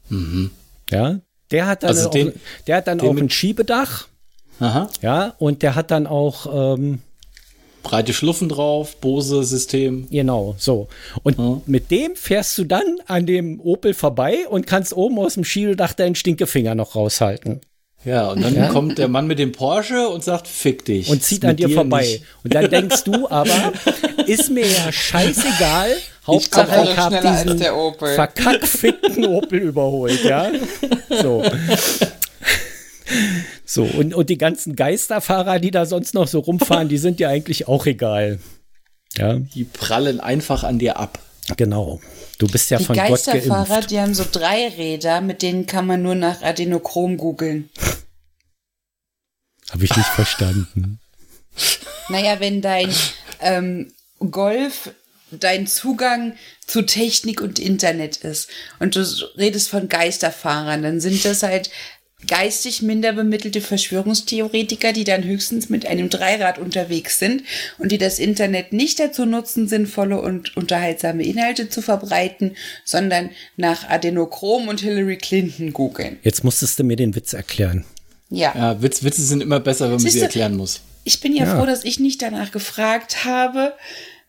Mhm. 0.10 0.52
Ja. 0.90 1.20
Der 1.52 1.68
hat 1.68 1.84
dann, 1.84 1.90
also 1.90 2.10
den, 2.10 2.30
auch, 2.30 2.34
der 2.68 2.78
hat 2.78 2.88
dann 2.88 3.02
auch 3.02 3.16
ein 3.16 3.30
Schiebedach. 3.30 4.08
Aha. 4.60 4.90
Ja, 5.02 5.36
und 5.38 5.62
der 5.64 5.76
hat 5.76 5.92
dann 5.92 6.08
auch 6.08 6.76
ähm, 6.76 7.02
breite 7.86 8.14
Schluffen 8.14 8.50
drauf, 8.50 8.98
Bose-System. 8.98 10.08
Genau, 10.10 10.56
so. 10.58 10.90
Und 11.24 11.38
ja. 11.38 11.62
mit 11.66 11.92
dem 11.92 12.16
fährst 12.16 12.58
du 12.58 12.66
dann 12.66 12.98
an 13.06 13.26
dem 13.26 13.62
Opel 13.62 13.94
vorbei 13.94 14.48
und 14.50 14.68
kannst 14.68 14.94
oben 14.94 15.18
aus 15.20 15.36
dem 15.36 15.46
Schiebedach 15.46 15.94
deinen 15.94 16.16
Stinkefinger 16.16 16.76
noch 16.76 16.96
raushalten. 16.96 17.62
Ja, 18.04 18.30
und 18.30 18.44
dann 18.44 18.54
ja? 18.54 18.68
kommt 18.68 18.98
der 18.98 19.08
Mann 19.08 19.26
mit 19.26 19.40
dem 19.40 19.52
Porsche 19.52 20.10
und 20.10 20.24
sagt, 20.24 20.48
fick 20.48 20.86
dich. 20.86 21.10
Und 21.10 21.24
zieht 21.24 21.46
an 21.46 21.56
dir, 21.56 21.68
dir 21.68 21.76
vorbei. 21.76 22.02
Nicht. 22.02 22.24
Und 22.44 22.54
dann 22.54 22.70
denkst 22.70 23.04
du 23.04 23.28
aber, 23.30 23.74
ist 24.28 24.52
mir 24.52 24.66
ja 24.66 24.92
scheißegal. 24.92 25.90
Hauptsache, 26.28 26.84
ich, 26.84 26.90
ich 26.90 26.98
habe 26.98 27.20
diesen 27.22 27.60
verkackfickten 27.98 29.26
Opel 29.26 29.60
überholt, 29.60 30.24
ja. 30.24 30.50
So. 31.22 31.44
So, 33.66 33.84
und, 33.84 34.14
und 34.14 34.30
die 34.30 34.38
ganzen 34.38 34.76
Geisterfahrer, 34.76 35.60
die 35.60 35.72
da 35.72 35.86
sonst 35.86 36.14
noch 36.14 36.28
so 36.28 36.40
rumfahren, 36.40 36.90
die 36.90 36.98
sind 36.98 37.20
ja 37.20 37.30
eigentlich 37.30 37.68
auch 37.68 37.86
egal. 37.86 38.40
Ja. 39.18 39.36
Die 39.36 39.64
prallen 39.64 40.20
einfach 40.20 40.64
an 40.64 40.80
dir 40.80 40.98
ab. 40.98 41.20
Genau. 41.58 42.02
Du 42.38 42.48
bist 42.48 42.70
ja 42.72 42.78
die 42.78 42.86
von 42.86 42.96
Gott 42.96 43.06
geimpft. 43.06 43.28
Die 43.28 43.32
Geisterfahrer, 43.32 43.82
die 43.82 44.00
haben 44.00 44.14
so 44.14 44.26
drei 44.30 44.68
Räder, 44.70 45.22
mit 45.22 45.42
denen 45.42 45.68
kann 45.68 45.86
man 45.86 46.02
nur 46.02 46.16
nach 46.16 46.42
Adenochrom 46.42 47.18
googeln. 47.18 47.70
Habe 49.72 49.84
ich 49.84 49.96
nicht 49.96 50.10
verstanden. 50.10 51.00
Naja, 52.10 52.40
wenn 52.40 52.62
dein 52.62 52.94
ähm, 53.40 53.92
Golf 54.20 54.92
dein 55.32 55.68
Zugang 55.68 56.36
zu 56.66 56.84
Technik 56.84 57.42
und 57.42 57.60
Internet 57.60 58.18
ist 58.18 58.50
und 58.80 58.96
du 58.96 59.02
redest 59.38 59.70
von 59.70 59.90
Geisterfahrern, 59.90 60.84
dann 60.84 61.02
sind 61.02 61.26
das 61.26 61.44
halt 61.44 61.70
geistig 62.28 62.82
minder 62.82 63.14
bemittelte 63.14 63.62
Verschwörungstheoretiker, 63.62 64.94
die 64.94 65.04
dann 65.04 65.24
höchstens 65.24 65.70
mit 65.70 65.86
einem 65.86 66.10
Dreirad 66.10 66.58
unterwegs 66.58 67.20
sind 67.20 67.44
und 67.78 67.92
die 67.92 67.98
das 67.98 68.20
Internet 68.20 68.74
nicht 68.74 69.00
dazu 69.00 69.26
nutzen, 69.26 69.68
sinnvolle 69.68 70.22
und 70.22 70.56
unterhaltsame 70.58 71.24
Inhalte 71.24 71.70
zu 71.70 71.82
verbreiten, 71.82 72.56
sondern 72.84 73.30
nach 73.58 73.90
Adenochrom 73.90 74.68
und 74.68 74.82
Hillary 74.82 75.18
Clinton 75.18 75.74
googeln. 75.74 76.18
Jetzt 76.24 76.44
musstest 76.44 76.80
du 76.80 76.84
mir 76.84 76.96
den 76.96 77.16
Witz 77.16 77.34
erklären. 77.34 77.86
Ja. 78.30 78.54
ja 78.56 78.82
Witz, 78.82 79.04
Witze 79.04 79.24
sind 79.24 79.42
immer 79.42 79.60
besser, 79.60 79.86
wenn 79.86 80.02
man 80.02 80.12
sie 80.12 80.20
erklären 80.20 80.56
muss. 80.56 80.82
Ich 81.04 81.22
bin 81.22 81.36
ja, 81.36 81.46
ja 81.46 81.56
froh, 81.56 81.68
dass 81.68 81.86
ich 81.86 82.00
nicht 82.00 82.22
danach 82.22 82.52
gefragt 82.52 83.26
habe, 83.26 83.74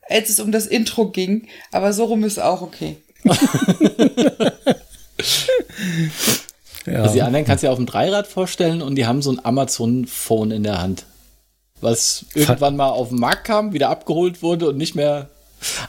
als 0.09 0.29
es 0.29 0.40
um 0.40 0.53
das 0.53 0.66
Intro 0.66 1.09
ging, 1.09 1.49
aber 1.72 1.92
so 1.92 2.05
rum 2.05 2.25
ist 2.25 2.38
auch 2.38 2.62
okay. 2.62 2.96
Ja. 6.87 7.03
Also 7.03 7.14
die 7.14 7.22
anderen 7.22 7.44
kannst 7.44 7.62
du 7.62 7.66
dir 7.66 7.72
auf 7.72 7.79
dem 7.79 7.87
Dreirad 7.87 8.27
vorstellen 8.27 8.83
und 8.83 8.94
die 8.94 9.07
haben 9.07 9.22
so 9.22 9.33
ein 9.33 9.44
Amazon-Phone 9.44 10.51
in 10.53 10.62
der 10.62 10.81
Hand. 10.81 11.05
Was 11.81 12.25
irgendwann 12.35 12.77
mal 12.77 12.88
auf 12.88 13.11
den 13.11 13.18
Markt 13.18 13.44
kam, 13.44 13.72
wieder 13.72 13.90
abgeholt 13.90 14.42
wurde 14.42 14.68
und 14.68 14.79
nicht 14.79 14.94
mehr 14.94 15.29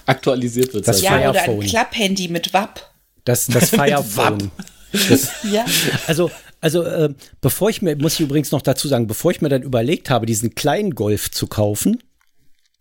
aktualisiert 0.05 0.73
wird. 0.73 0.87
Das 0.87 1.01
ja, 1.01 1.29
oder 1.29 1.41
ein 1.41 1.59
Klapphandy 1.61 2.27
mit 2.27 2.53
WAP. 2.53 2.85
Das, 3.25 3.47
das 3.47 3.69
Firephone. 3.71 4.51
das, 4.91 5.31
ja. 5.51 5.65
Also, 6.07 6.31
also 6.61 6.83
äh, 6.83 7.13
bevor 7.41 7.69
ich 7.69 7.81
mir, 7.81 7.95
muss 7.95 8.13
ich 8.15 8.21
übrigens 8.21 8.51
noch 8.51 8.61
dazu 8.61 8.87
sagen, 8.87 9.07
bevor 9.07 9.31
ich 9.31 9.41
mir 9.41 9.49
dann 9.49 9.61
überlegt 9.61 10.09
habe, 10.09 10.25
diesen 10.25 10.55
kleinen 10.55 10.95
Golf 10.95 11.31
zu 11.31 11.47
kaufen, 11.47 12.01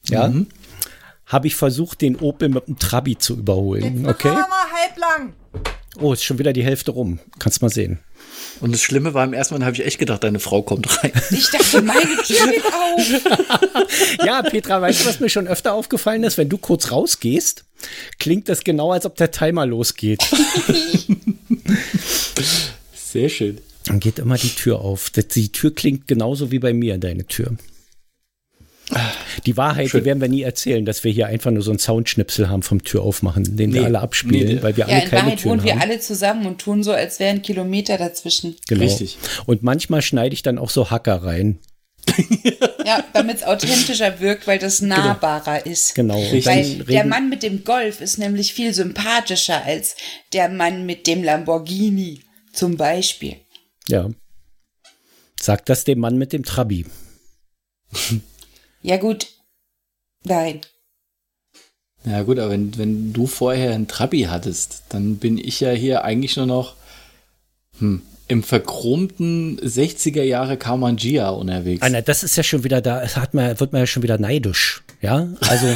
ja, 0.09 0.29
mhm. 0.29 0.47
habe 1.27 1.47
ich 1.47 1.57
versucht, 1.57 2.01
den 2.01 2.17
Opel 2.17 2.49
mit 2.49 2.67
dem 2.69 2.79
Trabi 2.79 3.19
zu 3.19 3.35
überholen. 3.35 4.05
Jetzt 4.05 4.09
okay. 4.09 4.33
Mal 4.33 4.47
halblang. 4.81 5.33
Oh, 5.99 6.13
ist 6.13 6.25
schon 6.25 6.39
wieder 6.39 6.53
die 6.53 6.65
Hälfte 6.65 6.91
rum. 6.91 7.19
Kannst 7.39 7.63
mal 7.63 7.71
sehen. 7.71 7.99
Und 8.61 8.73
das 8.73 8.83
Schlimme 8.83 9.15
war, 9.15 9.25
im 9.25 9.33
ersten 9.33 9.55
Mal 9.59 9.65
habe 9.65 9.77
ich 9.77 9.85
echt 9.85 9.99
gedacht, 9.99 10.25
deine 10.25 10.41
Frau 10.41 10.63
kommt 10.63 11.03
rein. 11.03 11.13
Ich 11.31 11.51
dachte, 11.51 11.83
meine 11.83 12.17
Tür 12.25 12.47
geht 12.51 12.65
auf. 12.65 14.25
Ja, 14.25 14.43
Petra, 14.43 14.81
weißt 14.81 15.03
du, 15.05 15.09
was 15.09 15.21
mir 15.21 15.29
schon 15.29 15.47
öfter 15.47 15.75
aufgefallen 15.75 16.25
ist? 16.25 16.39
Wenn 16.39 16.49
du 16.49 16.57
kurz 16.59 16.91
rausgehst, 16.91 17.65
klingt 18.19 18.49
das 18.49 18.65
genau, 18.65 18.93
als 18.93 19.05
ob 19.05 19.17
der 19.17 19.31
Timer 19.31 19.67
losgeht. 19.67 20.23
Sehr 22.95 23.29
schön. 23.29 23.59
Dann 23.85 24.01
geht 24.01 24.19
immer 24.19 24.37
die 24.37 24.55
Tür 24.55 24.81
auf. 24.81 25.11
Die 25.11 25.53
Tür 25.53 25.75
klingt 25.75 26.09
genauso 26.09 26.51
wie 26.51 26.59
bei 26.59 26.73
mir, 26.73 26.99
deine 26.99 27.27
Tür. 27.27 27.57
Die 29.47 29.57
Wahrheit, 29.57 29.91
Schön. 29.91 30.01
die 30.01 30.05
werden 30.07 30.21
wir 30.21 30.29
nie 30.29 30.43
erzählen, 30.43 30.85
dass 30.85 31.03
wir 31.03 31.11
hier 31.11 31.27
einfach 31.27 31.51
nur 31.51 31.63
so 31.63 31.71
einen 31.71 31.79
Soundschnipsel 31.81 32.49
haben 32.49 32.63
vom 32.63 32.85
Türaufmachen, 32.85 33.57
den 33.57 33.73
wir 33.73 33.81
Nee. 33.81 33.87
alle 33.87 34.01
abspielen, 34.01 34.57
Nee. 34.57 34.63
weil 34.63 34.77
wir 34.77 34.87
Ja, 34.87 34.95
alle 34.95 35.03
in 35.05 35.11
keine 35.11 35.23
Wahrheit 35.25 35.39
Türen 35.41 35.51
wohnen 35.59 35.65
wir 35.65 35.73
haben. 35.73 35.81
alle 35.81 35.99
zusammen 36.01 36.47
und 36.47 36.61
tun 36.61 36.83
so, 36.85 36.93
als 36.93 37.19
wären 37.19 37.43
Kilometer 37.43 37.99
dazwischen. 37.99 38.55
Genau. 38.69 38.83
Richtig. 38.83 39.19
Und 39.47 39.63
manchmal 39.65 40.03
schneide 40.03 40.35
ich 40.35 40.43
dann 40.43 40.59
auch 40.59 40.71
so 40.71 40.91
Hacker 40.91 41.23
rein. 41.25 41.59
Ja, 42.85 43.03
damit 43.13 43.39
es 43.39 43.43
authentischer 43.43 44.21
wirkt, 44.21 44.47
weil 44.47 44.61
das 44.61 44.81
nahbarer 44.81 45.67
ist. 45.67 45.97
Genau. 45.97 46.19
Und 46.21 46.47
Weil 46.47 46.85
der 46.85 47.05
Mann 47.05 47.29
mit 47.29 47.43
dem 47.43 47.65
Golf 47.65 48.01
ist 48.01 48.19
nämlich 48.19 48.53
viel 48.55 48.73
sympathischer 48.73 49.65
als 49.65 49.97
der 50.33 50.49
Mann 50.49 50.87
mit 50.87 51.09
dem 51.09 51.25
Lamborghini 51.25 52.21
zum 52.53 52.77
Beispiel. 52.77 53.37
ja. 53.89 54.09
Sag 55.41 55.67
das 55.67 55.85
dem 55.85 55.99
Mann 55.99 56.17
mit 56.17 56.33
dem 56.33 56.45
Trabi. 56.45 56.87
Ja 58.83 58.97
gut, 58.97 59.27
nein. 60.25 60.61
Ja 62.05 62.23
gut, 62.23 62.39
aber 62.39 62.53
wenn, 62.53 62.77
wenn 62.79 63.13
du 63.13 63.27
vorher 63.27 63.75
einen 63.75 63.89
Trabi 63.89 64.23
hattest, 64.23 64.85
dann 64.91 65.17
bin 65.17 65.39
ich 65.39 65.59
ja 65.61 65.71
hier 65.71 66.05
eigentlich 66.05 66.37
nur 66.37 66.47
noch 66.47 66.75
hm, 67.79 68.03
im 68.29 68.43
verchromten 68.43 69.59
60er 69.61 70.23
Jahre 70.23 70.57
Kamangia 70.57 71.31
unterwegs. 71.31 71.83
Anna, 71.83 72.01
das 72.03 72.23
ist 72.23 72.37
ja 72.37 72.43
schon 72.45 72.63
wieder 72.65 72.81
da, 72.81 73.03
es 73.03 73.17
hat 73.17 73.35
man, 73.35 73.59
wird 73.59 73.73
man 73.73 73.83
ja 73.83 73.87
schon 73.87 74.05
wieder 74.05 74.19
neidisch. 74.19 74.83
Ja, 75.01 75.29
also 75.41 75.67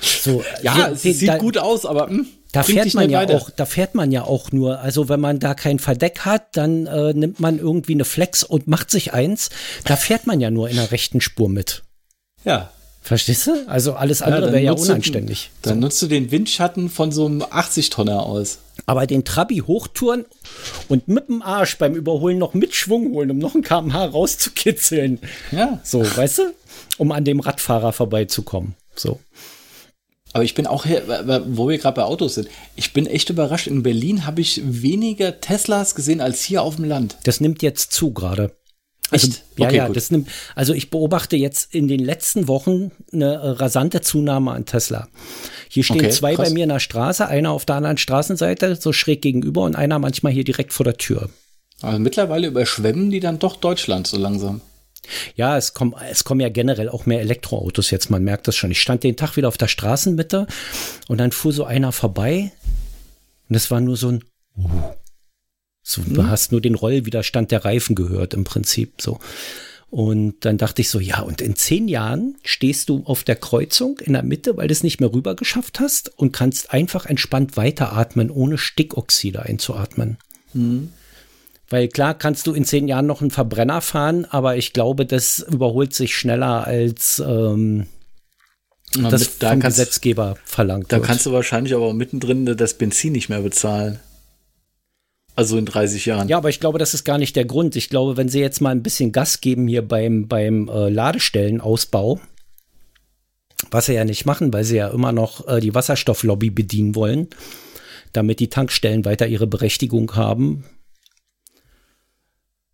so. 0.00 0.44
ja, 0.62 0.94
so, 0.94 1.08
es 1.08 1.18
sieht 1.18 1.28
da, 1.28 1.38
gut 1.38 1.58
aus, 1.58 1.84
aber 1.84 2.08
hm, 2.08 2.26
Da 2.52 2.62
fährt 2.62 2.94
man 2.94 3.10
ja 3.10 3.20
weiter. 3.20 3.36
auch, 3.36 3.50
da 3.50 3.66
fährt 3.66 3.94
man 3.94 4.12
ja 4.12 4.24
auch 4.24 4.52
nur, 4.52 4.80
also 4.80 5.10
wenn 5.10 5.20
man 5.20 5.40
da 5.40 5.54
kein 5.54 5.78
Verdeck 5.78 6.20
hat, 6.20 6.56
dann 6.56 6.86
äh, 6.86 7.12
nimmt 7.12 7.38
man 7.38 7.58
irgendwie 7.58 7.94
eine 7.94 8.04
Flex 8.04 8.44
und 8.44 8.66
macht 8.66 8.90
sich 8.90 9.12
eins. 9.12 9.50
Da 9.84 9.96
fährt 9.96 10.26
man 10.26 10.40
ja 10.40 10.50
nur 10.50 10.70
in 10.70 10.76
der 10.76 10.90
rechten 10.90 11.20
Spur 11.20 11.50
mit. 11.50 11.82
Ja. 12.46 12.70
Verstehst 13.02 13.46
du? 13.46 13.68
Also 13.68 13.92
alles 13.94 14.20
andere 14.20 14.40
dann 14.46 14.52
wäre 14.52 14.64
ja 14.64 14.70
nutzt 14.72 14.86
du- 14.88 14.90
unanständig. 14.92 15.50
Dann 15.62 15.78
nutzt 15.78 16.02
du 16.02 16.06
den 16.08 16.32
Windschatten 16.32 16.88
von 16.88 17.12
so 17.12 17.26
einem 17.26 17.42
80-Tonner 17.42 18.20
aus. 18.24 18.58
Aber 18.86 19.06
den 19.06 19.24
Trabi 19.24 19.58
hochtouren 19.58 20.24
und 20.88 21.06
mit 21.06 21.28
dem 21.28 21.40
Arsch 21.42 21.78
beim 21.78 21.94
Überholen 21.94 22.38
noch 22.38 22.52
mit 22.54 22.74
Schwung 22.74 23.12
holen, 23.12 23.30
um 23.30 23.38
noch 23.38 23.54
ein 23.54 23.62
kmh 23.62 24.06
rauszukitzeln. 24.06 25.20
Ja. 25.52 25.78
So, 25.84 26.00
weißt 26.04 26.38
du? 26.38 26.42
Um 26.98 27.12
an 27.12 27.24
dem 27.24 27.38
Radfahrer 27.40 27.92
vorbeizukommen. 27.92 28.74
So. 28.96 29.20
Aber 30.32 30.42
ich 30.44 30.54
bin 30.54 30.66
auch, 30.66 30.84
hier, 30.84 31.02
wo 31.48 31.68
wir 31.68 31.78
gerade 31.78 31.94
bei 31.96 32.02
Autos 32.02 32.34
sind, 32.34 32.48
ich 32.74 32.92
bin 32.92 33.06
echt 33.06 33.30
überrascht. 33.30 33.68
In 33.68 33.82
Berlin 33.84 34.26
habe 34.26 34.40
ich 34.40 34.60
weniger 34.64 35.40
Teslas 35.40 35.94
gesehen 35.94 36.20
als 36.20 36.42
hier 36.42 36.62
auf 36.62 36.76
dem 36.76 36.84
Land. 36.86 37.16
Das 37.22 37.40
nimmt 37.40 37.62
jetzt 37.62 37.92
zu 37.92 38.12
gerade. 38.12 38.50
Also, 39.10 39.28
Echt? 39.28 39.44
ja, 39.56 39.66
Okay, 39.66 39.76
ja, 39.76 39.86
gut. 39.86 39.96
das 39.96 40.10
nimmt, 40.10 40.28
also 40.54 40.72
ich 40.74 40.90
beobachte 40.90 41.36
jetzt 41.36 41.72
in 41.74 41.86
den 41.86 42.00
letzten 42.00 42.48
Wochen 42.48 42.90
eine 43.12 43.34
äh, 43.34 43.48
rasante 43.50 44.00
Zunahme 44.00 44.50
an 44.52 44.66
Tesla. 44.66 45.08
Hier 45.68 45.84
stehen 45.84 45.98
Okay, 45.98 46.10
zwei 46.10 46.34
krass. 46.34 46.48
bei 46.48 46.54
mir 46.54 46.64
in 46.64 46.70
der 46.70 46.80
Straße, 46.80 47.26
einer 47.26 47.52
auf 47.52 47.64
der 47.64 47.76
anderen 47.76 47.98
Straßenseite, 47.98 48.74
so 48.76 48.92
schräg 48.92 49.22
gegenüber 49.22 49.62
und 49.62 49.76
einer 49.76 49.98
manchmal 49.98 50.32
hier 50.32 50.44
direkt 50.44 50.72
vor 50.72 50.84
der 50.84 50.96
Tür. 50.96 51.30
Aber 51.82 51.98
mittlerweile 51.98 52.48
überschwemmen 52.48 53.10
die 53.10 53.20
dann 53.20 53.38
doch 53.38 53.56
Deutschland 53.56 54.06
so 54.06 54.16
langsam. 54.16 54.60
Ja, 55.36 55.56
es 55.56 55.72
kommen, 55.72 55.94
es 56.10 56.24
kommen 56.24 56.40
ja 56.40 56.48
generell 56.48 56.88
auch 56.88 57.06
mehr 57.06 57.20
Elektroautos 57.20 57.92
jetzt, 57.92 58.10
man 58.10 58.24
merkt 58.24 58.48
das 58.48 58.56
schon. 58.56 58.72
Ich 58.72 58.80
stand 58.80 59.04
den 59.04 59.14
Tag 59.16 59.36
wieder 59.36 59.46
auf 59.46 59.56
der 59.58 59.68
Straßenmitte 59.68 60.48
und 61.06 61.18
dann 61.18 61.30
fuhr 61.30 61.52
so 61.52 61.64
einer 61.64 61.92
vorbei 61.92 62.50
und 63.48 63.54
es 63.54 63.70
war 63.70 63.80
nur 63.80 63.96
so 63.96 64.08
ein 64.08 64.24
uh. 64.58 64.68
So, 65.88 66.02
du 66.04 66.26
hast 66.26 66.50
nur 66.50 66.60
den 66.60 66.74
Rollwiderstand 66.74 67.52
der 67.52 67.64
Reifen 67.64 67.94
gehört 67.94 68.34
im 68.34 68.42
Prinzip 68.42 69.00
so. 69.00 69.20
Und 69.88 70.44
dann 70.44 70.58
dachte 70.58 70.82
ich 70.82 70.90
so, 70.90 70.98
ja, 70.98 71.20
und 71.20 71.40
in 71.40 71.54
zehn 71.54 71.86
Jahren 71.86 72.34
stehst 72.42 72.88
du 72.88 73.04
auf 73.04 73.22
der 73.22 73.36
Kreuzung 73.36 74.00
in 74.00 74.14
der 74.14 74.24
Mitte, 74.24 74.56
weil 74.56 74.66
du 74.66 74.72
es 74.72 74.82
nicht 74.82 74.98
mehr 75.00 75.12
rüber 75.12 75.36
geschafft 75.36 75.78
hast 75.78 76.12
und 76.18 76.32
kannst 76.32 76.72
einfach 76.72 77.06
entspannt 77.06 77.56
weiteratmen, 77.56 78.30
ohne 78.30 78.58
Stickoxide 78.58 79.42
einzuatmen. 79.44 80.18
Weil 81.70 81.86
klar 81.88 82.14
kannst 82.14 82.48
du 82.48 82.52
in 82.52 82.64
zehn 82.64 82.88
Jahren 82.88 83.06
noch 83.06 83.20
einen 83.20 83.30
Verbrenner 83.30 83.80
fahren, 83.80 84.24
aber 84.24 84.56
ich 84.56 84.72
glaube, 84.72 85.06
das 85.06 85.38
überholt 85.38 85.94
sich 85.94 86.16
schneller 86.16 86.66
als 86.66 87.22
ähm, 87.24 87.86
das 88.92 89.20
mit- 89.20 89.30
da 89.42 89.50
vom 89.50 89.60
kannst, 89.60 89.78
Gesetzgeber 89.78 90.36
verlangt 90.44 90.90
da 90.90 90.96
wird. 90.96 91.06
kannst 91.06 91.26
du 91.26 91.32
wahrscheinlich 91.32 91.74
aber 91.74 91.86
auch 91.86 91.92
mittendrin 91.92 92.44
das 92.56 92.74
Benzin 92.74 93.12
nicht 93.12 93.28
mehr 93.28 93.40
bezahlen. 93.40 94.00
Also 95.36 95.58
in 95.58 95.66
30 95.66 96.06
Jahren. 96.06 96.28
ja, 96.28 96.38
aber 96.38 96.48
ich 96.48 96.60
glaube, 96.60 96.78
das 96.78 96.94
ist 96.94 97.04
gar 97.04 97.18
nicht 97.18 97.36
der 97.36 97.44
Grund. 97.44 97.76
Ich 97.76 97.90
glaube, 97.90 98.16
wenn 98.16 98.30
sie 98.30 98.40
jetzt 98.40 98.60
mal 98.60 98.70
ein 98.70 98.82
bisschen 98.82 99.12
Gas 99.12 99.42
geben 99.42 99.68
hier 99.68 99.86
beim, 99.86 100.28
beim 100.28 100.68
äh, 100.68 100.88
Ladestellenausbau, 100.88 102.18
was 103.70 103.86
sie 103.86 103.94
ja 103.94 104.04
nicht 104.04 104.24
machen, 104.24 104.52
weil 104.54 104.64
sie 104.64 104.76
ja 104.76 104.88
immer 104.88 105.12
noch 105.12 105.46
äh, 105.46 105.60
die 105.60 105.74
Wasserstofflobby 105.74 106.48
bedienen 106.48 106.94
wollen, 106.94 107.28
damit 108.14 108.40
die 108.40 108.48
Tankstellen 108.48 109.04
weiter 109.04 109.26
ihre 109.26 109.46
Berechtigung 109.46 110.16
haben. 110.16 110.64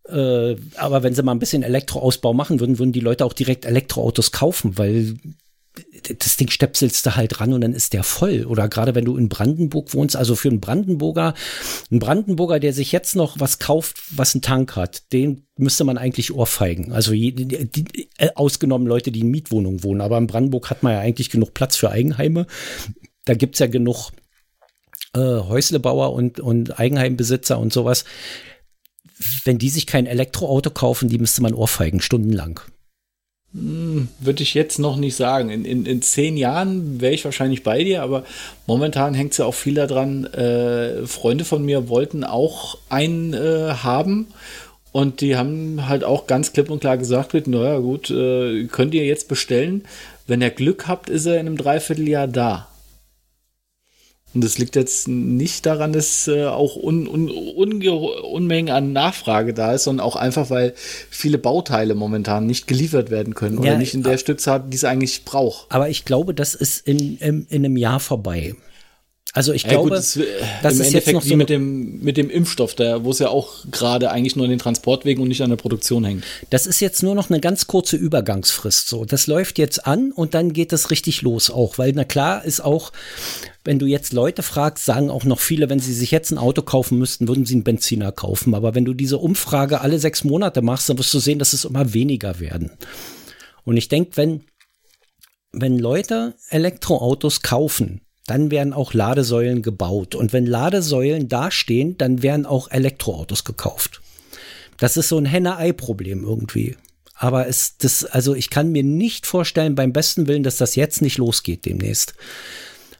Äh, 0.07 0.55
aber 0.77 1.03
wenn 1.03 1.13
sie 1.13 1.23
mal 1.23 1.33
ein 1.33 1.39
bisschen 1.39 1.63
Elektroausbau 1.63 2.33
machen 2.33 2.61
würden, 2.61 2.79
würden 2.79 2.93
die 2.93 3.01
Leute 3.01 3.25
auch 3.25 3.33
direkt 3.33 3.65
Elektroautos 3.65 4.31
kaufen, 4.31 4.77
weil 4.77 5.15
das 6.19 6.37
Ding 6.37 6.49
stöpselst 6.49 7.05
du 7.05 7.15
halt 7.15 7.39
ran 7.39 7.53
und 7.53 7.61
dann 7.61 7.73
ist 7.73 7.93
der 7.93 8.03
voll. 8.03 8.45
Oder 8.45 8.67
gerade 8.69 8.93
wenn 8.93 9.05
du 9.05 9.17
in 9.17 9.29
Brandenburg 9.29 9.93
wohnst, 9.93 10.15
also 10.15 10.35
für 10.35 10.49
einen 10.49 10.59
Brandenburger, 10.59 11.33
ein 11.91 11.99
Brandenburger, 11.99 12.59
der 12.59 12.73
sich 12.73 12.91
jetzt 12.91 13.15
noch 13.15 13.39
was 13.39 13.57
kauft, 13.57 13.97
was 14.11 14.35
einen 14.35 14.43
Tank 14.43 14.75
hat, 14.75 15.11
den 15.13 15.47
müsste 15.57 15.83
man 15.83 15.97
eigentlich 15.97 16.31
ohrfeigen. 16.31 16.91
Also 16.91 17.13
je, 17.13 17.31
die, 17.31 17.71
die, 17.71 18.09
äh, 18.17 18.29
ausgenommen 18.35 18.87
Leute, 18.87 19.11
die 19.11 19.21
in 19.21 19.31
Mietwohnungen 19.31 19.83
wohnen. 19.83 20.01
Aber 20.01 20.17
in 20.17 20.27
Brandenburg 20.27 20.69
hat 20.69 20.83
man 20.83 20.93
ja 20.93 20.99
eigentlich 20.99 21.31
genug 21.31 21.53
Platz 21.53 21.75
für 21.75 21.89
Eigenheime. 21.89 22.45
Da 23.25 23.33
gibt's 23.33 23.59
ja 23.59 23.67
genug 23.67 24.11
äh, 25.15 25.19
Häuslebauer 25.19 26.13
und, 26.13 26.39
und 26.39 26.79
Eigenheimbesitzer 26.79 27.57
und 27.57 27.73
sowas. 27.73 28.05
Wenn 29.43 29.57
die 29.57 29.69
sich 29.69 29.87
kein 29.87 30.05
Elektroauto 30.05 30.69
kaufen, 30.69 31.09
die 31.09 31.17
müsste 31.17 31.41
man 31.41 31.53
ohrfeigen, 31.53 32.01
stundenlang. 32.01 32.59
Würde 33.55 34.41
ich 34.41 34.55
jetzt 34.55 34.79
noch 34.79 34.97
nicht 34.97 35.15
sagen. 35.15 35.51
In, 35.51 35.63
in, 35.63 35.85
in 35.85 36.01
zehn 36.01 36.37
Jahren 36.37 36.99
wäre 36.99 37.13
ich 37.13 37.23
wahrscheinlich 37.23 37.61
bei 37.61 37.83
dir, 37.83 38.01
aber 38.01 38.23
momentan 38.65 39.13
hängt 39.13 39.33
es 39.33 39.37
ja 39.37 39.45
auch 39.45 39.53
viel 39.53 39.75
daran. 39.75 40.25
Äh, 40.25 41.05
Freunde 41.05 41.45
von 41.45 41.63
mir 41.63 41.87
wollten 41.87 42.23
auch 42.23 42.79
einen 42.89 43.35
äh, 43.35 43.75
haben 43.83 44.27
und 44.91 45.21
die 45.21 45.35
haben 45.35 45.87
halt 45.87 46.03
auch 46.03 46.25
ganz 46.25 46.53
klipp 46.53 46.71
und 46.71 46.79
klar 46.79 46.97
gesagt, 46.97 47.33
naja 47.47 47.77
gut, 47.77 48.09
äh, 48.09 48.65
könnt 48.65 48.95
ihr 48.95 49.05
jetzt 49.05 49.27
bestellen. 49.27 49.83
Wenn 50.25 50.41
ihr 50.41 50.49
Glück 50.49 50.87
habt, 50.87 51.09
ist 51.09 51.27
er 51.27 51.35
in 51.35 51.47
einem 51.47 51.57
Dreivierteljahr 51.57 52.27
da. 52.27 52.67
Und 54.33 54.43
das 54.43 54.57
liegt 54.57 54.75
jetzt 54.75 55.07
nicht 55.07 55.65
daran, 55.65 55.93
dass 55.93 56.27
äh, 56.27 56.45
auch 56.45 56.75
un, 56.75 57.07
un, 57.07 57.29
Unmengen 57.29 58.73
an 58.73 58.91
Nachfrage 58.91 59.53
da 59.53 59.73
ist, 59.73 59.83
sondern 59.83 60.05
auch 60.05 60.15
einfach, 60.15 60.49
weil 60.49 60.73
viele 60.75 61.37
Bauteile 61.37 61.93
momentan 61.93 62.47
nicht 62.47 62.67
geliefert 62.67 63.11
werden 63.11 63.35
können 63.35 63.59
oder 63.59 63.73
Ja, 63.73 63.77
nicht 63.77 63.93
in 63.93 64.01
der 64.01 64.17
Stückzahl, 64.17 64.63
die 64.67 64.75
es 64.75 64.85
eigentlich 64.85 65.23
braucht. 65.23 65.67
Aber 65.69 65.89
ich 65.89 66.03
glaube, 66.03 66.33
das 66.33 66.55
ist 66.55 66.87
in, 66.87 67.17
in, 67.17 67.45
in 67.49 67.65
einem 67.65 67.77
Jahr 67.77 67.99
vorbei. 67.99 68.55
Also 69.35 69.51
ich 69.51 69.63
Ja, 69.63 69.69
glaube, 69.69 69.89
gut, 69.89 69.97
das, 69.97 70.15
äh, 70.17 70.25
das 70.61 70.75
im 70.75 70.81
ist 70.81 70.93
jetzt 70.93 71.07
Endeffekt 71.07 71.15
noch 71.15 71.25
wie 71.25 71.29
so 71.29 71.35
mit 71.37 71.49
dem, 71.49 71.99
mit 72.01 72.17
dem 72.17 72.29
Impfstoff, 72.29 72.75
der, 72.75 73.03
wo 73.03 73.09
es 73.09 73.19
ja 73.19 73.29
auch 73.29 73.65
gerade 73.71 74.11
eigentlich 74.11 74.35
nur 74.35 74.45
an 74.45 74.51
den 74.51 74.59
Transportwegen 74.59 75.23
und 75.23 75.29
nicht 75.29 75.41
an 75.41 75.49
der 75.49 75.57
Produktion 75.57 76.05
hängt. 76.05 76.23
das 76.51 76.67
ist 76.67 76.81
jetzt 76.81 77.01
nur 77.01 77.15
noch 77.15 77.31
eine 77.31 77.39
ganz 77.39 77.65
kurze 77.65 77.95
Übergangsfrist. 77.95 78.87
So, 78.87 79.05
das 79.05 79.25
läuft 79.25 79.57
jetzt 79.57 79.87
an 79.87 80.11
und 80.11 80.35
dann 80.35 80.53
geht 80.53 80.71
das 80.71 80.91
richtig 80.91 81.23
los 81.23 81.49
auch, 81.49 81.79
weil 81.79 81.93
na 81.95 82.03
klar 82.03 82.45
ist 82.45 82.63
auch, 82.63 82.91
wenn 83.63 83.79
du 83.79 83.87
jetzt 83.87 84.13
Leute 84.13 84.43
fragst, 84.43 84.85
sagen 84.85 85.09
auch 85.09 85.23
noch 85.23 85.39
viele, 85.39 85.67
wenn 85.67 85.79
sie 85.79 85.93
sich 85.93 86.11
jetzt 86.11 86.29
ein 86.31 86.37
Auto 86.37 86.61
kaufen 86.61 86.99
müssten, 86.99 87.27
würden 87.27 87.45
sie 87.45 87.55
einen 87.55 87.63
Benziner 87.63 88.11
kaufen. 88.11 88.53
Aber 88.53 88.75
wenn 88.75 88.85
du 88.85 88.93
diese 88.93 89.17
Umfrage 89.17 89.81
alle 89.81 89.97
sechs 89.97 90.23
Monate 90.23 90.61
machst, 90.61 90.89
dann 90.89 90.99
wirst 90.99 91.13
du 91.13 91.19
sehen, 91.19 91.39
dass 91.39 91.53
es 91.53 91.65
immer 91.65 91.93
weniger 91.93 92.39
werden. 92.39 92.71
Und 93.63 93.77
ich 93.77 93.87
denke, 93.87 94.17
wenn 94.17 94.43
wenn 95.53 95.77
Leute 95.79 96.33
Elektroautos 96.49 97.41
kaufen, 97.41 98.01
dann 98.25 98.51
werden 98.51 98.73
auch 98.73 98.93
Ladesäulen 98.93 99.61
gebaut. 99.61 100.15
Und 100.15 100.33
wenn 100.33 100.45
Ladesäulen 100.45 101.27
dastehen, 101.27 101.97
dann 101.97 102.21
werden 102.23 102.45
auch 102.45 102.71
Elektroautos 102.71 103.43
gekauft. 103.43 104.01
Das 104.77 104.97
ist 104.97 105.09
so 105.09 105.17
ein 105.17 105.25
Henne-Ei-Problem 105.25 106.23
irgendwie. 106.23 106.77
Aber 107.15 107.47
es, 107.47 107.77
das, 107.77 108.05
also 108.05 108.33
ich 108.35 108.49
kann 108.49 108.71
mir 108.71 108.83
nicht 108.83 109.25
vorstellen, 109.25 109.75
beim 109.75 109.93
besten 109.93 110.27
Willen, 110.27 110.43
dass 110.43 110.57
das 110.57 110.75
jetzt 110.75 111.01
nicht 111.01 111.17
losgeht 111.17 111.65
demnächst. 111.65 112.15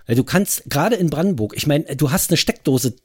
Weil 0.05 0.15
Du 0.15 0.23
kannst, 0.23 0.63
gerade 0.69 0.95
in 0.95 1.09
Brandenburg, 1.09 1.53
ich 1.55 1.67
meine, 1.67 1.95
du 1.95 2.11
hast 2.11 2.29
eine 2.29 2.37
Steckdose 2.37 2.95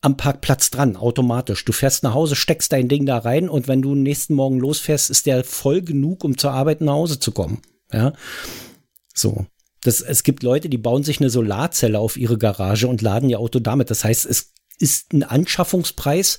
am 0.00 0.16
Parkplatz 0.16 0.70
dran, 0.70 0.96
automatisch. 0.96 1.64
Du 1.64 1.72
fährst 1.72 2.02
nach 2.02 2.14
Hause, 2.14 2.34
steckst 2.34 2.72
dein 2.72 2.88
Ding 2.88 3.04
da 3.06 3.18
rein 3.18 3.48
und 3.48 3.68
wenn 3.68 3.82
du 3.82 3.94
nächsten 3.94 4.34
Morgen 4.34 4.58
losfährst, 4.58 5.10
ist 5.10 5.26
der 5.26 5.44
voll 5.44 5.82
genug, 5.82 6.24
um 6.24 6.38
zur 6.38 6.52
Arbeit 6.52 6.80
nach 6.80 6.94
Hause 6.94 7.20
zu 7.20 7.32
kommen. 7.32 7.60
Ja. 7.92 8.14
So. 9.14 9.46
Das, 9.82 10.00
es 10.00 10.22
gibt 10.22 10.42
Leute, 10.42 10.68
die 10.68 10.78
bauen 10.78 11.02
sich 11.02 11.20
eine 11.20 11.30
Solarzelle 11.30 11.98
auf 11.98 12.16
ihre 12.16 12.38
Garage 12.38 12.86
und 12.86 13.02
laden 13.02 13.30
ihr 13.30 13.38
Auto 13.38 13.60
damit. 13.60 13.90
Das 13.90 14.04
heißt, 14.04 14.26
es 14.26 14.52
ist 14.78 15.12
ein 15.12 15.22
Anschaffungspreis 15.22 16.38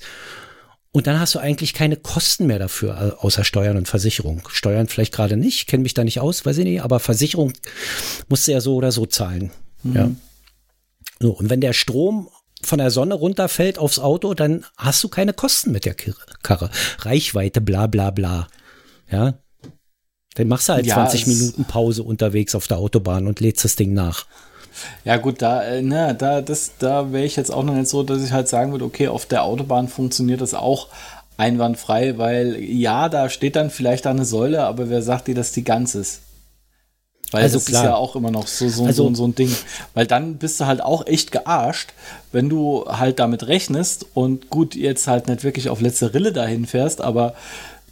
und 0.92 1.06
dann 1.06 1.18
hast 1.18 1.34
du 1.34 1.38
eigentlich 1.38 1.72
keine 1.72 1.96
Kosten 1.96 2.46
mehr 2.46 2.58
dafür, 2.58 3.16
außer 3.20 3.44
Steuern 3.44 3.78
und 3.78 3.88
Versicherung. 3.88 4.46
Steuern 4.50 4.88
vielleicht 4.88 5.14
gerade 5.14 5.38
nicht, 5.38 5.66
kenne 5.66 5.82
mich 5.82 5.94
da 5.94 6.04
nicht 6.04 6.20
aus, 6.20 6.44
weiß 6.44 6.58
ich 6.58 6.64
nicht, 6.64 6.82
aber 6.82 7.00
Versicherung 7.00 7.54
musst 8.28 8.46
du 8.46 8.52
ja 8.52 8.60
so 8.60 8.76
oder 8.76 8.92
so 8.92 9.06
zahlen. 9.06 9.50
Mhm. 9.82 9.96
Ja. 9.96 10.10
So, 11.18 11.32
und 11.32 11.48
wenn 11.48 11.62
der 11.62 11.72
Strom 11.72 12.28
von 12.62 12.78
der 12.78 12.90
Sonne 12.90 13.14
runterfällt 13.14 13.78
aufs 13.78 13.98
Auto, 13.98 14.34
dann 14.34 14.66
hast 14.76 15.02
du 15.02 15.08
keine 15.08 15.32
Kosten 15.32 15.72
mit 15.72 15.86
der 15.86 15.94
Karre. 16.42 16.70
Reichweite, 16.98 17.60
bla 17.60 17.86
bla 17.86 18.10
bla. 18.10 18.48
Ja. 19.10 19.38
Dann 20.34 20.48
machst 20.48 20.68
du 20.68 20.74
halt 20.74 20.86
ja, 20.86 20.94
20 20.94 21.26
Minuten 21.26 21.64
Pause 21.64 22.02
unterwegs 22.02 22.54
auf 22.54 22.66
der 22.66 22.78
Autobahn 22.78 23.26
und 23.26 23.40
lädst 23.40 23.64
das 23.64 23.76
Ding 23.76 23.92
nach. 23.92 24.26
Ja, 25.04 25.18
gut, 25.18 25.42
da, 25.42 25.62
äh, 25.62 25.82
na, 25.82 26.14
da, 26.14 26.40
das, 26.40 26.72
da 26.78 27.12
wäre 27.12 27.24
ich 27.24 27.36
jetzt 27.36 27.52
auch 27.52 27.62
noch 27.62 27.74
nicht 27.74 27.88
so, 27.88 28.02
dass 28.02 28.24
ich 28.24 28.32
halt 28.32 28.48
sagen 28.48 28.72
würde, 28.72 28.84
okay, 28.84 29.08
auf 29.08 29.26
der 29.26 29.44
Autobahn 29.44 29.88
funktioniert 29.88 30.40
das 30.40 30.54
auch 30.54 30.88
einwandfrei, 31.36 32.18
weil 32.18 32.58
ja, 32.62 33.08
da 33.08 33.28
steht 33.28 33.56
dann 33.56 33.70
vielleicht 33.70 34.06
eine 34.06 34.24
Säule, 34.24 34.64
aber 34.64 34.88
wer 34.88 35.02
sagt 35.02 35.28
dir, 35.28 35.34
dass 35.34 35.52
die 35.52 35.64
ganz 35.64 35.94
ist? 35.94 36.20
Weil 37.32 37.44
also 37.44 37.56
das 37.56 37.66
klar. 37.66 37.82
ist 37.82 37.88
ja 37.88 37.94
auch 37.96 38.14
immer 38.14 38.30
noch 38.30 38.46
so, 38.46 38.68
so, 38.68 38.84
also, 38.84 39.08
so, 39.08 39.14
so 39.14 39.24
ein 39.24 39.34
Ding. 39.34 39.54
Weil 39.94 40.06
dann 40.06 40.36
bist 40.36 40.60
du 40.60 40.66
halt 40.66 40.82
auch 40.82 41.06
echt 41.06 41.32
gearscht, 41.32 41.90
wenn 42.30 42.48
du 42.50 42.84
halt 42.86 43.18
damit 43.18 43.46
rechnest 43.46 44.06
und 44.12 44.50
gut, 44.50 44.74
jetzt 44.74 45.08
halt 45.08 45.28
nicht 45.28 45.42
wirklich 45.42 45.70
auf 45.70 45.80
letzte 45.80 46.12
Rille 46.12 46.32
dahin 46.32 46.66
fährst, 46.66 47.00
aber 47.00 47.34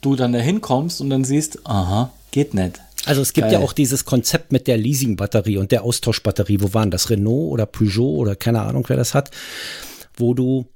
du 0.03 0.15
dann 0.15 0.33
dahin 0.33 0.61
kommst 0.61 1.01
und 1.01 1.11
dann 1.11 1.25
siehst, 1.25 1.67
aha, 1.67 2.11
geht 2.31 2.55
nicht. 2.55 2.81
Also 3.07 3.23
es 3.23 3.33
gibt 3.33 3.47
Geil. 3.47 3.55
ja 3.55 3.59
auch 3.61 3.73
dieses 3.73 4.05
Konzept 4.05 4.53
mit 4.53 4.67
der 4.67 4.77
Leasing-Batterie 4.77 5.57
und 5.57 5.73
der 5.73 5.85
Austauschbatterie. 5.85 6.61
Wo 6.61 6.75
waren 6.75 6.91
das? 6.91 7.09
Renault 7.09 7.53
oder 7.53 7.67
Peugeot 7.67 8.17
oder 8.17 8.37
keine 8.37 8.61
Ahnung, 8.61 8.85
wer 8.89 8.97
das 8.97 9.15
hat, 9.15 9.31
wo 10.17 10.35
du 10.35 10.67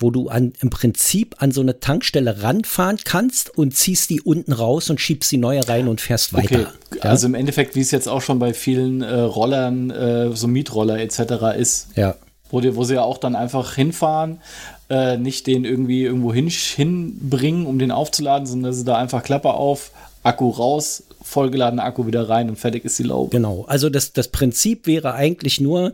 wo 0.00 0.10
du 0.10 0.28
an, 0.28 0.52
im 0.60 0.70
Prinzip 0.70 1.36
an 1.38 1.50
so 1.50 1.60
eine 1.60 1.80
Tankstelle 1.80 2.42
ranfahren 2.42 2.98
kannst 3.04 3.56
und 3.56 3.76
ziehst 3.76 4.10
die 4.10 4.20
unten 4.20 4.52
raus 4.52 4.90
und 4.90 5.00
schiebst 5.00 5.30
die 5.32 5.38
neue 5.38 5.66
rein 5.68 5.88
und 5.88 6.00
fährst 6.00 6.32
weiter. 6.32 6.72
Okay. 6.90 6.98
Ja? 7.02 7.10
Also 7.10 7.26
im 7.26 7.34
Endeffekt, 7.34 7.74
wie 7.74 7.80
es 7.80 7.90
jetzt 7.90 8.08
auch 8.08 8.22
schon 8.22 8.38
bei 8.38 8.54
vielen 8.54 9.02
äh, 9.02 9.12
Rollern, 9.12 9.90
äh, 9.90 10.30
so 10.36 10.46
Mietroller 10.46 11.00
etc. 11.00 11.58
ist. 11.58 11.88
Ja. 11.96 12.14
Wo, 12.50 12.60
die, 12.60 12.76
wo 12.76 12.84
sie 12.84 12.94
ja 12.94 13.02
auch 13.02 13.18
dann 13.18 13.34
einfach 13.34 13.74
hinfahren, 13.74 14.40
äh, 14.88 15.18
nicht 15.18 15.46
den 15.46 15.64
irgendwie 15.64 16.04
irgendwo 16.04 16.32
hin, 16.32 16.48
hinbringen, 16.48 17.66
um 17.66 17.78
den 17.78 17.90
aufzuladen, 17.90 18.46
sondern 18.46 18.70
dass 18.70 18.78
sie 18.78 18.84
da 18.84 18.96
einfach 18.96 19.22
Klappe 19.22 19.52
auf, 19.52 19.90
Akku 20.28 20.50
raus, 20.50 21.02
vollgeladener 21.22 21.84
Akku 21.84 22.06
wieder 22.06 22.28
rein 22.28 22.48
und 22.48 22.56
fertig 22.56 22.84
ist 22.84 22.98
die 22.98 23.04
Laube. 23.04 23.30
Genau, 23.30 23.64
also 23.66 23.90
das, 23.90 24.12
das 24.12 24.28
Prinzip 24.28 24.86
wäre 24.86 25.14
eigentlich 25.14 25.60
nur, 25.60 25.92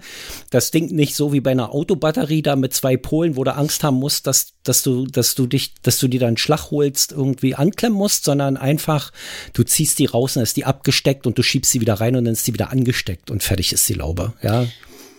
das 0.50 0.70
Ding 0.70 0.94
nicht 0.94 1.14
so 1.14 1.32
wie 1.32 1.40
bei 1.40 1.52
einer 1.52 1.72
Autobatterie 1.72 2.42
da 2.42 2.56
mit 2.56 2.74
zwei 2.74 2.96
Polen, 2.96 3.36
wo 3.36 3.44
du 3.44 3.54
Angst 3.54 3.84
haben 3.84 3.96
musst, 3.96 4.26
dass, 4.26 4.54
dass 4.62 4.82
du, 4.82 5.06
dass 5.06 5.34
du 5.34 5.46
dich, 5.46 5.74
dass 5.82 5.98
du 5.98 6.08
die 6.08 6.18
dann 6.18 6.36
Schlag 6.36 6.70
holst, 6.70 7.12
irgendwie 7.12 7.54
anklemmen 7.54 7.98
musst, 7.98 8.24
sondern 8.24 8.56
einfach, 8.56 9.12
du 9.52 9.62
ziehst 9.62 9.98
die 9.98 10.06
raus, 10.06 10.34
dann 10.34 10.42
ist 10.42 10.56
die 10.56 10.64
abgesteckt 10.64 11.26
und 11.26 11.38
du 11.38 11.42
schiebst 11.42 11.72
sie 11.72 11.80
wieder 11.80 11.94
rein 11.94 12.16
und 12.16 12.24
dann 12.24 12.34
ist 12.34 12.46
die 12.46 12.54
wieder 12.54 12.70
angesteckt 12.70 13.30
und 13.30 13.42
fertig 13.42 13.72
ist 13.72 13.88
die 13.88 13.94
Laube, 13.94 14.32
ja. 14.42 14.66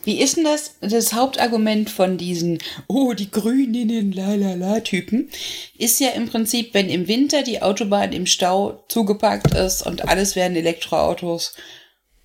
Wie 0.06 0.22
ist 0.22 0.38
denn 0.38 0.44
das, 0.44 0.76
das 0.82 1.14
Hauptargument 1.14 1.90
von 1.90 2.18
diesen, 2.18 2.60
oh, 2.88 3.14
die 3.14 3.32
Grüninnen, 3.32 4.12
la 4.12 4.36
la 4.36 4.54
la 4.54 4.80
Typen, 4.80 5.30
ist 5.78 6.00
ja 6.00 6.10
im 6.10 6.30
Prinzip, 6.30 6.74
wenn 6.74 6.90
im 6.90 7.08
Winter 7.08 7.42
die 7.42 7.62
Autobahn 7.62 8.14
im 8.14 8.28
Stau 8.28 8.86
zugepackt 8.88 9.54
ist 9.54 9.82
und 9.82 10.08
alles 10.08 10.36
werden 10.36 10.56
Elektroautos, 10.56 11.56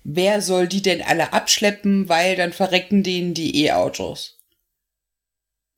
wer 0.03 0.41
soll 0.41 0.67
die 0.67 0.83
denn 0.83 1.01
alle 1.01 1.33
abschleppen, 1.33 2.07
weil 2.07 2.35
dann 2.35 2.53
verrecken 2.53 3.01
denen 3.01 3.33
die 3.33 3.65
E-Autos? 3.65 4.37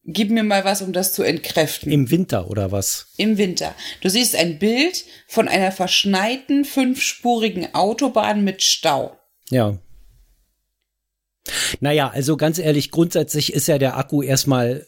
Gib 0.06 0.32
mir 0.32 0.44
mal 0.44 0.66
was, 0.66 0.82
um 0.82 0.92
das 0.92 1.14
zu 1.14 1.24
entkräften. 1.24 1.90
Im 1.90 2.12
Winter 2.12 2.50
oder 2.50 2.74
was? 2.74 3.14
Im 3.16 3.38
Winter. 3.38 3.74
Du 4.02 4.10
siehst 4.10 4.36
ein 4.36 4.60
Bild 4.60 5.06
von 5.30 5.48
einer 5.48 5.72
verschneiten 5.72 6.66
fünfspurigen 6.66 7.74
Autobahn 7.74 8.44
mit 8.44 8.62
Stau. 8.62 9.18
Ja. 9.50 9.78
Naja, 11.80 12.10
also 12.10 12.38
ganz 12.38 12.58
ehrlich, 12.60 12.92
grundsätzlich 12.92 13.54
ist 13.54 13.68
ja 13.68 13.78
der 13.78 13.98
Akku 13.98 14.22
erstmal 14.22 14.86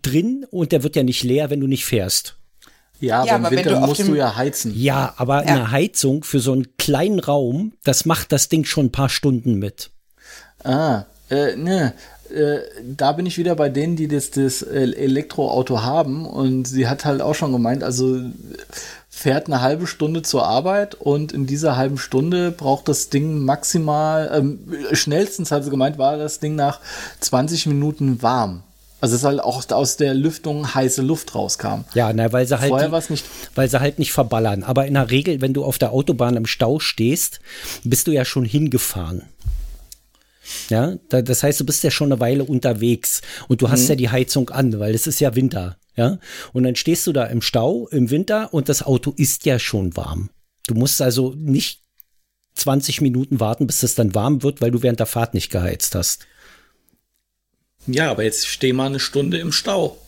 drin 0.00 0.46
und 0.50 0.72
der 0.72 0.82
wird 0.82 0.96
ja 0.96 1.02
nicht 1.02 1.22
leer, 1.22 1.50
wenn 1.50 1.60
du 1.60 1.66
nicht 1.66 1.84
fährst. 1.84 2.36
Ja, 3.00 3.24
ja 3.24 3.34
aber 3.34 3.50
im 3.50 3.56
Winter 3.56 3.80
du 3.80 3.86
musst 3.86 4.06
du 4.06 4.14
ja 4.14 4.36
heizen. 4.36 4.72
Ja, 4.76 5.14
aber 5.16 5.44
ja. 5.44 5.54
eine 5.54 5.70
Heizung 5.70 6.24
für 6.24 6.40
so 6.40 6.52
einen 6.52 6.76
kleinen 6.76 7.18
Raum, 7.18 7.72
das 7.82 8.04
macht 8.04 8.32
das 8.32 8.48
Ding 8.48 8.64
schon 8.64 8.86
ein 8.86 8.92
paar 8.92 9.08
Stunden 9.08 9.54
mit. 9.54 9.90
Ah, 10.62 11.04
äh, 11.30 11.56
ne. 11.56 11.94
Äh, 12.32 12.60
da 12.96 13.12
bin 13.12 13.26
ich 13.26 13.38
wieder 13.38 13.56
bei 13.56 13.68
denen, 13.68 13.96
die 13.96 14.08
das, 14.08 14.30
das 14.30 14.62
Elektroauto 14.62 15.82
haben 15.82 16.24
und 16.26 16.66
sie 16.66 16.88
hat 16.88 17.04
halt 17.04 17.20
auch 17.20 17.34
schon 17.34 17.52
gemeint, 17.52 17.82
also 17.82 18.20
fährt 19.14 19.46
eine 19.46 19.60
halbe 19.60 19.86
Stunde 19.86 20.22
zur 20.22 20.46
Arbeit 20.46 20.94
und 20.94 21.32
in 21.32 21.46
dieser 21.46 21.76
halben 21.76 21.98
Stunde 21.98 22.50
braucht 22.50 22.88
das 22.88 23.10
Ding 23.10 23.44
maximal, 23.44 24.30
ähm, 24.34 24.60
schnellstens 24.92 25.52
hat 25.52 25.64
sie 25.64 25.70
gemeint, 25.70 25.98
war 25.98 26.16
das 26.16 26.40
Ding 26.40 26.56
nach 26.56 26.80
20 27.20 27.66
Minuten 27.66 28.22
warm. 28.22 28.62
Also 29.02 29.14
es 29.14 29.20
ist 29.20 29.26
halt 29.26 29.40
auch 29.40 29.70
aus 29.70 29.96
der 29.98 30.14
Lüftung 30.14 30.74
heiße 30.74 31.02
Luft 31.02 31.34
rauskam. 31.34 31.84
Ja, 31.92 32.12
na, 32.12 32.32
weil 32.32 32.46
sie 32.46 32.58
halt 32.58 32.70
Vorher 32.70 32.88
die, 32.88 33.12
nicht 33.12 33.24
weil 33.54 33.68
sie 33.68 33.80
halt 33.80 33.98
nicht 33.98 34.12
verballern. 34.12 34.62
Aber 34.62 34.86
in 34.86 34.94
der 34.94 35.10
Regel, 35.10 35.40
wenn 35.40 35.52
du 35.52 35.62
auf 35.64 35.76
der 35.76 35.92
Autobahn 35.92 36.36
im 36.36 36.46
Stau 36.46 36.78
stehst, 36.78 37.40
bist 37.84 38.06
du 38.06 38.12
ja 38.12 38.24
schon 38.24 38.46
hingefahren. 38.46 39.24
Ja, 40.70 40.94
das 41.10 41.42
heißt, 41.42 41.60
du 41.60 41.66
bist 41.66 41.84
ja 41.84 41.90
schon 41.90 42.10
eine 42.10 42.20
Weile 42.20 42.44
unterwegs 42.44 43.20
und 43.48 43.60
du 43.60 43.70
hast 43.70 43.82
mhm. 43.82 43.88
ja 43.88 43.94
die 43.96 44.10
Heizung 44.10 44.50
an, 44.50 44.80
weil 44.80 44.94
es 44.94 45.06
ist 45.06 45.20
ja 45.20 45.34
Winter. 45.36 45.76
Ja, 45.94 46.18
und 46.52 46.62
dann 46.62 46.76
stehst 46.76 47.06
du 47.06 47.12
da 47.12 47.24
im 47.24 47.42
Stau 47.42 47.86
im 47.88 48.10
Winter 48.10 48.54
und 48.54 48.68
das 48.68 48.82
Auto 48.82 49.12
ist 49.16 49.44
ja 49.44 49.58
schon 49.58 49.96
warm. 49.96 50.30
Du 50.66 50.74
musst 50.74 51.02
also 51.02 51.34
nicht 51.36 51.82
20 52.54 53.00
Minuten 53.00 53.40
warten, 53.40 53.66
bis 53.66 53.82
es 53.82 53.94
dann 53.94 54.14
warm 54.14 54.42
wird, 54.42 54.60
weil 54.60 54.70
du 54.70 54.82
während 54.82 55.00
der 55.00 55.06
Fahrt 55.06 55.34
nicht 55.34 55.50
geheizt 55.50 55.94
hast. 55.94 56.26
Ja, 57.86 58.10
aber 58.10 58.22
jetzt 58.22 58.46
steh 58.46 58.72
mal 58.72 58.86
eine 58.86 59.00
Stunde 59.00 59.38
im 59.38 59.52
Stau. 59.52 59.98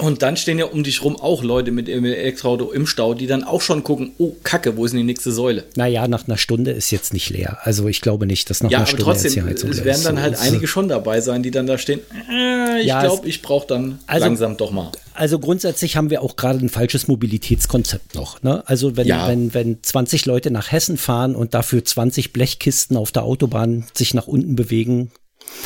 Und 0.00 0.22
dann 0.22 0.36
stehen 0.36 0.58
ja 0.58 0.66
um 0.66 0.82
dich 0.82 1.04
rum 1.04 1.16
auch 1.16 1.42
Leute 1.42 1.70
mit 1.70 1.88
ihrem 1.88 2.04
Elektroauto 2.04 2.70
im 2.72 2.86
Stau, 2.86 3.14
die 3.14 3.26
dann 3.26 3.44
auch 3.44 3.60
schon 3.60 3.84
gucken, 3.84 4.12
oh 4.18 4.32
Kacke, 4.42 4.76
wo 4.76 4.84
ist 4.84 4.92
denn 4.92 4.98
die 4.98 5.04
nächste 5.04 5.32
Säule? 5.32 5.64
Naja, 5.76 6.08
nach 6.08 6.26
einer 6.26 6.38
Stunde 6.38 6.70
ist 6.72 6.90
jetzt 6.90 7.12
nicht 7.12 7.30
leer. 7.30 7.58
Also 7.62 7.86
ich 7.88 8.00
glaube 8.00 8.26
nicht, 8.26 8.50
dass 8.50 8.62
nach 8.62 8.70
ja, 8.70 8.78
einer 8.78 8.86
Stunde 8.86 9.04
trotzdem, 9.04 9.32
jetzt 9.32 9.36
die 9.36 9.42
Heizung 9.42 9.70
es 9.70 9.84
werden 9.84 10.04
dann 10.04 10.20
halt 10.20 10.36
so. 10.36 10.44
einige 10.44 10.66
schon 10.66 10.88
dabei 10.88 11.20
sein, 11.20 11.42
die 11.42 11.50
dann 11.50 11.66
da 11.66 11.78
stehen, 11.78 12.00
äh, 12.30 12.80
ich 12.80 12.86
ja, 12.86 13.02
glaube, 13.02 13.28
ich 13.28 13.42
brauche 13.42 13.66
dann 13.66 13.98
also, 14.06 14.24
langsam 14.24 14.56
doch 14.56 14.70
mal. 14.70 14.90
Also 15.14 15.38
grundsätzlich 15.38 15.96
haben 15.96 16.10
wir 16.10 16.22
auch 16.22 16.36
gerade 16.36 16.58
ein 16.58 16.68
falsches 16.68 17.08
Mobilitätskonzept 17.08 18.14
noch. 18.14 18.42
Ne? 18.42 18.62
Also 18.66 18.96
wenn, 18.96 19.06
ja. 19.06 19.28
wenn, 19.28 19.52
wenn 19.54 19.82
20 19.82 20.26
Leute 20.26 20.50
nach 20.50 20.72
Hessen 20.72 20.96
fahren 20.96 21.34
und 21.34 21.54
dafür 21.54 21.84
20 21.84 22.32
Blechkisten 22.32 22.96
auf 22.96 23.12
der 23.12 23.24
Autobahn 23.24 23.84
sich 23.94 24.14
nach 24.14 24.26
unten 24.26 24.56
bewegen, 24.56 25.10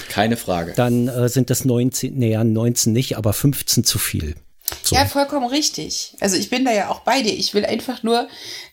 keine 0.08 0.36
Frage. 0.36 0.72
Dann 0.76 1.08
äh, 1.08 1.28
sind 1.28 1.50
das 1.50 1.64
19, 1.64 2.18
naja, 2.18 2.44
19 2.44 2.92
nicht, 2.92 3.16
aber 3.16 3.32
15 3.32 3.84
zu 3.84 3.98
viel. 3.98 4.34
So. 4.82 4.96
Ja, 4.96 5.04
vollkommen 5.06 5.46
richtig. 5.46 6.16
Also 6.20 6.36
ich 6.36 6.50
bin 6.50 6.64
da 6.64 6.72
ja 6.72 6.88
auch 6.88 7.00
bei 7.00 7.22
dir. 7.22 7.32
Ich 7.32 7.54
will 7.54 7.64
einfach 7.64 8.02
nur 8.02 8.28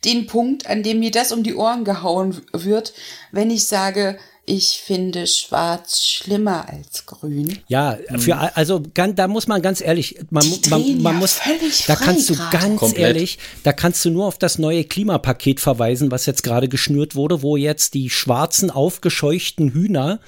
den 0.05 0.25
Punkt, 0.25 0.67
an 0.67 0.83
dem 0.83 0.99
mir 0.99 1.11
das 1.11 1.31
um 1.31 1.43
die 1.43 1.55
Ohren 1.55 1.83
gehauen 1.83 2.41
wird, 2.53 2.93
wenn 3.31 3.51
ich 3.51 3.65
sage, 3.65 4.17
ich 4.45 4.81
finde 4.83 5.27
schwarz 5.27 6.03
schlimmer 6.03 6.67
als 6.67 7.05
grün. 7.05 7.59
Ja, 7.67 7.97
für, 8.17 8.37
also 8.55 8.79
da 8.79 9.27
muss 9.27 9.47
man 9.47 9.61
ganz 9.61 9.81
ehrlich, 9.81 10.17
man, 10.29 10.45
man, 10.69 11.01
man 11.01 11.13
ja 11.13 11.19
muss, 11.19 11.39
da 11.87 11.95
kannst 11.95 12.29
du 12.29 12.35
ganz 12.51 12.79
Komplett. 12.79 12.99
ehrlich, 12.99 13.37
da 13.63 13.71
kannst 13.71 14.03
du 14.03 14.09
nur 14.09 14.25
auf 14.25 14.39
das 14.39 14.57
neue 14.57 14.83
Klimapaket 14.83 15.59
verweisen, 15.59 16.09
was 16.09 16.25
jetzt 16.25 16.43
gerade 16.43 16.67
geschnürt 16.67 17.15
wurde, 17.15 17.43
wo 17.43 17.55
jetzt 17.55 17.93
die 17.93 18.09
schwarzen 18.09 18.71
aufgescheuchten 18.71 19.71
Hühner 19.73 20.19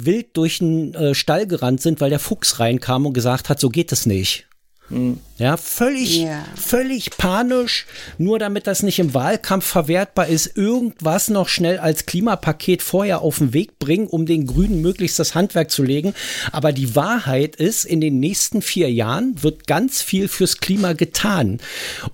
wild 0.00 0.36
durch 0.36 0.58
den 0.58 0.94
äh, 0.94 1.14
Stall 1.14 1.46
gerannt 1.46 1.80
sind, 1.80 2.00
weil 2.00 2.10
der 2.10 2.18
Fuchs 2.18 2.60
reinkam 2.60 3.06
und 3.06 3.14
gesagt 3.14 3.48
hat, 3.48 3.60
so 3.60 3.68
geht 3.68 3.92
es 3.92 4.06
nicht. 4.06 4.46
Mhm. 4.88 5.18
Ja, 5.38 5.56
völlig, 5.56 6.20
yeah. 6.20 6.44
völlig 6.54 7.10
panisch, 7.16 7.86
nur 8.18 8.38
damit 8.38 8.66
das 8.66 8.82
nicht 8.82 8.98
im 8.98 9.14
Wahlkampf 9.14 9.64
verwertbar 9.66 10.28
ist, 10.28 10.56
irgendwas 10.56 11.28
noch 11.28 11.48
schnell 11.48 11.78
als 11.78 12.06
Klimapaket 12.06 12.82
vorher 12.82 13.20
auf 13.20 13.38
den 13.38 13.52
Weg 13.52 13.78
bringen, 13.78 14.06
um 14.06 14.26
den 14.26 14.46
Grünen 14.46 14.80
möglichst 14.80 15.18
das 15.18 15.34
Handwerk 15.34 15.70
zu 15.70 15.82
legen. 15.82 16.14
Aber 16.52 16.72
die 16.72 16.94
Wahrheit 16.94 17.56
ist, 17.56 17.84
in 17.84 18.00
den 18.00 18.20
nächsten 18.20 18.62
vier 18.62 18.90
Jahren 18.90 19.42
wird 19.42 19.66
ganz 19.66 20.02
viel 20.02 20.28
fürs 20.28 20.58
Klima 20.58 20.92
getan. 20.92 21.58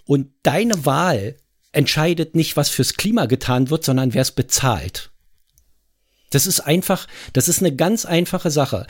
Und 0.07 0.29
deine 0.43 0.87
Wahl 0.87 1.37
entscheidet 1.73 2.35
nicht, 2.35 2.57
was 2.57 2.71
fürs 2.71 2.95
Klima 2.95 3.27
getan 3.27 3.71
wird, 3.71 3.85
sondern 3.85 4.15
wer 4.15 4.23
es 4.23 4.33
bezahlt. 4.33 5.12
Das 6.33 6.47
ist 6.47 6.61
einfach, 6.61 7.07
das 7.33 7.49
ist 7.49 7.61
eine 7.61 7.75
ganz 7.75 8.05
einfache 8.05 8.51
Sache. 8.51 8.87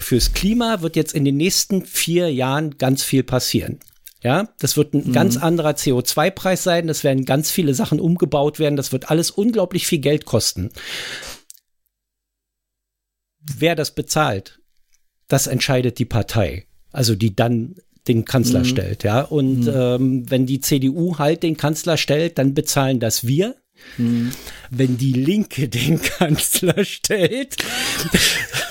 Fürs 0.00 0.32
Klima 0.32 0.80
wird 0.80 0.96
jetzt 0.96 1.14
in 1.14 1.24
den 1.24 1.36
nächsten 1.36 1.84
vier 1.84 2.32
Jahren 2.32 2.78
ganz 2.78 3.02
viel 3.02 3.22
passieren. 3.22 3.80
Ja, 4.22 4.48
das 4.58 4.78
wird 4.78 4.94
ein 4.94 5.08
mhm. 5.08 5.12
ganz 5.12 5.36
anderer 5.36 5.72
CO2-Preis 5.72 6.62
sein. 6.62 6.86
Das 6.86 7.04
werden 7.04 7.26
ganz 7.26 7.50
viele 7.50 7.74
Sachen 7.74 8.00
umgebaut 8.00 8.58
werden. 8.58 8.76
Das 8.76 8.90
wird 8.90 9.10
alles 9.10 9.30
unglaublich 9.30 9.86
viel 9.86 9.98
Geld 9.98 10.24
kosten. 10.24 10.70
Wer 13.38 13.74
das 13.74 13.94
bezahlt, 13.94 14.60
das 15.28 15.46
entscheidet 15.46 15.98
die 15.98 16.06
Partei. 16.06 16.66
Also 16.90 17.14
die 17.14 17.36
dann 17.36 17.74
den 18.08 18.24
Kanzler 18.24 18.60
mhm. 18.60 18.64
stellt, 18.64 19.02
ja. 19.02 19.22
Und 19.22 19.62
mhm. 19.62 19.72
ähm, 19.74 20.30
wenn 20.30 20.46
die 20.46 20.60
CDU 20.60 21.18
halt 21.18 21.42
den 21.42 21.56
Kanzler 21.56 21.96
stellt, 21.96 22.38
dann 22.38 22.54
bezahlen 22.54 23.00
das 23.00 23.26
wir. 23.26 23.56
Mhm. 23.96 24.32
Wenn 24.70 24.96
die 24.96 25.12
Linke 25.12 25.68
den 25.68 26.00
Kanzler 26.02 26.84
stellt, 26.84 27.56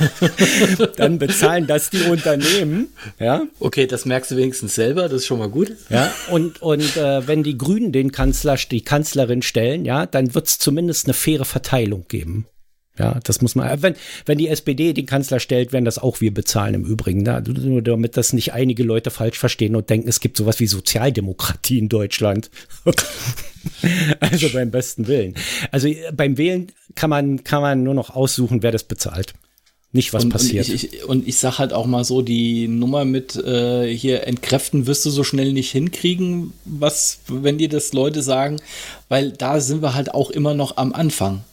dann 0.97 1.20
bezahlen 1.20 1.68
das 1.68 1.89
die 1.89 2.03
Unternehmen. 2.03 2.89
Ja? 3.20 3.43
Okay, 3.59 3.88
das 3.88 4.05
merkst 4.05 4.32
du 4.32 4.38
wenigstens 4.38 4.76
selber, 4.76 5.03
das 5.03 5.22
ist 5.22 5.28
schon 5.28 5.39
mal 5.39 5.49
gut. 5.49 5.74
Ja, 5.89 6.14
und, 6.30 6.61
und 6.61 6.97
äh, 6.97 7.28
wenn 7.28 7.43
die 7.43 7.57
Grünen 7.57 7.91
den 7.91 8.11
Kanzler, 8.11 8.57
die 8.70 8.84
Kanzlerin 8.84 9.41
stellen, 9.41 9.86
ja, 9.86 10.05
dann 10.05 10.36
wird 10.36 10.47
es 10.47 10.59
zumindest 10.59 11.05
eine 11.05 11.14
faire 11.14 11.45
Verteilung 11.45 12.05
geben. 12.07 12.47
Ja, 12.98 13.20
das 13.24 13.41
muss 13.41 13.56
man. 13.56 13.82
Wenn, 13.82 13.96
wenn 14.26 14.38
die 14.38 14.48
SPD 14.48 14.94
den 14.94 15.08
Kanzler 15.08 15.39
stellt, 15.39 15.74
werden 15.74 15.86
das 15.86 15.98
auch 15.98 16.22
wir 16.22 16.32
bezahlen 16.32 16.76
im 16.76 16.86
Übrigen. 16.86 17.24
Ne? 17.24 17.44
Nur 17.48 17.82
damit 17.82 18.18
das 18.18 18.34
nicht 18.34 18.54
einige 18.54 18.84
Leute 18.84 19.10
falsch 19.10 19.39
verstehen 19.39 19.76
und 19.76 19.89
denken, 19.89 20.08
es 20.08 20.20
gibt 20.20 20.38
sowas 20.38 20.60
wie 20.60 20.68
Sozialdemokratie 20.68 21.80
in 21.80 21.89
Deutschland. 21.89 22.52
also 24.20 24.50
beim 24.50 24.70
besten 24.70 25.08
Willen. 25.08 25.34
Also 25.72 25.89
beim 26.14 26.38
Wählen 26.38 26.72
kann 26.94 27.10
man, 27.10 27.44
kann 27.44 27.64
man 27.64 27.82
nur 27.82 27.96
noch 27.96 28.12
aussuchen, 28.12 28.62
wer 28.62 28.72
das 28.72 28.84
bezahlt. 28.84 29.34
Nicht, 29.91 30.14
was 30.14 30.26
und, 30.26 30.30
passiert. 30.32 30.68
Und 30.68 30.76
ich, 30.76 30.94
ich, 30.94 31.06
und 31.06 31.28
ich 31.28 31.38
sag 31.38 31.60
halt 31.60 31.74
auch 31.74 31.86
mal 31.86 32.04
so, 32.04 32.22
die 32.22 32.68
Nummer 32.68 33.06
mit 33.06 33.36
äh, 33.36 33.88
hier 33.96 34.28
entkräften 34.28 34.86
wirst 34.88 35.06
du 35.06 35.12
so 35.12 35.24
schnell 35.24 35.54
nicht 35.54 35.72
hinkriegen, 35.72 36.54
was, 36.66 37.20
wenn 37.28 37.60
dir 37.60 37.70
das 37.70 37.94
Leute 37.94 38.22
sagen, 38.24 38.60
weil 39.10 39.32
da 39.32 39.60
sind 39.60 39.82
wir 39.82 39.94
halt 39.96 40.14
auch 40.14 40.30
immer 40.30 40.54
noch 40.56 40.78
am 40.78 40.94
Anfang. 40.94 41.44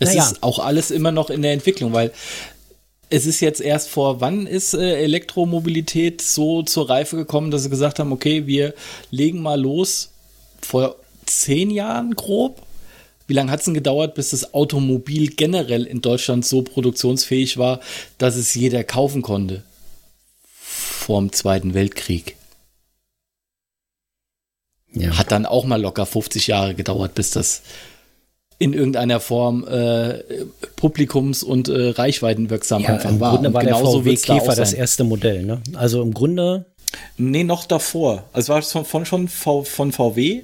Es 0.00 0.10
naja. 0.10 0.24
ist 0.24 0.42
auch 0.42 0.58
alles 0.58 0.90
immer 0.90 1.12
noch 1.12 1.30
in 1.30 1.42
der 1.42 1.52
Entwicklung, 1.52 1.92
weil 1.92 2.12
es 3.08 3.26
ist 3.26 3.40
jetzt 3.40 3.60
erst 3.60 3.88
vor, 3.88 4.20
wann 4.20 4.46
ist 4.46 4.74
äh, 4.74 5.02
Elektromobilität 5.02 6.20
so 6.20 6.62
zur 6.62 6.90
Reife 6.90 7.16
gekommen, 7.16 7.50
dass 7.50 7.62
sie 7.62 7.70
gesagt 7.70 7.98
haben, 7.98 8.12
okay, 8.12 8.46
wir 8.46 8.74
legen 9.10 9.40
mal 9.40 9.60
los, 9.60 10.10
vor 10.60 10.96
zehn 11.24 11.70
Jahren 11.70 12.14
grob. 12.14 12.62
Wie 13.28 13.34
lange 13.34 13.50
hat 13.50 13.60
es 13.60 13.64
denn 13.64 13.74
gedauert, 13.74 14.14
bis 14.14 14.30
das 14.30 14.54
Automobil 14.54 15.30
generell 15.34 15.84
in 15.84 16.00
Deutschland 16.00 16.46
so 16.46 16.62
produktionsfähig 16.62 17.58
war, 17.58 17.80
dass 18.18 18.36
es 18.36 18.54
jeder 18.54 18.84
kaufen 18.84 19.22
konnte? 19.22 19.62
Vor 20.52 21.20
dem 21.20 21.32
Zweiten 21.32 21.74
Weltkrieg. 21.74 22.36
Ja. 24.92 25.18
Hat 25.18 25.30
dann 25.30 25.44
auch 25.46 25.64
mal 25.64 25.80
locker 25.80 26.06
50 26.06 26.46
Jahre 26.46 26.74
gedauert, 26.74 27.14
bis 27.14 27.30
das 27.30 27.62
in 28.58 28.72
irgendeiner 28.72 29.20
Form 29.20 29.66
äh, 29.68 30.22
publikums- 30.76 31.44
und 31.44 31.68
äh, 31.68 31.90
reichweitenwirksam 31.90 32.82
ja, 32.82 32.88
einfach 32.90 33.10
im 33.10 33.20
war. 33.20 33.30
Im 33.30 33.34
Grunde 33.36 33.54
war 33.54 33.62
der 33.62 33.76
VW 33.76 34.16
Käfer 34.16 34.46
da 34.46 34.54
das 34.54 34.72
erste 34.72 35.04
Modell. 35.04 35.42
Ne? 35.42 35.60
Also 35.74 36.02
im 36.02 36.14
Grunde. 36.14 36.66
Nee, 37.18 37.44
noch 37.44 37.64
davor. 37.64 38.24
Also 38.32 38.52
war 38.52 38.60
es 38.60 38.72
von, 38.72 38.84
von, 38.84 39.04
schon 39.04 39.28
v, 39.28 39.64
von 39.64 39.92
VW, 39.92 40.42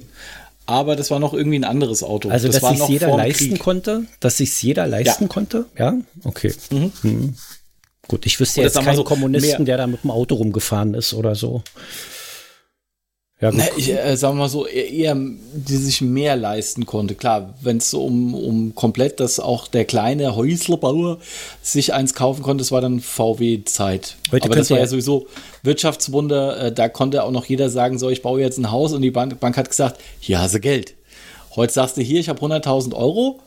aber 0.65 0.95
das 0.95 1.09
war 1.09 1.19
noch 1.19 1.33
irgendwie 1.33 1.57
ein 1.57 1.63
anderes 1.63 2.03
Auto. 2.03 2.29
Also, 2.29 2.47
das 2.47 2.61
dass 2.61 2.77
sich 2.77 2.87
jeder 2.87 3.15
leisten 3.15 3.49
Krieg. 3.49 3.59
konnte? 3.59 4.05
Dass 4.19 4.37
sich 4.37 4.61
jeder 4.61 4.85
leisten 4.85 5.23
ja. 5.23 5.27
konnte? 5.27 5.65
Ja, 5.77 5.95
okay. 6.23 6.53
Mhm. 6.69 6.91
Mhm. 7.01 7.35
Gut, 8.07 8.25
ich 8.25 8.39
wüsste 8.39 8.61
jetzt 8.61 8.79
keinen 8.79 8.95
so 8.95 9.03
Kommunisten, 9.03 9.65
der 9.65 9.77
da 9.77 9.87
mit 9.87 10.03
dem 10.03 10.11
Auto 10.11 10.35
rumgefahren 10.35 10.93
ist 10.93 11.13
oder 11.13 11.35
so. 11.35 11.63
Ja, 13.41 13.51
Na, 13.53 13.65
ich 13.75 13.91
äh, 13.91 14.15
sag 14.15 14.35
mal 14.35 14.47
so, 14.47 14.65
eher, 14.65 15.15
die 15.15 15.75
sich 15.75 15.99
mehr 15.99 16.37
leisten 16.37 16.85
konnte. 16.85 17.13
Klar, 17.13 17.55
wenn 17.61 17.75
es 17.75 17.93
um, 17.93 18.33
um 18.33 18.73
komplett, 18.73 19.19
dass 19.19 19.39
auch 19.41 19.67
der 19.67 19.83
kleine 19.83 20.37
Häuslerbauer 20.37 21.17
sich 21.61 21.93
eins 21.93 22.13
kaufen 22.13 22.41
konnte, 22.41 22.61
das 22.61 22.71
war 22.71 22.79
dann 22.79 23.01
VW-Zeit. 23.01 24.15
Aber 24.31 24.55
das 24.55 24.69
war 24.71 24.79
ja 24.79 24.87
sowieso 24.87 25.27
Wirtschaftswunder, 25.61 26.67
äh, 26.67 26.71
da 26.71 26.87
konnte 26.87 27.21
auch 27.23 27.31
noch 27.31 27.45
jeder 27.45 27.69
sagen, 27.69 27.99
so, 27.99 28.09
ich 28.09 28.21
baue 28.21 28.39
jetzt 28.39 28.59
ein 28.59 28.71
Haus 28.71 28.93
und 28.93 29.01
die 29.01 29.11
Bank, 29.11 29.37
Bank 29.41 29.57
hat 29.57 29.69
gesagt, 29.69 29.99
hier 30.21 30.39
hast 30.39 30.55
du 30.55 30.61
Geld. 30.61 30.93
Heute 31.57 31.73
sagst 31.73 31.97
du 31.97 32.01
hier, 32.01 32.21
ich 32.21 32.29
habe 32.29 32.39
100.000 32.39 32.93
Euro, 32.95 33.41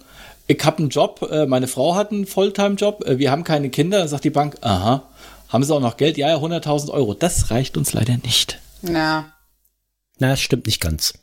ich 0.47 0.63
habe 0.63 0.77
einen 0.79 0.91
Job, 0.91 1.27
äh, 1.33 1.47
meine 1.47 1.69
Frau 1.69 1.95
hat 1.95 2.13
einen 2.13 2.27
Volltime-Job, 2.27 3.03
äh, 3.07 3.19
wir 3.19 3.31
haben 3.31 3.45
keine 3.45 3.71
Kinder, 3.71 4.01
dann 4.01 4.09
sagt 4.09 4.25
die 4.25 4.31
Bank, 4.31 4.57
aha, 4.61 5.05
haben 5.49 5.65
sie 5.65 5.75
auch 5.75 5.81
noch 5.81 5.97
Geld? 5.97 6.19
Ja, 6.19 6.29
ja, 6.29 6.37
100.000 6.37 6.91
Euro. 6.91 7.15
Das 7.15 7.51
reicht 7.51 7.79
uns 7.79 7.95
leider 7.95 8.19
nicht. 8.19 8.59
Ja. 8.83 9.33
Na, 10.19 10.31
das 10.31 10.41
stimmt 10.41 10.67
nicht 10.67 10.81
ganz. 10.81 11.15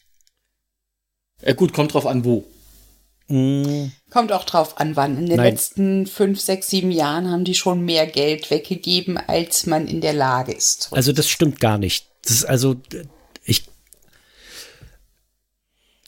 Ja, 1.42 1.54
gut, 1.54 1.74
kommt 1.74 1.94
drauf 1.94 2.06
an, 2.06 2.24
wo. 2.26 2.46
Mm. 3.28 3.92
Kommt 4.10 4.32
auch 4.32 4.44
drauf 4.44 4.80
an, 4.80 4.96
wann. 4.96 5.18
In 5.18 5.26
den 5.28 5.38
Nein. 5.38 5.54
letzten 5.54 6.08
fünf, 6.08 6.40
sechs, 6.40 6.70
sieben 6.70 6.92
Jahren 6.92 7.30
haben 7.32 7.46
die 7.46 7.56
schon 7.56 7.84
mehr 7.84 8.06
Geld 8.06 8.52
weggegeben, 8.52 9.18
als 9.18 9.66
man 9.66 9.88
in 9.88 10.02
der 10.02 10.14
Lage 10.14 10.52
ist. 10.52 10.90
Also 10.92 11.12
das 11.12 11.30
stimmt 11.30 11.60
gar 11.60 11.78
nicht. 11.78 12.08
Das 12.24 12.32
ist 12.32 12.46
also, 12.46 12.76
ich 13.44 13.66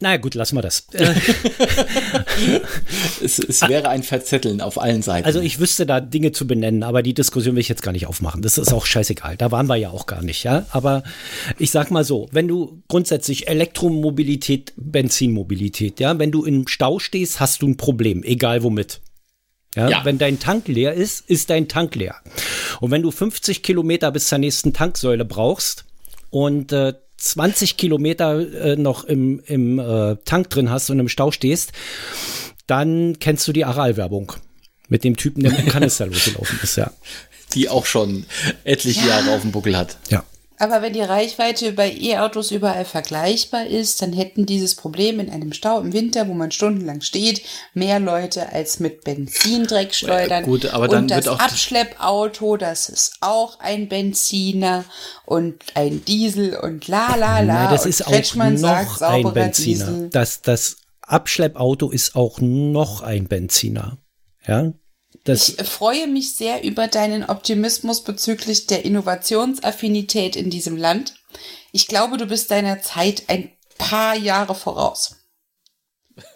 naja, 0.01 0.17
gut, 0.17 0.35
lassen 0.35 0.57
wir 0.57 0.61
das. 0.61 0.87
es, 3.23 3.39
es, 3.39 3.61
wäre 3.61 3.87
ein 3.87 4.03
Verzetteln 4.03 4.59
auf 4.59 4.81
allen 4.81 5.01
Seiten. 5.01 5.25
Also 5.25 5.39
ich 5.39 5.59
wüsste 5.59 5.85
da 5.85 6.01
Dinge 6.01 6.33
zu 6.33 6.45
benennen, 6.45 6.83
aber 6.83 7.01
die 7.01 7.13
Diskussion 7.13 7.55
will 7.55 7.61
ich 7.61 7.69
jetzt 7.69 7.81
gar 7.81 7.93
nicht 7.93 8.05
aufmachen. 8.05 8.41
Das 8.41 8.57
ist 8.57 8.73
auch 8.73 8.85
scheißegal. 8.85 9.37
Da 9.37 9.51
waren 9.51 9.67
wir 9.67 9.77
ja 9.77 9.91
auch 9.91 10.05
gar 10.05 10.21
nicht, 10.21 10.43
ja. 10.43 10.65
Aber 10.71 11.03
ich 11.59 11.71
sag 11.71 11.91
mal 11.91 12.03
so, 12.03 12.27
wenn 12.31 12.49
du 12.49 12.83
grundsätzlich 12.89 13.47
Elektromobilität, 13.47 14.73
Benzinmobilität, 14.75 16.01
ja, 16.01 16.19
wenn 16.19 16.31
du 16.31 16.43
im 16.43 16.67
Stau 16.67 16.99
stehst, 16.99 17.39
hast 17.39 17.61
du 17.61 17.67
ein 17.67 17.77
Problem, 17.77 18.21
egal 18.23 18.63
womit. 18.63 18.99
Ja, 19.77 19.89
ja. 19.89 20.05
Wenn 20.05 20.17
dein 20.17 20.39
Tank 20.39 20.67
leer 20.67 20.93
ist, 20.93 21.29
ist 21.29 21.49
dein 21.49 21.69
Tank 21.69 21.95
leer. 21.95 22.15
Und 22.81 22.91
wenn 22.91 23.01
du 23.01 23.11
50 23.11 23.63
Kilometer 23.63 24.11
bis 24.11 24.27
zur 24.27 24.39
nächsten 24.39 24.73
Tanksäule 24.73 25.23
brauchst 25.23 25.85
und 26.31 26.73
äh, 26.73 26.95
20 27.17 27.77
Kilometer 27.77 28.39
äh, 28.53 28.75
noch 28.75 29.03
im, 29.03 29.41
im 29.45 29.79
äh, 29.79 30.17
Tank 30.25 30.49
drin 30.49 30.69
hast 30.69 30.89
und 30.89 30.99
im 30.99 31.09
Stau 31.09 31.31
stehst, 31.31 31.71
dann 32.67 33.17
kennst 33.19 33.47
du 33.47 33.53
die 33.53 33.65
Aral-Werbung 33.65 34.33
mit 34.89 35.03
dem 35.03 35.17
Typen, 35.17 35.43
der 35.43 35.51
mit 35.51 35.61
dem 35.61 35.69
Kanister 35.69 36.05
losgelaufen 36.07 36.59
ist, 36.61 36.77
ja. 36.77 36.91
Die 37.53 37.69
auch 37.69 37.85
schon 37.85 38.25
etliche 38.63 39.01
ja. 39.01 39.19
Jahre 39.19 39.31
auf 39.31 39.41
dem 39.41 39.51
Buckel 39.51 39.77
hat. 39.77 39.97
Ja. 40.09 40.23
Aber 40.57 40.81
wenn 40.81 40.93
die 40.93 41.01
Reichweite 41.01 41.73
bei 41.73 41.91
E-Autos 41.91 42.51
überall 42.51 42.85
vergleichbar 42.85 43.65
ist, 43.65 44.01
dann 44.01 44.13
hätten 44.13 44.45
dieses 44.45 44.75
Problem 44.75 45.19
in 45.19 45.29
einem 45.29 45.51
Stau 45.51 45.79
im 45.81 45.91
Winter, 45.91 46.27
wo 46.27 46.33
man 46.33 46.51
stundenlang 46.51 47.01
steht, 47.01 47.41
mehr 47.73 47.99
Leute 47.99 48.51
als 48.51 48.79
mit 48.79 49.03
Benzindreck 49.03 49.93
schleudern. 49.93 50.43
Ja, 50.43 50.47
gut, 50.47 50.65
aber 50.67 50.87
dann 50.87 51.03
und 51.03 51.11
das 51.11 51.25
wird 51.25 51.35
auch 51.35 51.39
Abschleppauto, 51.39 52.57
das 52.57 52.87
ist 52.87 53.17
auch 53.19 53.59
ein 53.59 53.89
Benziner 53.89 54.85
und 55.25 55.61
ein 55.73 56.05
Diesel 56.05 56.55
und 56.55 56.87
la 56.87 57.15
la 57.15 57.39
la. 57.41 57.63
Nein, 57.63 57.71
das 57.71 57.85
ist 57.85 58.07
auch 58.07 58.35
noch 58.35 58.57
sagt, 58.57 59.01
ein 59.01 59.33
Benziner. 59.33 59.85
Diesel. 59.85 60.09
Das, 60.09 60.41
das 60.41 60.77
Abschleppauto 61.01 61.89
ist 61.89 62.15
auch 62.15 62.39
noch 62.39 63.01
ein 63.01 63.27
Benziner. 63.27 63.97
Ja, 64.47 64.71
das 65.25 65.49
ich 65.49 65.67
freue 65.67 66.07
mich 66.07 66.35
sehr 66.35 66.63
über 66.63 66.87
deinen 66.87 67.25
Optimismus 67.25 68.03
bezüglich 68.03 68.67
der 68.67 68.85
Innovationsaffinität 68.85 70.35
in 70.35 70.49
diesem 70.49 70.77
Land. 70.77 71.15
Ich 71.71 71.87
glaube, 71.87 72.17
du 72.17 72.25
bist 72.25 72.51
deiner 72.51 72.81
Zeit 72.81 73.23
ein 73.27 73.51
paar 73.77 74.15
Jahre 74.15 74.55
voraus. 74.55 75.17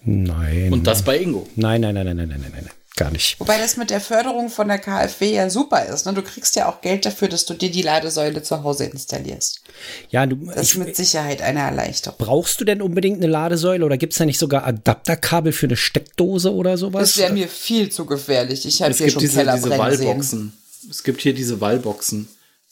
Nein. 0.02 0.74
Und 0.74 0.88
das 0.88 1.04
bei 1.04 1.18
Ingo. 1.20 1.48
Nein, 1.56 1.82
nein, 1.82 1.96
nein, 1.96 2.06
nein, 2.06 2.18
nein, 2.18 2.30
nein, 2.30 2.52
nein 2.52 2.70
gar 3.00 3.12
nicht. 3.12 3.40
Wobei 3.40 3.58
das 3.58 3.78
mit 3.78 3.90
der 3.90 4.02
Förderung 4.02 4.50
von 4.50 4.68
der 4.68 4.78
KfW 4.78 5.34
ja 5.34 5.50
super 5.50 5.86
ist. 5.86 6.06
Ne? 6.06 6.14
Du 6.14 6.22
kriegst 6.22 6.56
ja 6.56 6.70
auch 6.70 6.82
Geld 6.82 7.06
dafür, 7.06 7.30
dass 7.30 7.46
du 7.46 7.54
dir 7.54 7.72
die 7.72 7.82
Ladesäule 7.82 8.44
zu 8.44 8.64
Hause 8.64 8.86
installierst. 8.86 9.62
Ja, 10.10 10.26
du, 10.26 10.36
das 10.36 10.74
ist 10.74 10.78
mit 10.78 10.96
Sicherheit 10.96 11.42
eine 11.42 11.62
Erleichterung. 11.62 12.18
Brauchst 12.20 12.60
du 12.60 12.66
denn 12.66 12.82
unbedingt 12.82 13.18
eine 13.18 13.32
Ladesäule 13.32 13.86
oder 13.86 13.98
gibt 13.98 14.14
es 14.14 14.20
da 14.20 14.26
nicht 14.26 14.38
sogar 14.38 14.68
Adapterkabel 14.68 15.54
für 15.54 15.68
eine 15.68 15.78
Steckdose 15.78 16.54
oder 16.54 16.78
sowas? 16.78 17.02
Das 17.02 17.18
wäre 17.18 17.34
mir 17.34 17.48
viel 17.48 17.90
zu 17.90 18.06
gefährlich. 18.06 18.66
Ich 18.66 18.82
habe 18.82 18.94
hier 18.94 19.10
schon 19.10 19.22
diese, 19.22 19.38
Keller 19.40 19.56
diese 19.56 19.70
Wallboxen. 19.70 20.40
Sehen. 20.40 20.90
Es 20.90 21.04
gibt 21.04 21.22
hier 21.22 21.34
diese 21.34 21.62
Wallboxen 21.62 22.28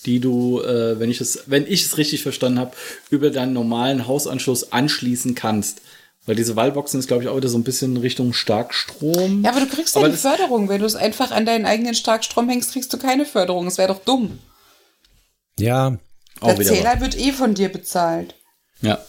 die 0.05 0.19
du, 0.19 0.61
äh, 0.61 0.99
wenn 0.99 1.09
ich 1.09 1.21
es, 1.21 1.43
wenn 1.47 1.65
ich 1.65 1.85
es 1.85 1.97
richtig 1.97 2.21
verstanden 2.21 2.59
habe, 2.59 2.71
über 3.09 3.31
deinen 3.31 3.53
normalen 3.53 4.07
Hausanschluss 4.07 4.71
anschließen 4.71 5.33
kannst. 5.33 5.81
Weil 6.27 6.35
diese 6.35 6.57
Wallboxen 6.57 6.99
ist, 6.99 7.07
glaube 7.07 7.23
ich, 7.23 7.29
auch 7.29 7.37
wieder 7.37 7.47
so 7.47 7.57
ein 7.57 7.63
bisschen 7.63 7.95
Richtung 7.95 8.33
Starkstrom. 8.33 9.43
Ja, 9.43 9.51
aber 9.51 9.61
du 9.61 9.67
kriegst 9.67 9.95
ja 9.95 10.03
eine 10.03 10.13
Förderung. 10.13 10.67
Wenn 10.67 10.81
du 10.81 10.85
es 10.85 10.95
einfach 10.95 11.31
an 11.31 11.45
deinen 11.45 11.65
eigenen 11.65 11.95
Starkstrom 11.95 12.49
hängst, 12.49 12.73
kriegst 12.73 12.91
du 12.91 12.97
keine 12.97 13.25
Förderung. 13.25 13.63
Das 13.63 13.77
wäre 13.77 13.87
doch 13.87 14.03
dumm. 14.03 14.37
Ja. 15.57 15.97
Der 16.45 16.55
Zähler 16.57 16.99
wird 16.99 17.17
eh 17.17 17.31
von 17.31 17.53
dir 17.53 17.71
bezahlt. 17.71 18.35
Ja. 18.81 18.99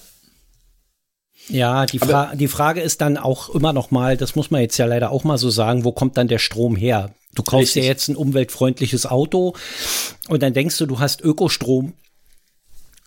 Ja, 1.49 1.87
die, 1.87 1.99
Fra 1.99 2.35
die 2.37 2.49
Frage 2.49 2.83
ist 2.83 3.01
dann 3.01 3.17
auch 3.17 3.49
immer 3.49 3.73
noch 3.73 3.91
mal, 3.91 4.17
das 4.17 4.37
muss 4.37 4.51
man 4.51 4.61
jetzt 4.61 4.77
ja 4.77 4.87
leider 4.87 5.11
auch 5.11 5.25
mal 5.25 5.39
so 5.39 5.51
sagen, 5.51 5.83
wo 5.83 5.93
kommt 5.93 6.17
dann 6.19 6.29
der 6.29 6.39
Strom 6.39 6.77
her? 6.77 7.15
Du 7.35 7.43
kaufst 7.43 7.69
Richtig. 7.69 7.83
ja 7.85 7.89
jetzt 7.89 8.09
ein 8.09 8.17
umweltfreundliches 8.17 9.07
Auto 9.07 9.55
und 10.29 10.43
dann 10.43 10.53
denkst 10.53 10.77
du, 10.79 10.87
du 10.87 10.99
hast 10.99 11.21
Ökostrom 11.23 11.95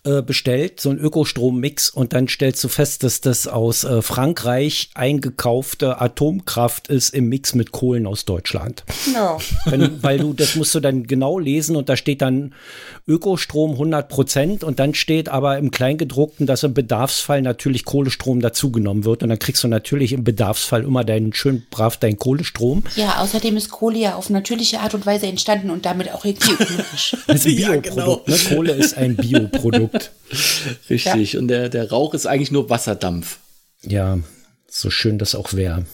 äh, 0.04 0.20
bestellt, 0.20 0.80
so 0.80 0.90
ein 0.90 0.98
Ökostrommix 0.98 1.88
und 1.88 2.12
dann 2.12 2.26
stellst 2.26 2.62
du 2.64 2.68
fest, 2.68 3.04
dass 3.04 3.20
das 3.20 3.46
aus 3.46 3.84
äh, 3.84 4.02
Frankreich 4.02 4.90
eingekaufte 4.94 6.00
Atomkraft 6.00 6.88
ist 6.88 7.14
im 7.14 7.28
Mix 7.28 7.54
mit 7.54 7.70
Kohlen 7.70 8.06
aus 8.08 8.24
Deutschland. 8.24 8.82
Ja. 9.14 9.38
Wenn, 9.66 10.02
weil 10.02 10.18
du, 10.18 10.32
das 10.32 10.56
musst 10.56 10.74
du 10.74 10.80
dann 10.80 11.04
genau 11.06 11.38
lesen 11.38 11.76
und 11.76 11.88
da 11.88 11.96
steht 11.96 12.20
dann 12.20 12.52
Ökostrom 13.06 13.72
100 13.72 14.08
Prozent 14.08 14.64
und 14.64 14.78
dann 14.80 14.94
steht 14.94 15.28
aber 15.28 15.56
im 15.58 15.70
Kleingedruckten, 15.70 16.46
dass 16.46 16.62
im 16.64 16.74
Bedarfsfall 16.74 17.40
natürlich 17.42 17.84
Kohlestrom 17.84 18.40
dazugenommen 18.40 19.04
wird 19.04 19.22
und 19.22 19.28
dann 19.28 19.38
kriegst 19.38 19.62
du 19.62 19.68
natürlich 19.68 20.12
im 20.12 20.24
Bedarfsfall 20.24 20.82
immer 20.82 21.04
deinen 21.04 21.32
schön 21.32 21.62
brav 21.70 21.96
deinen 21.96 22.16
Kohlestrom. 22.18 22.82
Ja, 22.96 23.18
außerdem 23.18 23.56
ist 23.56 23.70
Kohle 23.70 23.98
ja 23.98 24.14
auf 24.16 24.30
natürliche 24.30 24.80
Art 24.80 24.94
und 24.94 25.06
Weise 25.06 25.26
entstanden 25.26 25.70
und 25.70 25.86
damit 25.86 26.12
auch 26.12 26.24
ökologisch. 26.24 27.16
Das 27.28 27.44
ist 27.44 27.46
ein 27.46 27.58
Ja, 27.58 27.70
Bioprodukt. 27.76 28.28
ne? 28.28 28.36
Kohle 28.48 28.72
ist 28.72 28.96
ein 28.96 29.14
Bioprodukt. 29.16 29.91
Richtig. 30.90 31.36
Und 31.36 31.48
der, 31.48 31.68
der 31.68 31.90
Rauch 31.90 32.14
ist 32.14 32.26
eigentlich 32.26 32.50
nur 32.50 32.70
Wasserdampf. 32.70 33.38
Ja, 33.82 34.18
so 34.68 34.90
schön 34.90 35.18
das 35.18 35.34
auch 35.34 35.52
wäre. 35.54 35.84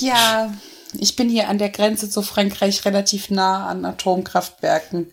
ja, 0.00 0.54
ich 0.98 1.16
bin 1.16 1.28
hier 1.28 1.48
an 1.48 1.58
der 1.58 1.70
Grenze 1.70 2.08
zu 2.08 2.22
Frankreich 2.22 2.84
relativ 2.84 3.30
nah 3.30 3.66
an 3.66 3.84
Atomkraftwerken. 3.84 5.08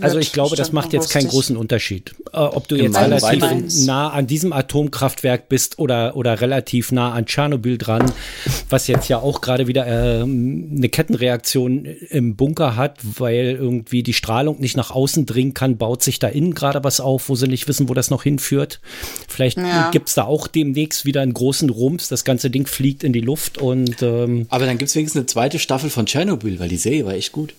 Also 0.00 0.18
ich 0.18 0.32
glaube, 0.32 0.56
das 0.56 0.72
macht 0.72 0.92
jetzt 0.92 1.10
keinen 1.10 1.28
großen 1.28 1.56
Unterschied. 1.56 2.14
Äh, 2.32 2.38
ob 2.38 2.66
du 2.68 2.76
jetzt 2.76 2.94
Gemein, 2.94 3.12
relativ 3.12 3.84
nah 3.84 4.10
an 4.10 4.26
diesem 4.26 4.52
Atomkraftwerk 4.52 5.48
bist 5.48 5.78
oder, 5.78 6.16
oder 6.16 6.40
relativ 6.40 6.92
nah 6.92 7.12
an 7.12 7.26
Tschernobyl 7.26 7.78
dran, 7.78 8.10
was 8.70 8.86
jetzt 8.86 9.08
ja 9.08 9.18
auch 9.18 9.40
gerade 9.40 9.66
wieder 9.66 9.86
ähm, 9.86 10.72
eine 10.76 10.88
Kettenreaktion 10.88 11.84
im 11.84 12.36
Bunker 12.36 12.76
hat, 12.76 12.98
weil 13.02 13.56
irgendwie 13.60 14.02
die 14.02 14.14
Strahlung 14.14 14.60
nicht 14.60 14.76
nach 14.76 14.90
außen 14.90 15.26
dringen 15.26 15.54
kann, 15.54 15.76
baut 15.76 16.02
sich 16.02 16.18
da 16.18 16.28
innen 16.28 16.54
gerade 16.54 16.82
was 16.84 17.00
auf, 17.00 17.28
wo 17.28 17.34
sie 17.34 17.48
nicht 17.48 17.68
wissen, 17.68 17.88
wo 17.88 17.94
das 17.94 18.10
noch 18.10 18.22
hinführt. 18.22 18.80
Vielleicht 19.28 19.58
Ja. 19.58 19.90
gibt's 19.90 20.14
da 20.14 20.24
auch 20.24 20.46
demnächst 20.46 21.04
wieder 21.04 21.20
einen 21.20 21.34
großen 21.34 21.68
Rums, 21.68 22.08
das 22.08 22.24
ganze 22.24 22.50
Ding 22.50 22.66
fliegt 22.66 23.04
in 23.04 23.12
die 23.12 23.20
Luft 23.20 23.58
und 23.58 24.02
ähm, 24.02 24.46
Aber 24.48 24.66
dann 24.66 24.78
gibt 24.78 24.88
es 24.88 24.96
wenigstens 24.96 25.20
eine 25.20 25.26
zweite 25.26 25.58
Staffel 25.58 25.90
von 25.90 26.06
Tschernobyl, 26.06 26.58
weil 26.58 26.68
die 26.68 26.76
Serie 26.76 27.04
war 27.04 27.12
echt 27.14 27.32
gut. 27.32 27.54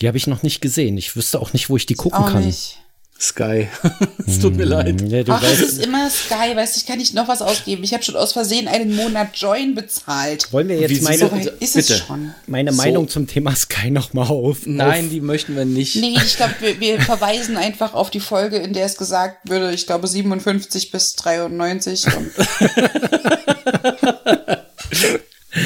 Die 0.00 0.08
habe 0.08 0.16
ich 0.18 0.26
noch 0.26 0.42
nicht 0.42 0.60
gesehen. 0.60 0.96
Ich 0.98 1.14
wüsste 1.16 1.40
auch 1.40 1.52
nicht, 1.52 1.68
wo 1.70 1.76
ich 1.76 1.86
die 1.86 1.94
gucken 1.94 2.18
Auch 2.24 2.32
kann. 2.32 2.44
nicht. 2.46 2.76
Sky. 3.22 3.68
es 4.26 4.38
tut 4.38 4.56
mir 4.56 4.64
leid. 4.64 4.98
Ja, 5.10 5.22
du 5.22 5.32
Ach, 5.32 5.42
es 5.42 5.50
weißt, 5.50 5.60
ist 5.60 5.84
immer 5.84 6.08
Sky, 6.08 6.56
weißt 6.56 6.74
du, 6.74 6.80
ich 6.80 6.86
kann 6.86 6.96
nicht 6.96 7.12
noch 7.12 7.28
was 7.28 7.42
ausgeben. 7.42 7.84
Ich 7.84 7.92
habe 7.92 8.02
schon 8.02 8.16
aus 8.16 8.32
Versehen 8.32 8.66
einen 8.66 8.96
Monat 8.96 9.36
Join 9.36 9.74
bezahlt. 9.74 10.50
wollen 10.54 10.68
wir 10.68 10.80
jetzt 10.80 11.02
meine, 11.02 11.18
So 11.18 11.26
ist 11.60 11.74
bitte. 11.74 11.92
es 11.92 11.98
schon. 11.98 12.32
meine 12.46 12.72
So. 12.72 12.78
Meinung 12.78 13.08
zum 13.10 13.26
Thema 13.26 13.54
Sky 13.54 13.90
noch 13.90 14.14
mal 14.14 14.26
auf? 14.26 14.60
Nein, 14.64 15.10
die 15.10 15.20
möchten 15.20 15.54
wir 15.54 15.66
nicht. 15.66 15.96
Nee, 15.96 16.16
ich 16.16 16.36
glaube, 16.38 16.54
wir, 16.60 16.80
wir 16.80 16.98
verweisen 17.02 17.58
einfach 17.58 17.92
auf 17.92 18.08
die 18.08 18.20
Folge, 18.20 18.56
in 18.56 18.72
der 18.72 18.86
es 18.86 18.96
gesagt 18.96 19.50
würde, 19.50 19.70
ich 19.74 19.86
glaube 19.86 20.06
57 20.08 20.90
bis 20.90 21.14
93 21.16 22.06
und 22.16 22.30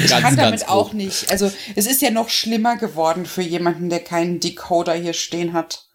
ich 0.05 0.11
Ganz, 0.11 0.23
kann 0.23 0.37
damit 0.37 0.67
auch 0.69 0.93
nicht. 0.93 1.31
Also 1.31 1.51
es 1.75 1.87
ist 1.87 2.01
ja 2.01 2.11
noch 2.11 2.29
schlimmer 2.29 2.77
geworden 2.77 3.25
für 3.25 3.41
jemanden, 3.41 3.89
der 3.89 3.99
keinen 3.99 4.39
Decoder 4.39 4.93
hier 4.93 5.13
stehen 5.13 5.53
hat. 5.53 5.85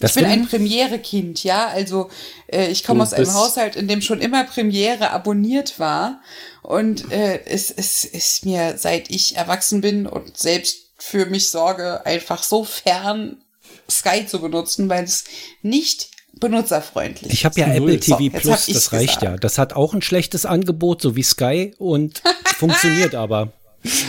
Das 0.00 0.12
Ich 0.12 0.22
bin 0.22 0.30
ein 0.30 0.46
Premiere-Kind, 0.46 1.42
ja. 1.42 1.66
Also 1.66 2.08
äh, 2.46 2.68
ich 2.68 2.84
komme 2.84 3.02
aus 3.02 3.12
einem 3.12 3.34
Haushalt, 3.34 3.74
in 3.74 3.88
dem 3.88 4.00
schon 4.00 4.20
immer 4.20 4.44
Premiere 4.44 5.10
abonniert 5.10 5.80
war. 5.80 6.20
Und 6.62 7.10
äh, 7.10 7.44
es, 7.46 7.70
es 7.70 8.04
ist 8.04 8.44
mir, 8.46 8.78
seit 8.78 9.10
ich 9.10 9.36
erwachsen 9.36 9.80
bin 9.80 10.06
und 10.06 10.38
selbst 10.38 10.92
für 10.98 11.26
mich 11.26 11.50
sorge, 11.50 12.06
einfach 12.06 12.42
so 12.42 12.64
fern, 12.64 13.42
Sky 13.90 14.26
zu 14.26 14.40
benutzen, 14.40 14.88
weil 14.88 15.04
es 15.04 15.24
nicht 15.62 16.10
benutzerfreundlich 16.38 17.32
Ich 17.32 17.44
habe 17.44 17.58
ja. 17.60 17.66
Apple 17.72 17.98
TV 17.98 18.18
So, 18.18 18.30
Plus, 18.30 18.66
das 18.66 18.92
reicht 18.92 19.20
gesagt. 19.20 19.22
ja. 19.22 19.36
Das 19.36 19.58
hat 19.58 19.72
auch 19.72 19.94
ein 19.94 20.02
schlechtes 20.02 20.46
Angebot, 20.46 21.02
so 21.02 21.16
wie 21.16 21.22
Sky 21.22 21.74
und 21.78 22.22
funktioniert 22.58 23.14
aber. 23.24 23.52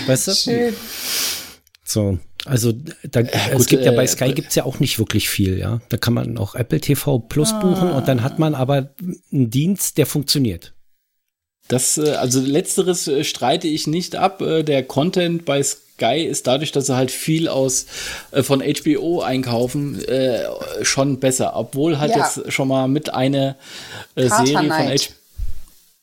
Weißt 0.08 0.28
du? 0.28 0.34
Schön. 0.34 0.76
So. 1.84 2.20
Also 2.46 2.72
da, 3.04 3.20
es 3.20 3.58
gut, 3.58 3.68
gibt 3.68 3.86
ja 3.86 3.92
bei 3.92 4.04
äh, 4.06 4.08
Sky 4.08 4.34
gibt's 4.34 4.56
ja 4.56 4.64
auch 4.64 4.80
nicht 4.80 4.98
wirklich 4.98 5.30
viel, 5.30 5.58
ja. 5.60 5.82
Da 5.90 5.98
kann 5.98 6.14
man 6.14 6.38
auch 6.38 6.56
Apple 6.56 6.80
TV 6.80 7.20
Plus 7.20 7.52
buchen 7.60 7.92
und 7.92 8.08
dann 8.08 8.24
hat 8.24 8.40
man 8.40 8.56
aber 8.56 8.94
einen 9.32 9.50
Dienst, 9.50 9.98
der 9.98 10.06
funktioniert. 10.06 10.74
Das, 11.68 11.98
äh, 11.98 12.12
also 12.12 12.40
letzteres 12.40 13.08
äh, 13.08 13.24
streite 13.24 13.68
ich 13.68 13.88
nicht 13.88 14.16
ab. 14.16 14.40
Der 14.40 14.84
Content 14.84 15.46
bei 15.46 15.62
Sky 15.62 16.24
ist 16.26 16.48
dadurch, 16.48 16.72
dass 16.72 16.88
sie 16.88 16.96
halt 16.96 17.12
viel 17.12 17.50
aus 17.50 17.86
von 18.42 18.62
HBO 18.64 19.22
einkaufen, 19.22 20.02
äh, 20.06 20.46
schon 20.82 21.20
besser. 21.20 21.56
Obwohl 21.58 22.00
halt 22.00 22.16
Ja. 22.16 22.20
jetzt 22.20 22.52
schon 22.54 22.70
mal 22.70 22.88
mit 22.88 23.14
eine 23.14 23.58
äh, 24.16 24.30
Serie 24.30 24.70
von. 24.72 24.88
HBO. 24.88 25.14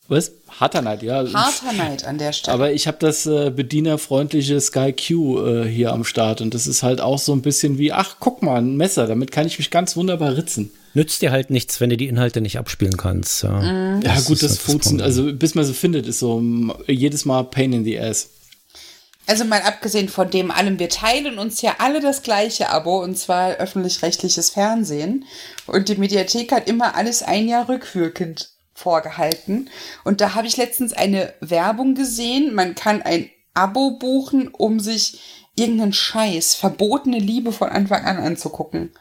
Was? 0.08 0.32
Harter 0.58 0.80
Neid, 0.80 1.02
ja. 1.02 1.24
Harter 1.32 1.72
Neid 1.72 2.04
an 2.06 2.18
der 2.18 2.32
Stelle. 2.32 2.54
Aber 2.54 2.72
ich 2.72 2.86
habe 2.86 2.96
das 2.98 3.26
äh, 3.26 3.50
bedienerfreundliche 3.50 4.60
Sky 4.60 4.92
Q 4.92 5.44
äh, 5.44 5.68
hier 5.68 5.92
am 5.92 6.04
Start 6.04 6.40
und 6.40 6.54
das 6.54 6.66
ist 6.66 6.82
halt 6.82 7.00
auch 7.00 7.18
so 7.18 7.32
ein 7.32 7.42
bisschen 7.42 7.78
wie, 7.78 7.92
ach, 7.92 8.16
guck 8.20 8.42
mal, 8.42 8.56
ein 8.60 8.76
Messer, 8.76 9.06
damit 9.06 9.32
kann 9.32 9.46
ich 9.46 9.58
mich 9.58 9.70
ganz 9.70 9.96
wunderbar 9.96 10.36
ritzen. 10.36 10.70
Nützt 10.94 11.20
dir 11.20 11.30
halt 11.30 11.50
nichts, 11.50 11.78
wenn 11.80 11.90
du 11.90 11.98
die 11.98 12.08
Inhalte 12.08 12.40
nicht 12.40 12.58
abspielen 12.58 12.96
kannst. 12.96 13.42
Ja, 13.42 13.60
Mhm. 13.60 14.00
Ja, 14.02 14.18
gut, 14.20 14.42
das 14.42 14.52
halt 14.52 14.60
funktioniert. 14.60 15.06
Problem. 15.08 15.26
Also, 15.26 15.38
bis 15.38 15.54
man 15.54 15.64
sie 15.66 15.74
findet, 15.74 16.06
ist 16.06 16.20
so 16.20 16.42
jedes 16.86 17.26
Mal 17.26 17.44
Pain 17.44 17.74
in 17.74 17.84
the 17.84 17.98
Ass. 17.98 18.30
Also 19.26 19.44
mal 19.44 19.60
abgesehen 19.60 20.08
von 20.08 20.30
dem 20.30 20.50
allem, 20.50 20.78
wir 20.78 20.88
teilen 20.88 21.38
uns 21.38 21.60
ja 21.60 21.76
alle 21.80 22.00
das 22.00 22.22
gleiche 22.22 22.70
Abo, 22.70 23.02
und 23.02 23.18
zwar 23.18 23.56
öffentlich-rechtliches 23.56 24.50
Fernsehen. 24.50 25.24
Und 25.66 25.88
die 25.88 25.96
Mediathek 25.96 26.52
hat 26.52 26.68
immer 26.68 26.94
alles 26.94 27.22
ein 27.22 27.48
Jahr 27.48 27.68
rückwirkend 27.68 28.50
vorgehalten. 28.76 29.68
Und 30.04 30.20
da 30.20 30.34
habe 30.34 30.46
ich 30.46 30.56
letztens 30.56 30.92
eine 30.92 31.32
Werbung 31.40 31.94
gesehen. 31.96 32.54
Man 32.54 32.74
kann 32.76 33.02
ein 33.02 33.28
Abo 33.54 33.92
buchen, 33.98 34.48
um 34.48 34.78
sich 34.80 35.18
irgendeinen 35.56 35.92
Scheiß, 35.94 36.54
verbotene 36.54 37.18
Liebe 37.18 37.50
von 37.52 37.70
Anfang 37.70 38.04
an 38.04 38.18
anzugucken. 38.18 38.92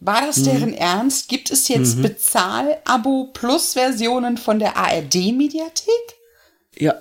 War 0.00 0.26
das 0.26 0.42
deren 0.42 0.74
Ernst? 0.74 1.28
Gibt 1.28 1.50
es 1.50 1.66
jetzt 1.68 2.02
Bezahl-Abo-Plus-Versionen 2.02 4.36
von 4.36 4.58
der 4.58 4.76
ARD-Mediathek? 4.76 5.92
Ja. 6.76 6.94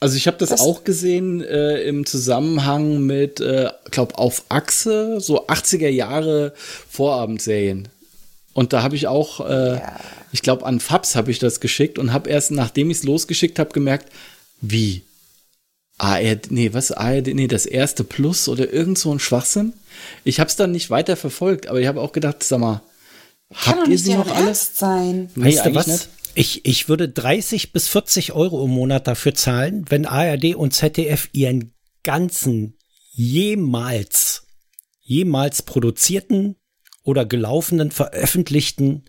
Also 0.00 0.16
ich 0.16 0.26
habe 0.26 0.38
das, 0.38 0.48
Das- 0.48 0.60
auch 0.60 0.82
gesehen 0.82 1.40
äh, 1.42 1.82
im 1.82 2.04
Zusammenhang 2.06 3.00
mit, 3.02 3.38
äh, 3.40 3.70
glaube 3.92 4.18
auf 4.18 4.44
Achse, 4.48 5.20
so 5.20 5.46
80er 5.46 5.88
Jahre 5.88 6.52
Vorabendserien. 6.56 7.88
Und 8.54 8.72
da 8.72 8.82
habe 8.82 8.96
ich 8.96 9.06
auch, 9.06 9.40
äh, 9.48 9.76
Ja. 9.76 10.00
ich 10.32 10.42
glaube 10.42 10.66
an 10.66 10.80
Fabs 10.80 11.16
habe 11.16 11.30
ich 11.30 11.38
das 11.38 11.60
geschickt 11.60 11.98
und 11.98 12.12
habe 12.12 12.28
erst 12.30 12.50
nachdem 12.50 12.90
ich 12.90 12.98
es 12.98 13.02
losgeschickt 13.04 13.58
habe 13.58 13.70
gemerkt, 13.72 14.12
wie 14.60 15.02
ARD, 15.98 16.50
nee, 16.50 16.72
was 16.72 16.90
ARD, 16.92 17.28
nee, 17.34 17.46
das 17.46 17.66
erste 17.66 18.02
Plus 18.04 18.48
oder 18.48 18.72
irgend 18.72 18.98
so 18.98 19.12
ein 19.12 19.20
Schwachsinn. 19.20 19.72
Ich 20.24 20.40
habe 20.40 20.48
es 20.48 20.56
dann 20.56 20.72
nicht 20.72 20.90
weiter 20.90 21.16
verfolgt, 21.16 21.66
aber 21.68 21.80
ich 21.80 21.86
habe 21.86 22.00
auch 22.00 22.12
gedacht, 22.12 22.42
sag 22.42 22.58
mal, 22.60 22.82
Kann 23.50 23.76
habt 23.78 23.86
ihr 23.88 23.92
nicht 23.92 24.04
sie 24.04 24.14
noch 24.14 24.24
deren 24.24 24.36
alle? 24.36 24.46
Ernst 24.48 24.78
sein. 24.78 25.30
Nee, 25.34 25.56
weißt 25.56 25.66
du 25.66 25.74
was? 25.74 25.86
nicht. 25.86 26.08
Ich, 26.34 26.64
ich 26.64 26.88
würde 26.88 27.08
30 27.10 27.72
bis 27.72 27.88
40 27.88 28.32
Euro 28.32 28.64
im 28.64 28.70
Monat 28.70 29.06
dafür 29.06 29.34
zahlen, 29.34 29.84
wenn 29.90 30.06
ARD 30.06 30.54
und 30.54 30.72
ZDF 30.72 31.28
ihren 31.32 31.74
ganzen 32.02 32.78
jemals, 33.12 34.44
jemals 35.02 35.62
produzierten 35.62 36.56
oder 37.04 37.24
gelaufenen, 37.24 37.90
veröffentlichten 37.90 39.04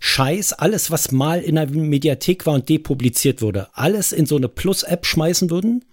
Scheiß, 0.00 0.52
alles, 0.54 0.90
was 0.90 1.12
mal 1.12 1.40
in 1.40 1.54
der 1.54 1.68
Mediathek 1.68 2.46
war 2.46 2.54
und 2.54 2.68
depubliziert 2.68 3.40
wurde, 3.42 3.68
alles 3.72 4.12
in 4.12 4.26
so 4.26 4.36
eine 4.36 4.48
Plus-App 4.48 5.06
schmeißen 5.06 5.50
würden 5.50 5.84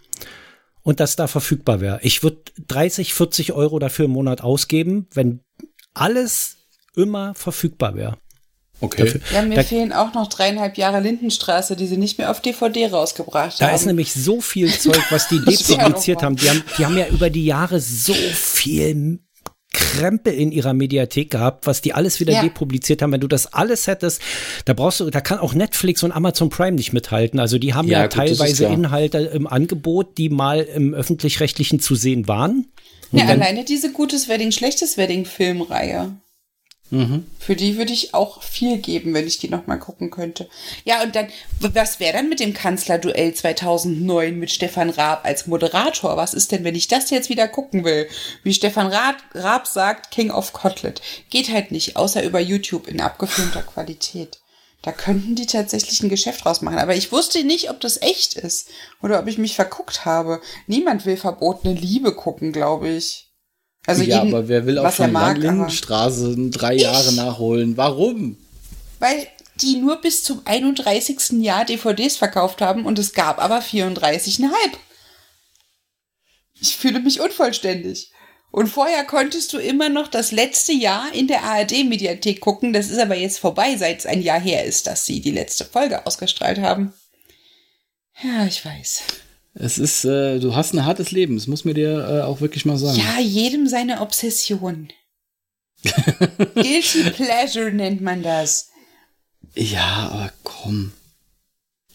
und 0.84 1.00
das 1.00 1.16
da 1.16 1.28
verfügbar 1.28 1.80
wäre. 1.82 2.00
Ich 2.04 2.24
würde 2.24 2.42
30, 2.68 3.14
40 3.14 3.54
Euro 3.54 3.80
dafür 3.80 4.06
im 4.06 4.12
Monat 4.12 4.42
ausgeben, 4.42 5.08
wenn 5.14 5.40
alles 5.94 6.58
immer 6.96 7.34
verfügbar 7.36 7.96
wäre. 7.96 8.18
Okay. 8.84 9.22
Ja, 9.32 9.44
mir 9.44 9.56
Da- 9.56 9.64
fehlen 9.64 9.94
auch 9.94 10.14
noch 10.16 10.28
dreieinhalb 10.28 10.76
Jahre 10.78 11.00
Lindenstraße, 11.02 11.76
die 11.76 11.86
sie 11.86 11.98
nicht 11.98 12.18
mehr 12.18 12.32
auf 12.32 12.42
DVD 12.42 12.88
rausgebracht 12.88 13.62
Da 13.62 13.68
haben. 13.68 13.76
ist 13.76 13.86
nämlich 13.86 14.12
so 14.12 14.42
viel 14.42 14.74
Zeug, 14.74 15.00
was 15.12 15.28
die 15.28 15.38
depubliziert 15.46 16.24
haben. 16.24 16.36
Die, 16.36 16.50
haben. 16.50 16.64
die 16.78 16.86
haben 16.86 16.98
ja 16.98 17.08
über 17.08 17.30
die 17.30 17.46
Jahre 17.46 17.80
so 17.80 18.14
viel 18.14 19.20
Krempel 19.74 20.34
in 20.34 20.52
ihrer 20.52 20.74
Mediathek 20.74 21.30
gehabt, 21.32 21.66
was 21.68 21.82
die 21.82 21.94
alles 21.94 22.20
wieder 22.20 22.34
Ja. 22.34 22.42
depubliziert 22.44 23.02
haben. 23.02 23.12
Wenn 23.12 23.22
du 23.22 23.28
das 23.28 23.54
alles 23.54 23.88
hättest, 23.88 24.22
da 24.66 24.74
brauchst 24.74 25.00
du, 25.00 25.10
da 25.10 25.22
kann 25.22 25.40
auch 25.40 25.54
Netflix 25.54 26.04
und 26.04 26.12
Amazon 26.12 26.50
Prime 26.50 26.74
nicht 26.74 26.94
mithalten. 26.94 27.40
Also 27.40 27.58
die 27.58 27.74
haben 27.74 27.88
ja, 27.88 28.00
Ja, 28.00 28.04
gut, 28.08 28.14
teilweise. 28.14 28.66
Inhalte 28.66 29.18
im 29.20 29.48
Angebot, 29.48 30.18
die 30.18 30.30
mal 30.30 30.62
im 30.62 30.94
öffentlich-rechtlichen 30.94 31.80
zu 31.80 31.96
sehen 31.96 32.28
waren. 32.28 32.68
ja, 33.12 33.26
alleine 33.26 33.64
diese 33.66 33.92
gutes 33.92 34.28
Wedding, 34.30 34.52
schlechtes 34.52 34.98
Wedding 34.98 35.26
Filmreihe. 35.26 36.12
Für 37.40 37.56
die 37.56 37.78
würde 37.78 37.94
ich 37.94 38.14
auch 38.14 38.44
viel 38.44 38.78
geben, 38.78 39.14
wenn 39.14 39.26
ich 39.26 39.38
die 39.38 39.48
nochmal 39.48 39.80
gucken 39.80 40.12
könnte. 40.12 40.50
Ja, 40.84 41.02
und 41.04 41.16
dann, 41.16 41.30
was 41.60 42.02
wäre 42.02 42.18
dann 42.18 42.28
mit 42.28 42.42
dem 42.42 42.54
Kanzlerduell 42.54 43.34
2009 43.34 44.38
mit 44.38 44.52
Stefan 44.52 44.90
Raab 44.90 45.24
als 45.24 45.48
Moderator? 45.48 46.18
Was 46.18 46.34
ist 46.34 46.52
denn, 46.52 46.66
wenn 46.66 46.76
ich 46.76 46.90
das 46.90 47.10
jetzt 47.10 47.30
wieder 47.30 47.48
gucken 47.48 47.86
will? 47.86 48.10
Wie 48.44 48.54
Stefan 48.54 48.88
Raab, 48.88 49.16
Raab 49.34 49.68
sagt, 49.68 50.12
King 50.12 50.32
of 50.32 50.52
Cotlet. 50.52 51.02
Geht 51.30 51.50
halt 51.50 51.72
nicht, 51.72 51.96
außer 51.96 52.24
über 52.24 52.42
YouTube 52.42 52.88
in 52.88 53.00
abgefilmter 53.00 53.64
Qualität. 53.64 54.40
Da 54.82 54.92
könnten 54.92 55.36
die 55.36 55.46
tatsächlich 55.46 56.04
ein 56.04 56.10
Geschäft 56.10 56.44
draus 56.44 56.62
machen. 56.62 56.80
Aber 56.80 56.96
ich 56.96 57.14
wusste 57.14 57.44
nicht, 57.46 57.70
ob 57.70 57.80
das 57.80 58.02
echt 58.02 58.34
ist 58.34 58.68
oder 59.02 59.20
ob 59.20 59.28
ich 59.28 59.38
mich 59.38 59.56
verguckt 59.56 60.04
habe. 60.04 60.42
Niemand 60.68 61.06
will 61.06 61.16
verbotene 61.16 61.74
Liebe 61.74 62.14
gucken, 62.14 62.52
glaube 62.52 62.90
ich. 62.90 63.31
Also 63.86 64.04
ja, 64.04 64.18
jeden, 64.24 64.34
aber 64.34 64.48
wer 64.48 64.66
will 64.66 64.78
er 64.78 64.84
mag, 64.84 65.00
aber- 65.00 65.12
Landlindenstraße 65.12 66.36
drei 66.52 66.76
Jahre 66.76 67.14
nachholen? 67.14 67.78
Warum? 67.78 68.38
Weil 69.00 69.28
die 69.62 69.78
nur 69.78 69.98
bis 70.02 70.24
zum 70.24 70.42
31. 70.46 71.42
Jahr 71.44 71.66
DVDs 71.66 72.18
verkauft 72.18 72.62
haben 72.62 72.86
und 72.86 73.00
es 73.00 73.14
gab 73.14 73.40
aber 73.40 73.60
34,5. 73.62 74.50
Ich 76.60 76.78
fühle 76.78 77.00
mich 77.00 77.20
unvollständig. 77.20 78.12
Und 78.52 78.68
vorher 78.68 79.06
konntest 79.06 79.54
du 79.54 79.58
immer 79.58 79.88
noch 79.90 80.10
das 80.10 80.32
letzte 80.32 80.74
Jahr 80.74 81.14
in 81.14 81.28
der 81.28 81.44
ARD-Mediathek 81.44 82.42
gucken. 82.42 82.74
Das 82.74 82.90
ist 82.90 83.00
aber 83.00 83.16
jetzt 83.16 83.40
vorbei, 83.40 83.78
seit 83.78 84.00
es 84.00 84.06
ein 84.06 84.22
Jahr 84.22 84.40
her 84.42 84.66
ist, 84.66 84.88
dass 84.88 85.06
sie 85.06 85.22
die 85.22 85.32
letzte 85.32 85.64
Folge 85.66 86.06
ausgestrahlt 86.06 86.60
haben. 86.60 86.94
Ja, 88.22 88.46
ich 88.46 88.64
weiß. 88.66 89.04
Es 89.54 89.78
ist, 89.78 90.06
äh, 90.06 90.40
du 90.40 90.56
hast 90.56 90.74
ein 90.74 90.86
hartes 90.86 91.12
Leben, 91.12 91.36
das 91.36 91.48
muss 91.48 91.66
mir 91.66 91.74
dir 91.74 92.08
äh, 92.08 92.22
auch 92.22 92.40
wirklich 92.40 92.66
mal 92.66 92.78
sagen. 92.78 92.98
Ja, 92.98 93.20
jedem 93.20 93.68
seine 93.68 94.02
Obsession. 94.02 94.90
Guilty 96.56 97.10
Pleasure 97.12 97.72
nennt 97.72 98.02
man 98.02 98.24
das. 98.24 98.70
Ja, 99.56 100.10
aber 100.12 100.32
komm. 100.44 100.94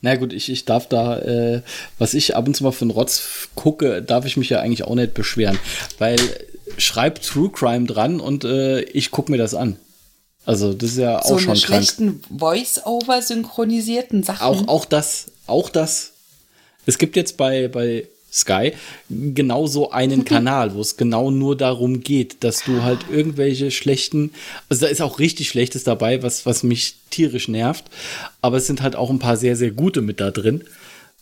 Na 0.02 0.16
gut, 0.16 0.32
ich, 0.32 0.50
ich 0.50 0.66
darf 0.66 0.88
da, 0.88 1.18
äh, 1.18 1.62
was 1.98 2.14
ich 2.14 2.36
ab 2.36 2.46
und 2.46 2.54
zu 2.54 2.64
mal 2.64 2.74
einen 2.80 2.90
Rotz 2.90 3.48
gucke, 3.54 4.02
darf 4.02 4.26
ich 4.26 4.36
mich 4.36 4.50
ja 4.50 4.60
eigentlich 4.60 4.84
auch 4.84 4.94
nicht 4.94 5.14
beschweren. 5.14 5.58
Weil 5.98 6.18
schreib 6.76 7.22
True 7.22 7.50
Crime 7.50 7.86
dran 7.86 8.20
und 8.20 8.44
äh, 8.44 8.82
ich 8.82 9.10
gucke 9.10 9.30
mir 9.30 9.38
das 9.38 9.54
an. 9.54 9.78
Also 10.44 10.74
das 10.74 10.90
ist 10.90 10.98
ja 10.98 11.18
auch 11.18 11.28
so 11.28 11.38
schon 11.38 11.54
krank. 11.54 11.58
schlechten 11.58 12.22
Voice-Over 12.36 13.22
synchronisierten 13.22 14.22
Sachen. 14.22 14.42
Auch, 14.42 14.68
auch 14.68 14.84
das, 14.84 15.26
auch 15.46 15.70
das. 15.70 16.12
Es 16.86 16.98
gibt 16.98 17.16
jetzt 17.16 17.36
bei, 17.36 17.68
bei 17.68 18.06
Sky 18.32 18.72
genau 19.08 19.66
so 19.66 19.90
einen 19.90 20.24
Kanal, 20.26 20.74
wo 20.74 20.80
es 20.80 20.96
genau 20.96 21.30
nur 21.30 21.56
darum 21.56 22.00
geht, 22.00 22.44
dass 22.44 22.64
du 22.64 22.82
halt 22.82 23.00
irgendwelche 23.10 23.70
schlechten, 23.70 24.32
also 24.68 24.86
da 24.86 24.90
ist 24.90 25.00
auch 25.00 25.18
richtig 25.18 25.48
Schlechtes 25.48 25.84
dabei, 25.84 26.22
was, 26.22 26.46
was 26.46 26.62
mich 26.62 26.96
tierisch 27.10 27.48
nervt, 27.48 27.84
aber 28.42 28.58
es 28.58 28.66
sind 28.66 28.82
halt 28.82 28.96
auch 28.96 29.10
ein 29.10 29.18
paar 29.18 29.36
sehr, 29.36 29.56
sehr 29.56 29.70
gute 29.70 30.02
mit 30.02 30.20
da 30.20 30.30
drin. 30.30 30.64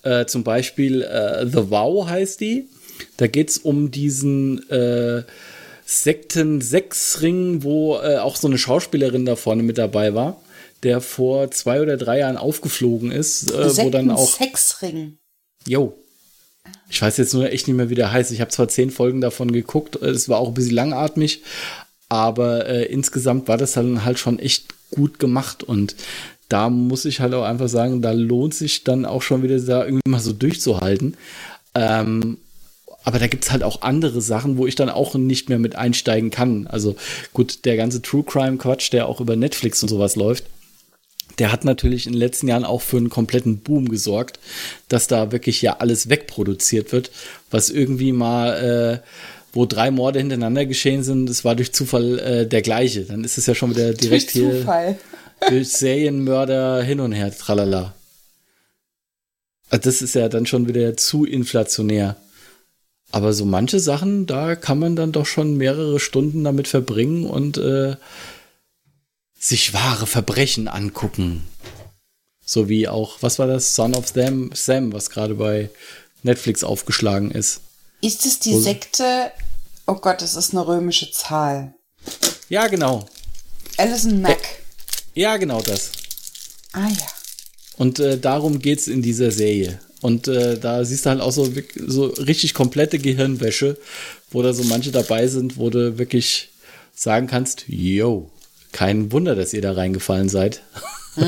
Äh, 0.02 0.26
zum 0.26 0.44
Beispiel 0.44 1.02
äh, 1.02 1.46
The 1.46 1.70
Wow 1.70 2.08
heißt 2.08 2.40
die. 2.40 2.68
Da 3.16 3.26
geht's 3.26 3.58
um 3.58 3.90
diesen 3.90 4.68
äh, 4.70 5.22
Sekten-Sechs-Ring, 5.86 7.62
wo 7.62 7.96
äh, 7.96 8.18
auch 8.18 8.36
so 8.36 8.46
eine 8.46 8.58
Schauspielerin 8.58 9.24
da 9.24 9.36
vorne 9.36 9.62
mit 9.62 9.78
dabei 9.78 10.14
war, 10.14 10.40
der 10.82 11.00
vor 11.00 11.50
zwei 11.50 11.80
oder 11.80 11.96
drei 11.96 12.20
Jahren 12.20 12.36
aufgeflogen 12.36 13.10
ist, 13.10 13.50
äh, 13.50 13.76
wo 13.78 13.90
dann 13.90 14.10
auch. 14.10 14.36
Sexring. 14.36 15.18
Jo. 15.66 15.94
Ich 16.88 17.00
weiß 17.00 17.16
jetzt 17.16 17.34
nur 17.34 17.50
echt 17.50 17.66
nicht 17.66 17.76
mehr, 17.76 17.90
wie 17.90 17.94
der 17.94 18.12
heißt. 18.12 18.30
Ich 18.32 18.40
habe 18.40 18.50
zwar 18.50 18.68
zehn 18.68 18.90
Folgen 18.90 19.20
davon 19.20 19.52
geguckt, 19.52 20.00
äh, 20.00 20.10
es 20.10 20.28
war 20.28 20.38
auch 20.38 20.48
ein 20.48 20.54
bisschen 20.54 20.74
langatmig, 20.74 21.42
aber 22.08 22.66
äh, 22.66 22.84
insgesamt 22.84 23.48
war 23.48 23.56
das 23.56 23.72
dann 23.72 24.04
halt 24.04 24.18
schon 24.18 24.38
echt 24.38 24.74
gut 24.90 25.18
gemacht 25.18 25.62
und 25.62 25.96
da 26.48 26.70
muss 26.70 27.04
ich 27.04 27.20
halt 27.20 27.34
auch 27.34 27.44
einfach 27.44 27.68
sagen, 27.68 28.02
da 28.02 28.12
lohnt 28.12 28.54
sich 28.54 28.84
dann 28.84 29.06
auch 29.06 29.22
schon 29.22 29.42
wieder 29.42 29.58
da 29.58 29.84
irgendwie 29.84 30.08
mal 30.08 30.20
so 30.20 30.32
durchzuhalten. 30.32 31.16
Ähm, 31.74 32.38
aber 33.02 33.18
da 33.18 33.26
gibt's 33.26 33.50
halt 33.50 33.62
auch 33.62 33.82
andere 33.82 34.20
Sachen, 34.20 34.56
wo 34.56 34.66
ich 34.66 34.74
dann 34.76 34.88
auch 34.88 35.14
nicht 35.14 35.48
mehr 35.48 35.58
mit 35.58 35.76
einsteigen 35.76 36.30
kann. 36.30 36.66
Also 36.66 36.96
gut, 37.32 37.64
der 37.64 37.76
ganze 37.76 38.02
True 38.02 38.24
Crime 38.24 38.56
Quatsch, 38.56 38.92
der 38.92 39.08
auch 39.08 39.20
über 39.20 39.36
Netflix 39.36 39.82
und 39.82 39.88
sowas 39.88 40.16
läuft, 40.16 40.44
der 41.39 41.53
hat 41.53 41.64
natürlich 41.64 42.07
in 42.07 42.12
den 42.12 42.18
letzten 42.20 42.49
Jahren 42.49 42.64
auch 42.64 42.83
für 42.83 42.97
einen 42.97 43.11
kompletten 43.11 43.59
Boom 43.59 43.89
gesorgt, 43.89 44.39
dass 44.89 45.07
da 45.07 45.33
wirklich 45.33 45.62
ja 45.62 45.79
alles 45.79 46.09
wegproduziert 46.09 46.93
wird, 46.93 47.11
was 47.51 47.70
irgendwie 47.70 48.12
mal, 48.12 49.03
äh, 49.03 49.09
wo 49.53 49.66
drei 49.66 49.91
Morde 49.91 50.20
hintereinander 50.20 50.66
geschehen 50.66 51.03
sind, 51.03 51.27
das 51.27 51.45
war 51.45 51.55
durch 51.57 51.72
Zufall 51.72 52.18
äh, 52.18 52.47
der 52.47 52.62
gleiche. 52.62 53.03
Dann 53.03 53.25
ist 53.25 53.39
es 53.39 53.47
ja 53.47 53.55
schon 53.55 53.70
wieder 53.70 53.95
direkt 53.95 54.35
Durch 54.35 54.45
hier 54.45 54.61
Zufall. 54.61 54.99
durch 55.49 55.68
Serienmörder 55.68 56.83
hin 56.83 57.01
und 57.01 57.12
her, 57.12 57.37
tralala. 57.37 57.95
Also 59.70 59.83
Das 59.83 60.03
ist 60.03 60.14
ja 60.14 60.29
dann 60.29 60.47
schon 60.47 60.68
wieder 60.68 60.97
zu 60.97 61.25
inflationär. 61.25 62.16
Aber 63.11 63.33
so 63.33 63.45
manche 63.45 63.79
Sachen, 63.79 64.27
da 64.27 64.57
kann 64.57 64.79
man 64.79 64.97
dann 64.97 65.12
doch 65.12 65.27
schon 65.27 65.57
mehrere 65.57 66.01
Stunden 66.01 66.43
damit 66.43 66.66
verbringen 66.66 67.27
und 67.27 67.59
äh, 67.59 67.95
sich 69.47 69.74
wahre 69.74 70.07
Verbrechen 70.07 70.68
angucken. 70.68 71.47
So 72.47 72.68
wie 72.70 72.88
auch, 72.88 73.18
was 73.20 73.38
war 73.38 73.47
das? 73.47 73.74
Son 73.74 73.95
of 73.95 74.12
Them, 74.12 74.51
Sam, 74.55 74.92
was 74.92 75.11
gerade 75.11 75.34
bei 75.34 75.68
Netflix 76.22 76.64
aufgeschlagen 76.64 77.30
ist. 77.30 77.61
Ist 78.01 78.24
es 78.24 78.38
die 78.38 78.55
Wo- 78.55 78.61
Sekte? 78.61 79.30
Oh 79.86 79.97
Gott, 79.97 80.22
das 80.22 80.34
ist 80.34 80.53
eine 80.53 80.66
römische 80.66 81.11
Zahl. 81.11 81.74
Ja, 82.49 82.68
genau. 82.68 83.07
Alison 83.76 84.22
Mack. 84.22 84.40
Ja, 85.14 85.36
genau 85.36 85.61
das. 85.61 85.90
Ah 86.72 86.88
ja. 86.88 87.07
Und 87.76 87.99
äh, 87.99 88.18
darum 88.18 88.61
geht's 88.61 88.86
in 88.88 89.03
dieser 89.03 89.30
Serie. 89.30 89.78
Und 90.01 90.26
äh, 90.28 90.59
da 90.59 90.84
siehst 90.86 91.05
du 91.05 91.11
halt 91.11 91.20
auch 91.20 91.32
so, 91.32 91.51
so 91.86 92.07
richtig 92.07 92.55
komplette 92.55 92.99
Gehirnwäsche, 92.99 93.78
wo 94.30 94.42
da 94.42 94.55
so 94.55 94.64
manche 94.64 94.90
dabei 94.90 95.26
sind, 95.28 95.57
wo 95.59 95.68
du 95.70 95.99
wirklich 95.99 96.51
sagen 96.95 97.26
kannst, 97.26 97.64
yo, 97.68 98.30
kein 98.75 99.11
Wunder, 99.12 99.35
dass 99.35 99.55
ihr 99.55 99.62
da 99.62 99.72
reingefallen 99.72 100.29
seid. 100.29 100.61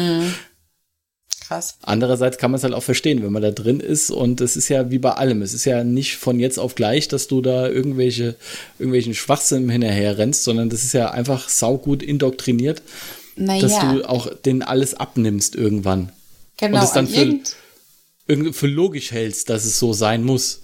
Krass. 1.41 1.77
Andererseits 1.83 2.39
kann 2.39 2.51
man 2.51 2.59
es 2.59 2.65
halt 2.65 2.75
auch 2.75 2.83
verstehen, 2.83 3.23
wenn 3.23 3.31
man 3.33 3.43
da 3.43 3.53
drin 3.53 3.79
ist 3.79 4.11
und 4.11 4.41
es 4.41 4.57
ist 4.57 4.69
ja 4.69 4.91
wie 4.91 4.99
bei 4.99 5.13
allem. 5.13 5.43
Es 5.43 5.55
ist 5.55 5.65
ja 5.65 5.85
nicht 5.85 6.17
von 6.17 6.41
jetzt 6.41 6.59
auf 6.59 6.75
gleich, 6.75 7.07
dass 7.07 7.29
du 7.29 7.41
da 7.41 7.69
irgendwelche, 7.69 8.35
irgendwelchen 8.81 9.15
Schwachsinn 9.15 9.69
hinterher 9.71 10.19
rennst, 10.19 10.43
sondern 10.43 10.71
das 10.71 10.83
ist 10.83 10.93
ja 10.93 11.13
einfach 11.13 11.49
saugut 11.49 12.03
indoktriniert, 12.03 12.83
dass 13.37 13.45
Naja, 13.73 13.93
du 13.95 14.09
auch 14.09 14.29
den 14.35 14.63
alles 14.65 14.95
abnimmst 14.95 15.55
irgendwann. 15.55 16.11
genau. 16.57 16.79
und 16.79 16.85
es 16.85 16.93
dann 16.93 17.07
an 17.07 17.45
für- 18.27 18.53
für 18.53 18.67
logisch 18.67 19.13
hältst, 19.13 19.49
dass 19.49 19.65
es 19.65 19.79
so 19.79 19.93
sein 19.93 20.25
muss. 20.25 20.63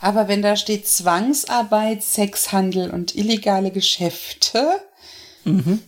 aber 0.00 0.26
wenn 0.26 0.42
da 0.42 0.56
steht 0.56 0.88
Zwangsarbeit, 0.88 2.02
Sexhandel 2.02 2.90
und 2.90 3.14
illegale 3.14 3.70
Geschäfte, 3.70 4.64
Mhm. 5.44 5.78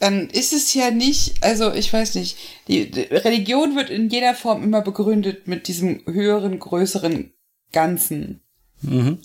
Dann 0.00 0.28
ist 0.28 0.52
es 0.52 0.74
ja 0.74 0.90
nicht, 0.90 1.42
also 1.42 1.72
ich 1.72 1.92
weiß 1.92 2.14
nicht, 2.16 2.36
die, 2.68 2.90
die 2.90 3.02
Religion 3.02 3.76
wird 3.76 3.90
in 3.90 4.08
jeder 4.08 4.34
Form 4.34 4.62
immer 4.62 4.82
begründet 4.82 5.48
mit 5.48 5.68
diesem 5.68 6.02
höheren, 6.06 6.58
größeren 6.58 7.32
Ganzen. 7.72 8.42
Mhm. 8.82 9.18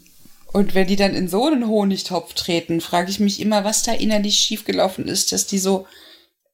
Und 0.53 0.75
wenn 0.75 0.87
die 0.87 0.95
dann 0.95 1.13
in 1.13 1.27
so 1.27 1.45
einen 1.45 1.67
Honigtopf 1.67 2.33
treten, 2.33 2.81
frage 2.81 3.09
ich 3.09 3.19
mich 3.19 3.39
immer, 3.39 3.63
was 3.63 3.83
da 3.83 3.93
innerlich 3.93 4.35
schiefgelaufen 4.35 5.07
ist, 5.07 5.31
dass 5.31 5.47
die 5.47 5.59
so 5.59 5.87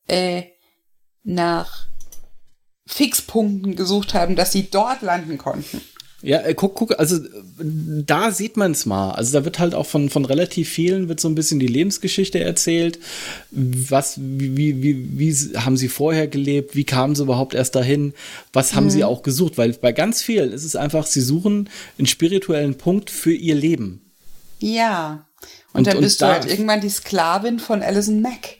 äh, 0.07 0.43
nach 1.23 1.87
Fixpunkten 2.85 3.75
gesucht 3.75 4.13
haben, 4.13 4.35
dass 4.35 4.51
sie 4.51 4.69
dort 4.69 5.01
landen 5.01 5.37
konnten. 5.37 5.81
Ja, 6.23 6.39
äh, 6.41 6.55
guck, 6.55 6.73
guck, 6.73 6.99
also 6.99 7.17
äh, 7.17 7.27
da 7.59 8.31
sieht 8.31 8.57
man 8.57 8.71
es 8.71 8.87
mal. 8.87 9.11
Also 9.11 9.33
da 9.37 9.45
wird 9.45 9.59
halt 9.59 9.75
auch 9.75 9.85
von, 9.85 10.09
von 10.09 10.25
relativ 10.25 10.67
vielen 10.67 11.09
wird 11.09 11.19
so 11.19 11.27
ein 11.29 11.35
bisschen 11.35 11.59
die 11.59 11.67
Lebensgeschichte 11.67 12.39
erzählt. 12.39 12.97
Was, 13.51 14.15
wie, 14.19 14.57
wie, 14.57 14.81
wie, 14.81 15.19
wie 15.19 15.33
haben 15.59 15.77
sie 15.77 15.89
vorher 15.89 16.27
gelebt? 16.27 16.75
Wie 16.75 16.85
kamen 16.85 17.13
sie 17.15 17.21
überhaupt 17.21 17.53
erst 17.53 17.75
dahin? 17.75 18.13
Was 18.51 18.73
haben 18.73 18.89
sie 18.89 19.03
auch 19.03 19.21
gesucht? 19.21 19.59
Weil 19.59 19.73
bei 19.73 19.91
ganz 19.91 20.23
vielen 20.23 20.51
ist 20.53 20.63
es 20.63 20.75
einfach, 20.75 21.05
sie 21.05 21.21
suchen 21.21 21.69
einen 21.99 22.07
spirituellen 22.07 22.75
Punkt 22.79 23.11
für 23.11 23.33
ihr 23.33 23.53
Leben. 23.55 24.01
Ja. 24.59 25.27
Und, 25.73 25.81
Und- 25.81 25.87
dann 25.87 25.97
und 25.97 26.03
bist 26.03 26.19
du 26.21 26.25
da- 26.25 26.33
halt 26.33 26.45
irgendwann 26.49 26.81
die 26.81 26.89
Sklavin 26.89 27.59
von 27.59 27.83
Alison 27.83 28.21
Mack. 28.21 28.57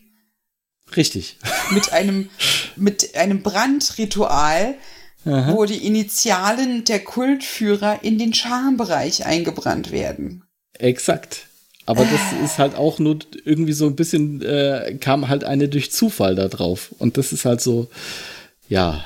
Richtig. 0.95 1.37
Mit 1.71 1.91
einem, 1.91 2.29
mit 2.75 3.15
einem 3.15 3.41
Brandritual, 3.41 4.75
wo 5.25 5.65
die 5.65 5.85
Initialen 5.85 6.85
der 6.85 6.99
Kultführer 6.99 8.03
in 8.03 8.17
den 8.17 8.33
Schambereich 8.33 9.25
eingebrannt 9.25 9.91
werden. 9.91 10.43
Exakt. 10.73 11.47
Aber 11.85 12.03
das 12.03 12.21
ist 12.43 12.59
halt 12.59 12.75
auch 12.75 12.99
nur 12.99 13.19
irgendwie 13.45 13.71
so 13.71 13.87
ein 13.87 13.95
bisschen, 13.95 14.41
äh, 14.41 14.97
kam 14.99 15.29
halt 15.29 15.45
eine 15.45 15.69
durch 15.69 15.89
Zufall 15.91 16.35
da 16.35 16.49
drauf. 16.49 16.93
Und 16.99 17.17
das 17.17 17.31
ist 17.31 17.45
halt 17.45 17.61
so, 17.61 17.87
ja. 18.67 19.05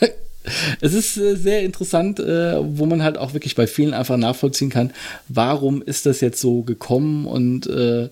es 0.80 0.94
ist 0.94 1.16
äh, 1.16 1.34
sehr 1.34 1.62
interessant, 1.62 2.20
äh, 2.20 2.56
wo 2.60 2.86
man 2.86 3.02
halt 3.02 3.18
auch 3.18 3.32
wirklich 3.32 3.56
bei 3.56 3.66
vielen 3.66 3.94
einfach 3.94 4.16
nachvollziehen 4.16 4.70
kann, 4.70 4.92
warum 5.28 5.82
ist 5.82 6.06
das 6.06 6.20
jetzt 6.20 6.40
so 6.40 6.62
gekommen 6.62 7.26
und 7.26 7.66
äh, 7.66 8.10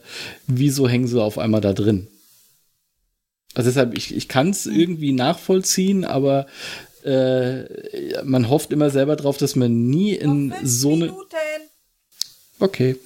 wieso 0.48 0.88
hängen 0.88 1.06
sie 1.06 1.22
auf 1.22 1.38
einmal 1.38 1.60
da 1.60 1.72
drin. 1.72 2.08
Also 3.54 3.70
deshalb, 3.70 3.96
ich, 3.96 4.14
ich 4.14 4.28
kann 4.28 4.50
es 4.50 4.66
irgendwie 4.66 5.12
nachvollziehen, 5.12 6.04
aber 6.04 6.46
äh, 7.04 8.22
man 8.24 8.48
hofft 8.48 8.70
immer 8.72 8.90
selber 8.90 9.16
drauf, 9.16 9.36
dass 9.38 9.56
man 9.56 9.86
nie 9.88 10.14
in 10.14 10.54
so 10.64 10.92
eine. 10.94 11.14
Okay. 12.60 12.96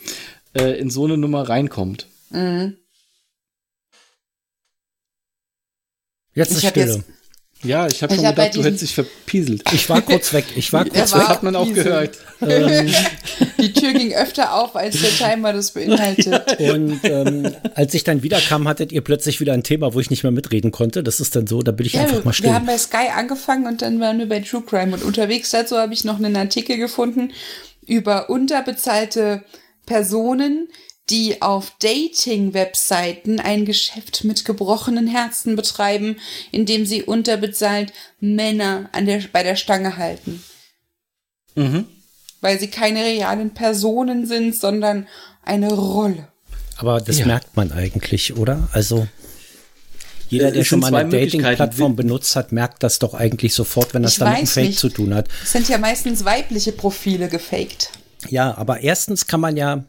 Äh, 0.54 0.78
in 0.78 0.90
so 0.90 1.04
eine 1.04 1.16
Nummer 1.16 1.48
reinkommt. 1.48 2.06
Mhm. 2.30 2.76
Jetzt 6.34 6.52
ist 6.52 6.58
Ich 6.58 6.66
hab 6.66 6.72
Stille. 6.72 6.94
jetzt- 6.96 7.04
Ja, 7.64 7.86
ich 7.86 8.02
habe 8.02 8.14
schon 8.14 8.26
hab 8.26 8.34
gedacht, 8.34 8.56
du 8.56 8.64
hättest 8.64 8.82
dich 8.82 8.94
verpieselt. 8.94 9.62
Ich 9.72 9.88
war 9.88 10.02
kurz 10.02 10.32
weg. 10.32 10.44
Ich 10.56 10.72
war 10.72 10.84
kurz 10.88 11.12
war 11.12 11.20
weg. 11.20 11.28
hat 11.28 11.42
man 11.42 11.54
auch 11.56 11.72
gehört. 11.72 12.18
Die 12.40 13.72
Tür 13.72 13.92
ging 13.92 14.12
öfter 14.14 14.54
auf, 14.54 14.74
als 14.74 15.00
der 15.00 15.10
Timer 15.10 15.52
das 15.52 15.70
beinhaltet. 15.70 16.58
Und 16.60 17.00
ähm, 17.04 17.54
als 17.74 17.94
ich 17.94 18.02
dann 18.02 18.22
wiederkam, 18.24 18.66
hattet 18.66 18.90
ihr 18.90 19.00
plötzlich 19.02 19.40
wieder 19.40 19.52
ein 19.52 19.62
Thema, 19.62 19.94
wo 19.94 20.00
ich 20.00 20.10
nicht 20.10 20.24
mehr 20.24 20.32
mitreden 20.32 20.72
konnte. 20.72 21.02
Das 21.04 21.20
ist 21.20 21.36
dann 21.36 21.46
so, 21.46 21.62
da 21.62 21.70
bin 21.70 21.86
ich 21.86 21.92
Ja, 21.92 22.02
einfach 22.02 22.24
mal 22.24 22.32
still. 22.32 22.50
wir 22.50 22.54
haben 22.54 22.66
bei 22.66 22.78
Sky 22.78 23.08
angefangen 23.14 23.66
und 23.66 23.80
dann 23.82 24.00
waren 24.00 24.18
wir 24.18 24.28
bei 24.28 24.40
True 24.40 24.62
Crime. 24.62 24.94
Und 24.94 25.04
unterwegs 25.04 25.50
dazu 25.50 25.76
habe 25.76 25.94
ich 25.94 26.04
noch 26.04 26.16
einen 26.18 26.34
Artikel 26.36 26.76
gefunden 26.76 27.32
über 27.86 28.28
unterbezahlte 28.30 29.44
Personen, 29.86 30.68
die 31.10 31.42
auf 31.42 31.72
Dating-Webseiten 31.80 33.40
ein 33.40 33.64
Geschäft 33.64 34.24
mit 34.24 34.44
gebrochenen 34.44 35.06
Herzen 35.06 35.56
betreiben, 35.56 36.16
indem 36.50 36.86
sie 36.86 37.02
unterbezahlt 37.02 37.92
Männer 38.20 38.88
an 38.92 39.06
der, 39.06 39.20
bei 39.32 39.42
der 39.42 39.56
Stange 39.56 39.96
halten. 39.96 40.42
Mhm. 41.54 41.86
Weil 42.40 42.58
sie 42.58 42.68
keine 42.68 43.04
realen 43.04 43.52
Personen 43.52 44.26
sind, 44.26 44.54
sondern 44.56 45.06
eine 45.44 45.72
Rolle. 45.72 46.28
Aber 46.76 47.00
das 47.00 47.18
Ja. 47.18 47.26
merkt 47.26 47.56
man 47.56 47.72
eigentlich, 47.72 48.36
oder? 48.36 48.68
Also 48.72 49.06
jeder, 50.28 50.48
Es 50.48 50.54
der 50.54 50.64
schon 50.64 50.80
mal 50.80 50.94
eine. 50.94 51.10
Dating-Plattform 51.10 51.94
benutzt 51.94 52.34
hat, 52.36 52.52
merkt 52.52 52.82
das 52.82 52.98
doch 52.98 53.12
eigentlich 53.14 53.52
sofort, 53.54 53.92
wenn 53.92 54.02
das 54.02 54.12
Ich 54.14 54.18
dann 54.18 54.28
mit 54.30 54.38
einem 54.38 54.46
Fake 54.46 54.66
nicht. 54.68 54.78
zu 54.78 54.88
tun 54.88 55.14
hat. 55.14 55.28
Es 55.42 55.52
sind 55.52 55.68
ja 55.68 55.78
meistens 55.78 56.24
weibliche 56.24 56.72
Profile 56.72 57.28
gefaked. 57.28 57.90
Ja, 58.30 58.56
aber 58.56 58.80
erstens 58.80 59.26
kann 59.26 59.40
man 59.40 59.56
ja, 59.56 59.84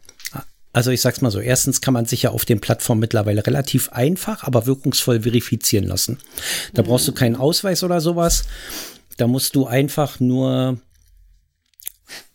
also 0.73 0.89
ich 0.89 1.01
sag's 1.01 1.21
mal 1.21 1.29
so, 1.29 1.39
erstens 1.39 1.81
kann 1.81 1.93
man 1.93 2.05
sich 2.05 2.23
ja 2.23 2.31
auf 2.31 2.45
den 2.45 2.59
Plattformen 2.59 2.99
mittlerweile 2.99 3.45
relativ 3.45 3.89
einfach, 3.89 4.43
aber 4.43 4.65
wirkungsvoll 4.65 5.21
verifizieren 5.21 5.85
lassen. 5.85 6.17
Da 6.73 6.81
brauchst 6.81 7.07
du 7.07 7.11
keinen 7.11 7.35
Ausweis 7.35 7.83
oder 7.83 8.01
sowas. 8.01 8.45
Da 9.17 9.27
musst 9.27 9.55
du 9.55 9.67
einfach 9.67 10.19
nur 10.19 10.79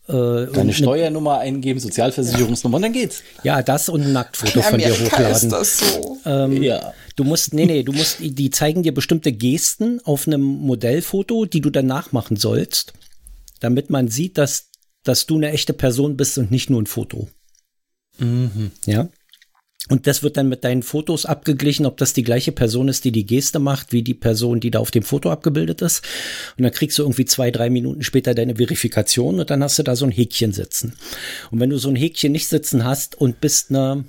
äh, 0.07 0.47
Deine 0.47 0.73
Steuernummer 0.73 1.39
eingeben, 1.39 1.81
Sozialversicherungsnummer 1.81 2.77
und 2.77 2.81
dann 2.81 2.93
geht's. 2.93 3.21
Ja, 3.43 3.61
das 3.61 3.89
und 3.89 4.01
ein 4.01 4.13
Nacktfoto 4.13 4.61
von 4.61 4.79
dir 4.79 4.87
Amerika 4.87 5.27
ist 5.27 5.43
hochladen. 5.43 5.49
das 5.49 5.79
so. 5.79 6.17
Ähm, 6.25 6.63
Ja. 6.63 6.93
Du 7.15 7.25
musst, 7.25 7.53
nee, 7.53 7.65
nee, 7.65 7.83
du 7.83 7.91
musst, 7.91 8.17
die 8.21 8.49
zeigen 8.49 8.81
dir 8.81 8.93
bestimmte 8.93 9.33
Gesten 9.33 9.99
auf 10.05 10.25
einem 10.25 10.41
Modellfoto, 10.41 11.43
die 11.43 11.59
du 11.59 11.69
dann 11.69 11.85
nachmachen 11.85 12.37
sollst, 12.37 12.93
damit 13.59 13.89
man 13.89 14.07
sieht, 14.07 14.37
dass, 14.37 14.69
dass 15.03 15.25
du 15.25 15.35
eine 15.35 15.51
echte 15.51 15.73
Person 15.73 16.15
bist 16.15 16.37
und 16.37 16.49
nicht 16.49 16.69
nur 16.69 16.81
ein 16.81 16.85
Foto. 16.85 17.27
Ja. 18.85 19.09
Und 19.89 20.05
das 20.05 20.21
wird 20.21 20.37
dann 20.37 20.49
mit 20.49 20.63
deinen 20.63 20.83
Fotos 20.83 21.25
abgeglichen, 21.25 21.85
ob 21.85 21.97
das 21.97 22.13
die 22.13 22.23
gleiche 22.23 22.51
Person 22.51 22.89
ist, 22.89 23.05
die 23.05 23.11
die 23.11 23.25
Geste 23.25 23.59
macht, 23.59 23.91
wie 23.91 24.03
die 24.03 24.13
Person, 24.13 24.59
die 24.59 24.71
da 24.71 24.79
auf 24.79 24.91
dem 24.91 25.03
Foto 25.03 25.31
abgebildet 25.31 25.81
ist. 25.81 26.03
Und 26.57 26.63
dann 26.63 26.71
kriegst 26.71 26.99
du 26.99 27.03
irgendwie 27.03 27.25
zwei, 27.25 27.49
drei 27.49 27.69
Minuten 27.71 28.03
später 28.03 28.35
deine 28.35 28.57
Verifikation 28.57 29.39
und 29.39 29.49
dann 29.49 29.63
hast 29.63 29.79
du 29.79 29.83
da 29.83 29.95
so 29.95 30.05
ein 30.05 30.11
Häkchen 30.11 30.51
sitzen. 30.51 30.93
Und 31.49 31.59
wenn 31.59 31.71
du 31.71 31.77
so 31.77 31.89
ein 31.89 31.95
Häkchen 31.95 32.31
nicht 32.31 32.47
sitzen 32.47 32.83
hast 32.83 33.15
und 33.15 33.41
bist 33.41 33.71
eine, 33.71 34.03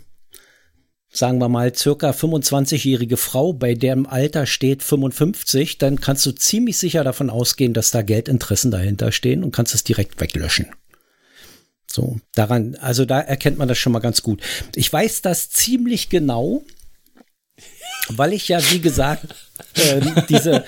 sagen 1.10 1.38
wir 1.38 1.48
mal, 1.48 1.74
circa 1.74 2.10
25-jährige 2.10 3.16
Frau, 3.16 3.54
bei 3.54 3.74
deren 3.74 4.04
Alter 4.04 4.44
steht 4.44 4.82
55, 4.82 5.78
dann 5.78 6.00
kannst 6.00 6.26
du 6.26 6.32
ziemlich 6.32 6.76
sicher 6.76 7.04
davon 7.04 7.30
ausgehen, 7.30 7.72
dass 7.72 7.90
da 7.90 8.02
Geldinteressen 8.02 8.70
dahinter 8.70 9.12
stehen 9.12 9.42
und 9.42 9.52
kannst 9.52 9.74
es 9.74 9.82
direkt 9.82 10.20
weglöschen. 10.20 10.66
So, 11.92 12.20
daran, 12.34 12.76
also 12.76 13.04
da 13.04 13.20
erkennt 13.20 13.58
man 13.58 13.66
das 13.68 13.78
schon 13.78 13.92
mal 13.92 13.98
ganz 13.98 14.22
gut. 14.22 14.40
Ich 14.76 14.92
weiß 14.92 15.22
das 15.22 15.50
ziemlich 15.50 16.08
genau, 16.08 16.62
weil 18.10 18.32
ich 18.32 18.46
ja, 18.48 18.60
wie 18.70 18.80
gesagt, 18.80 19.26
äh, 19.74 20.00
diese, 20.28 20.64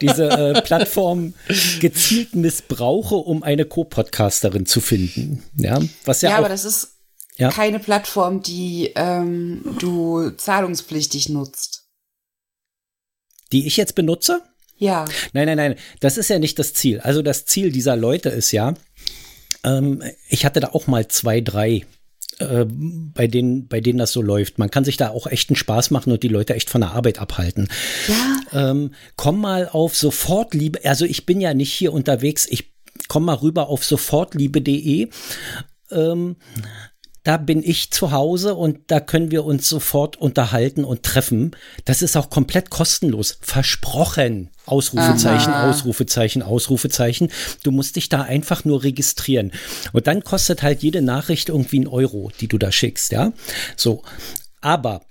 diese 0.00 0.28
äh, 0.30 0.60
Plattform 0.62 1.34
gezielt 1.80 2.34
missbrauche, 2.34 3.14
um 3.14 3.42
eine 3.42 3.64
Co-Podcasterin 3.64 4.66
zu 4.66 4.80
finden. 4.80 5.42
Ja, 5.56 5.80
was 6.04 6.20
ja, 6.22 6.30
Ja, 6.30 6.34
auch, 6.36 6.38
aber 6.40 6.48
das 6.50 6.64
ist 6.66 6.88
Ja. 7.36 7.50
keine 7.50 7.78
Plattform, 7.78 8.42
die 8.42 8.92
ähm, 8.96 9.62
du 9.78 10.30
zahlungspflichtig 10.30 11.30
nutzt. 11.30 11.86
die 13.52 13.66
ich 13.66 13.76
jetzt 13.78 13.94
benutze. 13.94 14.42
Ja. 14.76 15.04
Nein, 15.32 15.46
nein, 15.46 15.56
nein, 15.56 15.74
das 16.00 16.16
ist 16.16 16.30
ja 16.30 16.38
nicht 16.38 16.58
das 16.58 16.72
Ziel. 16.72 17.00
Also 17.00 17.20
das 17.20 17.44
Ziel 17.46 17.72
dieser 17.72 17.96
Leute 17.96 18.28
ist 18.30 18.52
ja, 18.52 18.74
ähm, 19.64 20.02
ich 20.28 20.44
hatte 20.44 20.60
da 20.60 20.68
auch 20.68 20.86
mal 20.86 21.08
zwei, 21.08 21.40
drei, 21.40 21.84
äh, 22.38 22.66
bei 22.68 23.26
denen, 23.26 23.68
bei 23.68 23.80
denen 23.80 23.98
das 23.98 24.12
so 24.12 24.22
läuft. 24.22 24.58
Man 24.58 24.70
kann 24.70 24.84
sich 24.84 24.96
da 24.96 25.10
auch 25.10 25.26
echten 25.26 25.56
Spaß 25.56 25.90
machen 25.90 26.12
und 26.12 26.22
die 26.22 26.28
Leute 26.28 26.54
echt 26.54 26.70
von 26.70 26.80
der 26.80 26.92
Arbeit 26.92 27.18
abhalten. 27.18 27.68
Ja. 28.08 28.70
Ähm, 28.70 28.94
komm 29.16 29.40
mal 29.40 29.68
auf 29.68 29.96
Sofortliebe, 29.96 30.80
also 30.84 31.04
ich 31.04 31.26
bin 31.26 31.40
ja 31.40 31.54
nicht 31.54 31.72
hier 31.72 31.92
unterwegs, 31.92 32.46
ich 32.48 32.72
komm 33.08 33.24
mal 33.24 33.34
rüber 33.34 33.68
auf 33.68 33.84
sofortliebe.de. 33.84 35.08
Ähm, 35.90 36.36
da 37.22 37.36
bin 37.36 37.62
ich 37.62 37.90
zu 37.90 38.12
Hause 38.12 38.54
und 38.54 38.78
da 38.86 38.98
können 38.98 39.30
wir 39.30 39.44
uns 39.44 39.68
sofort 39.68 40.16
unterhalten 40.16 40.84
und 40.84 41.02
treffen. 41.02 41.54
Das 41.84 42.00
ist 42.00 42.16
auch 42.16 42.30
komplett 42.30 42.70
kostenlos. 42.70 43.38
Versprochen. 43.40 44.50
Ausrufezeichen, 44.64 45.52
Aha. 45.52 45.68
Ausrufezeichen, 45.68 46.42
Ausrufezeichen. 46.42 47.30
Du 47.62 47.72
musst 47.72 47.96
dich 47.96 48.08
da 48.08 48.22
einfach 48.22 48.64
nur 48.64 48.82
registrieren. 48.84 49.52
Und 49.92 50.06
dann 50.06 50.22
kostet 50.22 50.62
halt 50.62 50.82
jede 50.82 51.02
Nachricht 51.02 51.48
irgendwie 51.48 51.78
einen 51.78 51.88
Euro, 51.88 52.30
die 52.40 52.48
du 52.48 52.56
da 52.56 52.72
schickst, 52.72 53.12
ja. 53.12 53.32
So. 53.76 54.02
Aber 54.62 55.02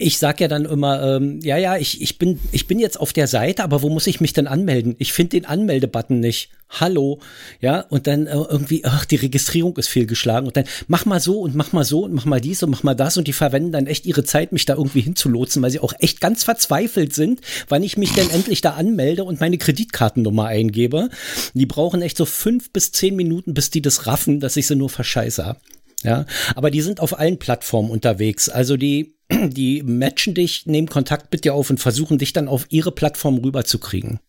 ich 0.00 0.18
sag 0.18 0.40
ja 0.40 0.48
dann 0.48 0.64
immer, 0.64 1.02
ähm, 1.02 1.40
ja, 1.42 1.56
ja, 1.56 1.76
ich, 1.76 2.00
ich, 2.00 2.18
bin, 2.18 2.40
ich 2.52 2.66
bin 2.66 2.78
jetzt 2.78 2.98
auf 2.98 3.12
der 3.12 3.26
Seite, 3.26 3.62
aber 3.62 3.82
wo 3.82 3.90
muss 3.90 4.06
ich 4.06 4.20
mich 4.20 4.32
denn 4.32 4.46
anmelden? 4.46 4.96
Ich 4.98 5.12
finde 5.12 5.30
den 5.30 5.44
Anmeldebutton 5.44 6.20
nicht. 6.20 6.50
Hallo, 6.70 7.18
ja, 7.60 7.80
und 7.80 8.06
dann 8.06 8.26
äh, 8.26 8.32
irgendwie, 8.32 8.84
ach, 8.84 9.04
die 9.04 9.16
Registrierung 9.16 9.76
ist 9.76 9.88
fehlgeschlagen 9.88 10.46
und 10.46 10.56
dann 10.56 10.64
mach 10.86 11.04
mal 11.04 11.20
so 11.20 11.40
und 11.40 11.56
mach 11.56 11.72
mal 11.72 11.84
so 11.84 12.04
und 12.04 12.14
mach 12.14 12.24
mal 12.24 12.40
dies 12.40 12.62
und 12.62 12.70
mach 12.70 12.84
mal 12.84 12.94
das 12.94 13.16
und 13.16 13.26
die 13.26 13.32
verwenden 13.32 13.72
dann 13.72 13.88
echt 13.88 14.06
ihre 14.06 14.22
Zeit, 14.22 14.52
mich 14.52 14.66
da 14.66 14.74
irgendwie 14.74 15.00
hinzulotsen, 15.00 15.62
weil 15.62 15.72
sie 15.72 15.80
auch 15.80 15.92
echt 15.98 16.20
ganz 16.20 16.44
verzweifelt 16.44 17.12
sind, 17.12 17.40
wann 17.68 17.82
ich 17.82 17.96
mich 17.96 18.12
denn 18.12 18.30
endlich 18.30 18.60
da 18.60 18.70
anmelde 18.70 19.24
und 19.24 19.40
meine 19.40 19.58
Kreditkartennummer 19.58 20.46
eingebe. 20.46 21.10
Die 21.54 21.66
brauchen 21.66 22.02
echt 22.02 22.16
so 22.16 22.24
fünf 22.24 22.70
bis 22.70 22.92
zehn 22.92 23.16
Minuten, 23.16 23.52
bis 23.52 23.70
die 23.70 23.82
das 23.82 24.06
raffen, 24.06 24.38
dass 24.38 24.56
ich 24.56 24.68
sie 24.68 24.76
nur 24.76 24.90
verscheiße. 24.90 25.56
Ja, 26.02 26.24
aber 26.54 26.70
die 26.70 26.80
sind 26.80 27.00
auf 27.00 27.18
allen 27.18 27.38
Plattformen 27.38 27.90
unterwegs. 27.90 28.48
Also 28.48 28.76
die, 28.76 29.14
die 29.30 29.82
matchen 29.82 30.34
dich, 30.34 30.66
nehmen 30.66 30.88
Kontakt 30.88 31.32
mit 31.32 31.44
dir 31.44 31.54
auf 31.54 31.70
und 31.70 31.78
versuchen 31.78 32.18
dich 32.18 32.32
dann 32.32 32.48
auf 32.48 32.66
ihre 32.70 32.92
Plattform 32.92 33.38
rüberzukriegen. 33.38 34.20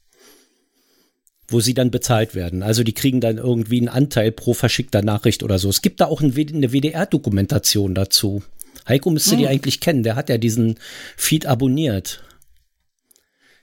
Wo 1.47 1.59
sie 1.59 1.73
dann 1.73 1.91
bezahlt 1.91 2.33
werden. 2.33 2.63
Also 2.63 2.83
die 2.83 2.93
kriegen 2.93 3.19
dann 3.19 3.37
irgendwie 3.37 3.79
einen 3.79 3.89
Anteil 3.89 4.31
pro 4.31 4.53
verschickter 4.53 5.01
Nachricht 5.01 5.43
oder 5.43 5.59
so. 5.59 5.69
Es 5.69 5.81
gibt 5.81 5.99
da 5.99 6.05
auch 6.05 6.21
eine 6.21 6.33
WDR-Dokumentation 6.33 7.93
dazu. 7.93 8.41
Heiko 8.87 9.09
müsste 9.09 9.35
die 9.37 9.47
eigentlich 9.47 9.79
kennen. 9.79 10.03
Der 10.03 10.15
hat 10.15 10.29
ja 10.29 10.37
diesen 10.37 10.75
Feed 11.17 11.45
abonniert. 11.45 12.23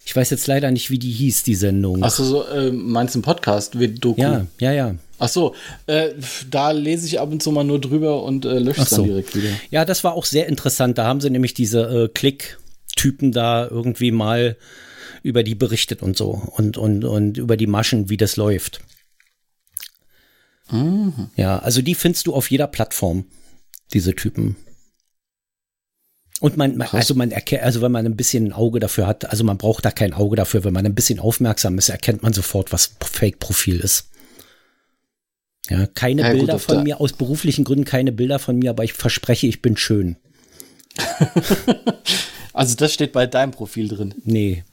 Ich 0.04 0.14
weiß 0.14 0.30
jetzt 0.30 0.46
leider 0.46 0.70
nicht, 0.70 0.90
wie 0.90 0.98
die 0.98 1.10
hieß, 1.10 1.42
die 1.42 1.54
Sendung. 1.54 2.02
Achso, 2.02 2.24
so, 2.24 2.46
äh, 2.46 2.70
meinst 2.70 3.14
du 3.14 3.18
einen 3.18 3.24
Podcast? 3.24 3.74
Doku? 3.74 4.20
ja, 4.20 4.46
ja, 4.58 4.72
ja. 4.72 4.94
Ach 5.18 5.28
so, 5.28 5.54
äh, 5.86 6.10
da 6.48 6.70
lese 6.70 7.06
ich 7.06 7.20
ab 7.20 7.30
und 7.30 7.42
zu 7.42 7.50
mal 7.50 7.64
nur 7.64 7.80
drüber 7.80 8.22
und 8.22 8.44
äh, 8.44 8.58
lösche 8.58 8.82
es 8.82 8.90
so. 8.90 8.96
dann 8.96 9.06
direkt 9.06 9.34
wieder. 9.34 9.50
Ja, 9.70 9.84
das 9.84 10.04
war 10.04 10.14
auch 10.14 10.24
sehr 10.24 10.46
interessant. 10.46 10.98
Da 10.98 11.04
haben 11.04 11.20
sie 11.20 11.30
nämlich 11.30 11.54
diese 11.54 12.04
äh, 12.04 12.08
Klick-Typen 12.08 13.32
da 13.32 13.66
irgendwie 13.66 14.12
mal 14.12 14.56
über 15.22 15.42
die 15.42 15.56
berichtet 15.56 16.02
und 16.02 16.16
so 16.16 16.30
und, 16.30 16.76
und, 16.76 17.04
und 17.04 17.38
über 17.38 17.56
die 17.56 17.66
Maschen, 17.66 18.08
wie 18.08 18.16
das 18.16 18.36
läuft. 18.36 18.80
Ja, 21.36 21.58
also 21.58 21.82
die 21.82 21.94
findest 21.94 22.26
du 22.26 22.34
auf 22.34 22.50
jeder 22.50 22.66
Plattform, 22.66 23.24
diese 23.92 24.14
Typen. 24.14 24.56
Und 26.40 26.56
man, 26.56 26.76
man 26.76 26.88
also 26.92 27.14
man 27.14 27.32
erkennt, 27.32 27.62
also 27.62 27.82
wenn 27.82 27.90
man 27.90 28.06
ein 28.06 28.16
bisschen 28.16 28.46
ein 28.46 28.52
Auge 28.52 28.78
dafür 28.78 29.06
hat, 29.08 29.28
also 29.28 29.42
man 29.42 29.58
braucht 29.58 29.84
da 29.84 29.90
kein 29.90 30.12
Auge 30.12 30.36
dafür, 30.36 30.62
wenn 30.62 30.72
man 30.72 30.86
ein 30.86 30.94
bisschen 30.94 31.18
aufmerksam 31.18 31.78
ist, 31.78 31.88
erkennt 31.88 32.22
man 32.22 32.32
sofort, 32.32 32.72
was 32.72 32.94
Fake-Profil 33.00 33.80
ist. 33.80 34.10
Ja, 35.68 35.86
keine 35.86 36.22
Ja, 36.22 36.30
gut, 36.30 36.38
Bilder 36.38 36.54
auf 36.54 36.62
von 36.62 36.82
mir, 36.82 37.00
aus 37.00 37.12
beruflichen 37.12 37.64
Gründen 37.64 37.84
keine 37.84 38.12
Bilder 38.12 38.38
von 38.38 38.56
mir, 38.56 38.70
aber 38.70 38.84
ich 38.84 38.92
verspreche, 38.92 39.46
ich 39.46 39.62
bin 39.62 39.76
schön. 39.76 40.16
Also 42.58 42.74
das 42.74 42.92
steht 42.92 43.12
bei 43.12 43.28
deinem 43.28 43.52
Profil 43.52 43.86
drin. 43.86 44.14
Nee. 44.24 44.64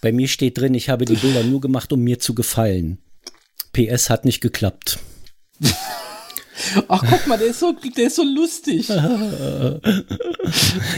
Bei 0.00 0.12
mir 0.12 0.28
steht 0.28 0.56
drin, 0.56 0.72
ich 0.74 0.88
habe 0.88 1.04
die 1.04 1.16
Bilder 1.16 1.42
nur 1.42 1.60
gemacht, 1.60 1.92
um 1.92 2.00
mir 2.00 2.20
zu 2.20 2.32
gefallen. 2.32 2.98
PS 3.72 4.08
hat 4.08 4.24
nicht 4.24 4.40
geklappt. 4.40 5.00
Ach, 6.88 7.04
guck 7.08 7.26
mal, 7.26 7.38
der 7.38 7.48
ist 7.48 7.58
so, 7.58 7.72
der 7.72 8.06
ist 8.06 8.16
so 8.16 8.22
lustig. 8.22 8.88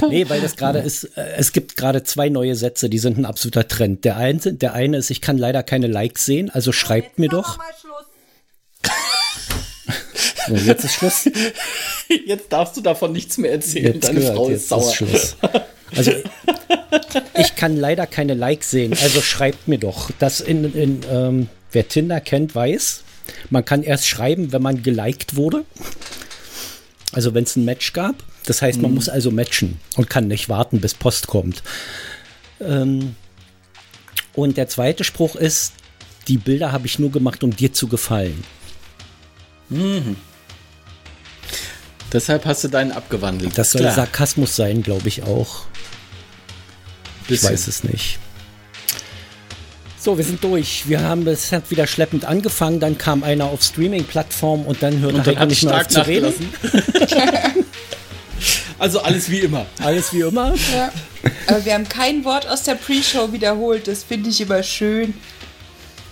Nee, 0.09 0.29
weil 0.29 0.41
das 0.41 0.57
gerade 0.57 0.81
ist, 0.81 1.05
äh, 1.17 1.35
es 1.37 1.53
gibt 1.53 1.77
gerade 1.77 2.03
zwei 2.03 2.29
neue 2.29 2.57
Sätze, 2.57 2.91
die 2.91 2.99
sind 2.99 3.17
ein 3.17 3.25
absoluter 3.25 3.67
Trend. 3.69 4.05
Der 4.05 4.17
eine, 4.17 4.39
der 4.39 4.75
eine 4.75 4.97
ist, 4.97 5.11
ich 5.11 5.21
kann 5.21 5.39
leider 5.39 5.63
keine 5.63 5.87
Likes 5.87 6.27
sehen, 6.27 6.51
also 6.51 6.73
schreibt 6.73 7.19
mir 7.19 7.29
doch. 7.29 7.59
So, 7.81 7.89
jetzt 10.55 10.85
ist 10.85 10.95
Schluss. 10.95 11.29
Jetzt 12.27 12.53
darfst 12.53 12.77
du 12.77 12.81
davon 12.81 13.13
nichts 13.13 13.39
mehr 13.39 13.53
erzählen. 13.53 13.95
Jetzt 13.95 14.09
Deine 14.09 14.21
gehört, 14.21 14.37
Frau 14.37 14.49
ist 14.49 14.69
sauer. 14.69 14.95
Schluss. 14.95 15.37
Also 15.95 16.13
ich 17.39 17.57
kann 17.57 17.77
leider 17.77 18.07
keine 18.07 18.35
Likes 18.35 18.71
sehen, 18.71 18.93
also 19.01 19.21
schreibt 19.21 19.69
mir 19.69 19.79
doch. 19.79 20.11
Das 20.19 20.41
in, 20.41 20.73
in 20.75 21.01
ähm, 21.11 21.49
wer 21.73 21.89
Tinder 21.89 22.21
kennt, 22.21 22.55
weiß, 22.55 23.03
man 23.51 23.65
kann 23.65 23.83
erst 23.83 24.07
schreiben, 24.07 24.53
wenn 24.53 24.63
man 24.63 24.83
geliked 24.83 25.37
wurde. 25.37 25.65
Also 27.13 27.35
wenn 27.35 27.45
es 27.45 27.57
ein 27.57 27.65
Match 27.65 27.93
gab. 27.93 28.17
Das 28.45 28.63
heißt, 28.63 28.81
man 28.81 28.95
muss 28.95 29.09
also 29.09 29.33
matchen 29.33 29.81
und 29.97 30.09
kann 30.09 30.29
nicht 30.29 30.49
warten, 30.49 30.81
bis 30.81 30.95
Post 30.95 31.27
kommt. 31.27 31.63
Ähm, 32.61 33.17
und 34.35 34.57
der 34.57 34.69
zweite 34.69 35.03
Spruch 35.03 35.35
ist, 35.35 35.73
die 36.29 36.39
Bilder 36.39 36.71
habe 36.73 36.87
ich 36.87 36.99
nur 36.99 37.11
gemacht, 37.11 37.43
um 37.43 37.55
dir 37.55 37.73
zu 37.73 37.89
gefallen. 37.89 38.45
Deshalb 42.13 42.47
hast 42.47 42.65
du 42.65 42.69
deinen 42.69 42.93
abgewandelt. 42.93 43.57
Das 43.59 43.73
soll 43.73 43.83
Klar. 43.83 43.95
Sarkasmus 43.95 44.57
sein, 44.57 44.83
glaube 44.83 45.09
ich 45.09 45.23
auch. 45.23 45.65
Ich 47.23 47.29
Bisschen. 47.29 47.51
weiß 47.51 47.67
es 47.67 47.85
nicht. 47.85 48.19
So, 49.99 50.17
wir 50.17 50.25
sind 50.25 50.45
durch. 50.45 50.85
Wir 50.87 51.01
haben 51.01 51.27
es 51.27 51.51
hat 51.51 51.69
wieder 51.73 51.89
schleppend 51.89 52.25
angefangen, 52.25 52.79
dann 52.79 52.97
kam 52.97 53.25
einer 53.25 53.47
auf 53.47 53.63
Streaming-Plattform 53.63 54.65
und 54.65 54.81
dann 54.81 55.01
hörte 55.01 55.17
Und 55.17 55.27
dann 55.27 55.37
Heiko 55.37 55.47
nicht 55.47 55.65
mehr 55.65 55.75
auf 55.75 55.81
stark 55.81 55.91
zu 55.91 56.07
reden. 56.07 56.33
also 58.79 59.01
alles 59.01 59.29
wie 59.29 59.41
immer. 59.41 59.67
Alles 59.83 60.13
wie 60.13 60.21
immer. 60.21 60.55
Ja. 60.73 60.93
Aber 61.49 61.65
wir 61.65 61.75
haben 61.75 61.89
kein 61.89 62.25
Wort 62.25 62.47
aus 62.47 62.63
der 62.63 62.77
Pre-Show 62.77 63.33
wiederholt. 63.33 63.89
Das 63.89 64.05
finde 64.05 64.31
ich 64.31 64.41
immer 64.41 64.63
schön. 64.63 65.15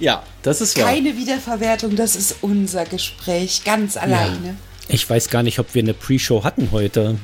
Ja, 0.00 0.24
das 0.42 0.60
ist 0.60 0.76
wahr. 0.76 0.86
Keine 0.86 1.16
Wiederverwertung. 1.16 1.94
Das 1.94 2.16
ist 2.16 2.36
unser 2.40 2.86
Gespräch. 2.86 3.62
Ganz 3.64 3.96
alleine. 3.96 4.56
Ich 4.88 5.08
weiß 5.08 5.28
gar 5.30 5.42
nicht, 5.42 5.58
ob 5.58 5.74
wir 5.74 5.82
eine 5.82 5.94
Pre-Show 5.94 6.44
hatten 6.44 6.68
heute. 6.72 7.16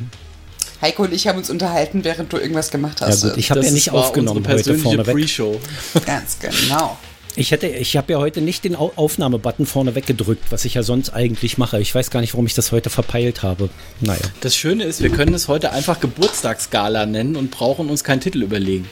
Heiko 0.81 1.03
und 1.05 1.13
ich 1.13 1.27
haben 1.29 1.39
uns 1.39 1.51
unterhalten, 1.51 2.05
während 2.05 2.33
du 2.33 2.39
irgendwas 2.39 2.71
gemacht 2.71 3.01
Ja 3.01 3.09
hast. 3.09 3.23
gut, 3.23 3.37
ich 3.37 3.51
habe 3.51 3.63
ja 3.65 3.71
nicht 3.71 3.93
war 3.93 4.01
aufgenommen 4.07 4.47
heute 4.49 4.79
vorneweg. 4.79 5.15
Pre-Show. 5.15 5.61
Ganz 6.07 6.39
genau. 6.39 6.99
Ich 7.37 7.53
hätte, 7.53 7.69
ich 7.69 7.97
habe 7.97 8.13
ja 8.15 8.19
heute 8.19 8.41
nicht 8.41 8.65
den 8.65 8.75
Au- 8.75 8.93
Aufnahmebutton 8.97 9.65
vorne 9.67 9.95
weggedrückt, 9.95 10.51
was 10.51 10.65
ich 10.65 10.75
ja 10.75 10.83
sonst 10.83 11.11
eigentlich 11.11 11.59
mache. 11.59 11.81
Ich 11.81 11.95
weiß 11.95 12.11
gar 12.11 12.21
nicht, 12.23 12.33
warum 12.35 12.47
ich 12.47 12.55
das 12.55 12.73
heute 12.73 12.91
verpeilt 12.91 13.43
habe. 13.43 13.69
Naja. 14.01 14.21
Das 14.41 14.57
Schöne 14.57 14.83
ist, 14.85 15.01
wir 15.03 15.11
können 15.11 15.33
es 15.35 15.47
heute 15.47 15.71
einfach 15.71 16.01
Geburtstagsgala 16.01 17.07
nennen 17.07 17.37
und 17.37 17.51
brauchen 17.53 17.89
uns 17.89 18.03
keinen 18.03 18.21
Titel 18.21 18.43
überlegen. 18.43 18.89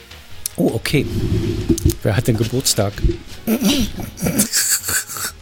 Oh, 0.55 0.71
okay. 0.73 1.05
Wer 2.03 2.15
hat 2.15 2.27
denn 2.27 2.37
Geburtstag? 2.37 2.93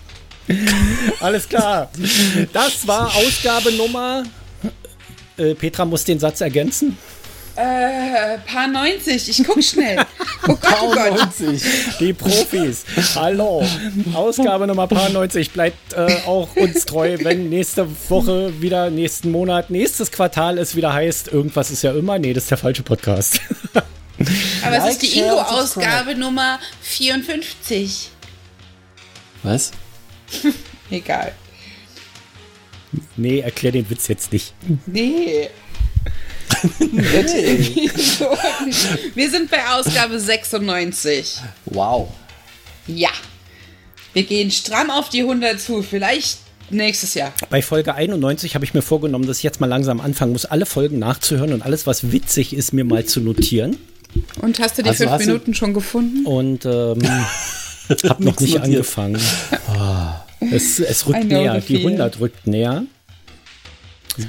Alles 1.19 1.47
klar. 1.47 1.89
Das 2.53 2.87
war 2.87 3.13
Ausgabe 3.15 3.71
Nummer. 3.73 4.23
Äh, 5.37 5.53
Petra 5.55 5.85
muss 5.85 6.03
den 6.03 6.19
Satz 6.19 6.41
ergänzen. 6.41 6.97
Äh, 7.55 8.37
paar 8.45 8.67
90. 8.67 9.29
Ich 9.29 9.43
guck 9.43 9.63
schnell. 9.63 9.97
Oh 10.49 10.55
Gott, 10.55 10.77
oh 10.81 10.91
Gott. 10.93 11.17
90. 11.39 11.61
Die 11.99 12.13
Profis. 12.13 12.85
Hallo. 13.15 13.67
Ausgabe 14.13 14.65
Nummer 14.65 14.87
paar 14.87 15.09
90. 15.09 15.51
Bleibt 15.51 15.93
äh, 15.93 16.19
auch 16.25 16.55
uns 16.55 16.85
treu, 16.85 17.17
wenn 17.21 17.49
nächste 17.49 17.85
Woche 18.09 18.61
wieder, 18.61 18.89
nächsten 18.89 19.29
Monat, 19.31 19.69
nächstes 19.69 20.09
Quartal 20.11 20.57
es 20.57 20.77
wieder 20.77 20.93
heißt, 20.93 21.27
irgendwas 21.27 21.69
ist 21.69 21.81
ja 21.81 21.91
immer. 21.91 22.17
Nee, 22.17 22.33
das 22.33 22.43
ist 22.43 22.51
der 22.51 22.59
falsche 22.59 22.83
Podcast. 22.83 23.41
Aber 23.73 24.77
es 24.77 24.83
Like, 24.83 24.91
ist 24.91 25.01
die 25.01 25.19
Ingo-Ausgabe 25.19 26.15
Nummer 26.15 26.59
54. 26.81 28.11
Was? 29.43 29.71
Egal. 30.89 31.34
Nee, 33.15 33.39
erklär 33.39 33.71
den 33.71 33.89
Witz 33.89 34.07
jetzt 34.07 34.32
nicht. 34.32 34.53
Nee. 34.86 35.49
Wir 39.13 39.30
sind 39.30 39.51
bei 39.51 39.67
Ausgabe 39.67 40.19
96. 40.19 41.41
Wow. 41.65 42.09
Ja. 42.88 43.09
Wir 44.13 44.23
gehen 44.23 44.49
stramm 44.49 44.89
auf 44.89 45.09
die 45.09 45.21
100 45.21 45.59
zu. 45.59 45.84
Vielleicht 45.84 46.39
nächstes 46.69 47.13
Jahr. 47.13 47.34
Bei 47.49 47.61
Folge 47.61 47.93
91 47.93 48.55
habe 48.55 48.65
ich 48.65 48.73
mir 48.73 48.82
vorgenommen, 48.82 49.28
dass 49.28 49.38
ich 49.38 49.43
jetzt 49.43 49.59
mal 49.59 49.67
langsam 49.67 50.01
anfangen 50.01 50.32
muss, 50.32 50.45
alle 50.45 50.65
Folgen 50.65 50.99
nachzuhören 50.99 51.53
und 51.53 51.61
alles, 51.61 51.86
was 51.86 52.11
witzig 52.11 52.55
ist, 52.55 52.73
mir 52.73 52.84
mal 52.86 53.05
zu 53.05 53.21
notieren. 53.21 53.78
Und 54.41 54.59
hast 54.59 54.78
du 54.78 54.84
die 54.84 54.89
Also 54.89 55.07
fünf 55.07 55.19
Minuten 55.19 55.53
schon 55.53 55.73
gefunden? 55.73 56.25
Und 56.25 56.65
ähm, 56.65 56.99
habe 57.89 58.23
noch 58.23 58.39
nicht 58.39 58.53
notiert. 58.55 58.63
angefangen. 58.63 59.19
Es, 60.51 60.79
es 60.79 61.07
rückt 61.07 61.25
näher, 61.25 61.55
die 61.55 61.61
feeling. 61.61 61.88
100 61.88 62.19
rückt 62.19 62.47
näher. 62.47 62.83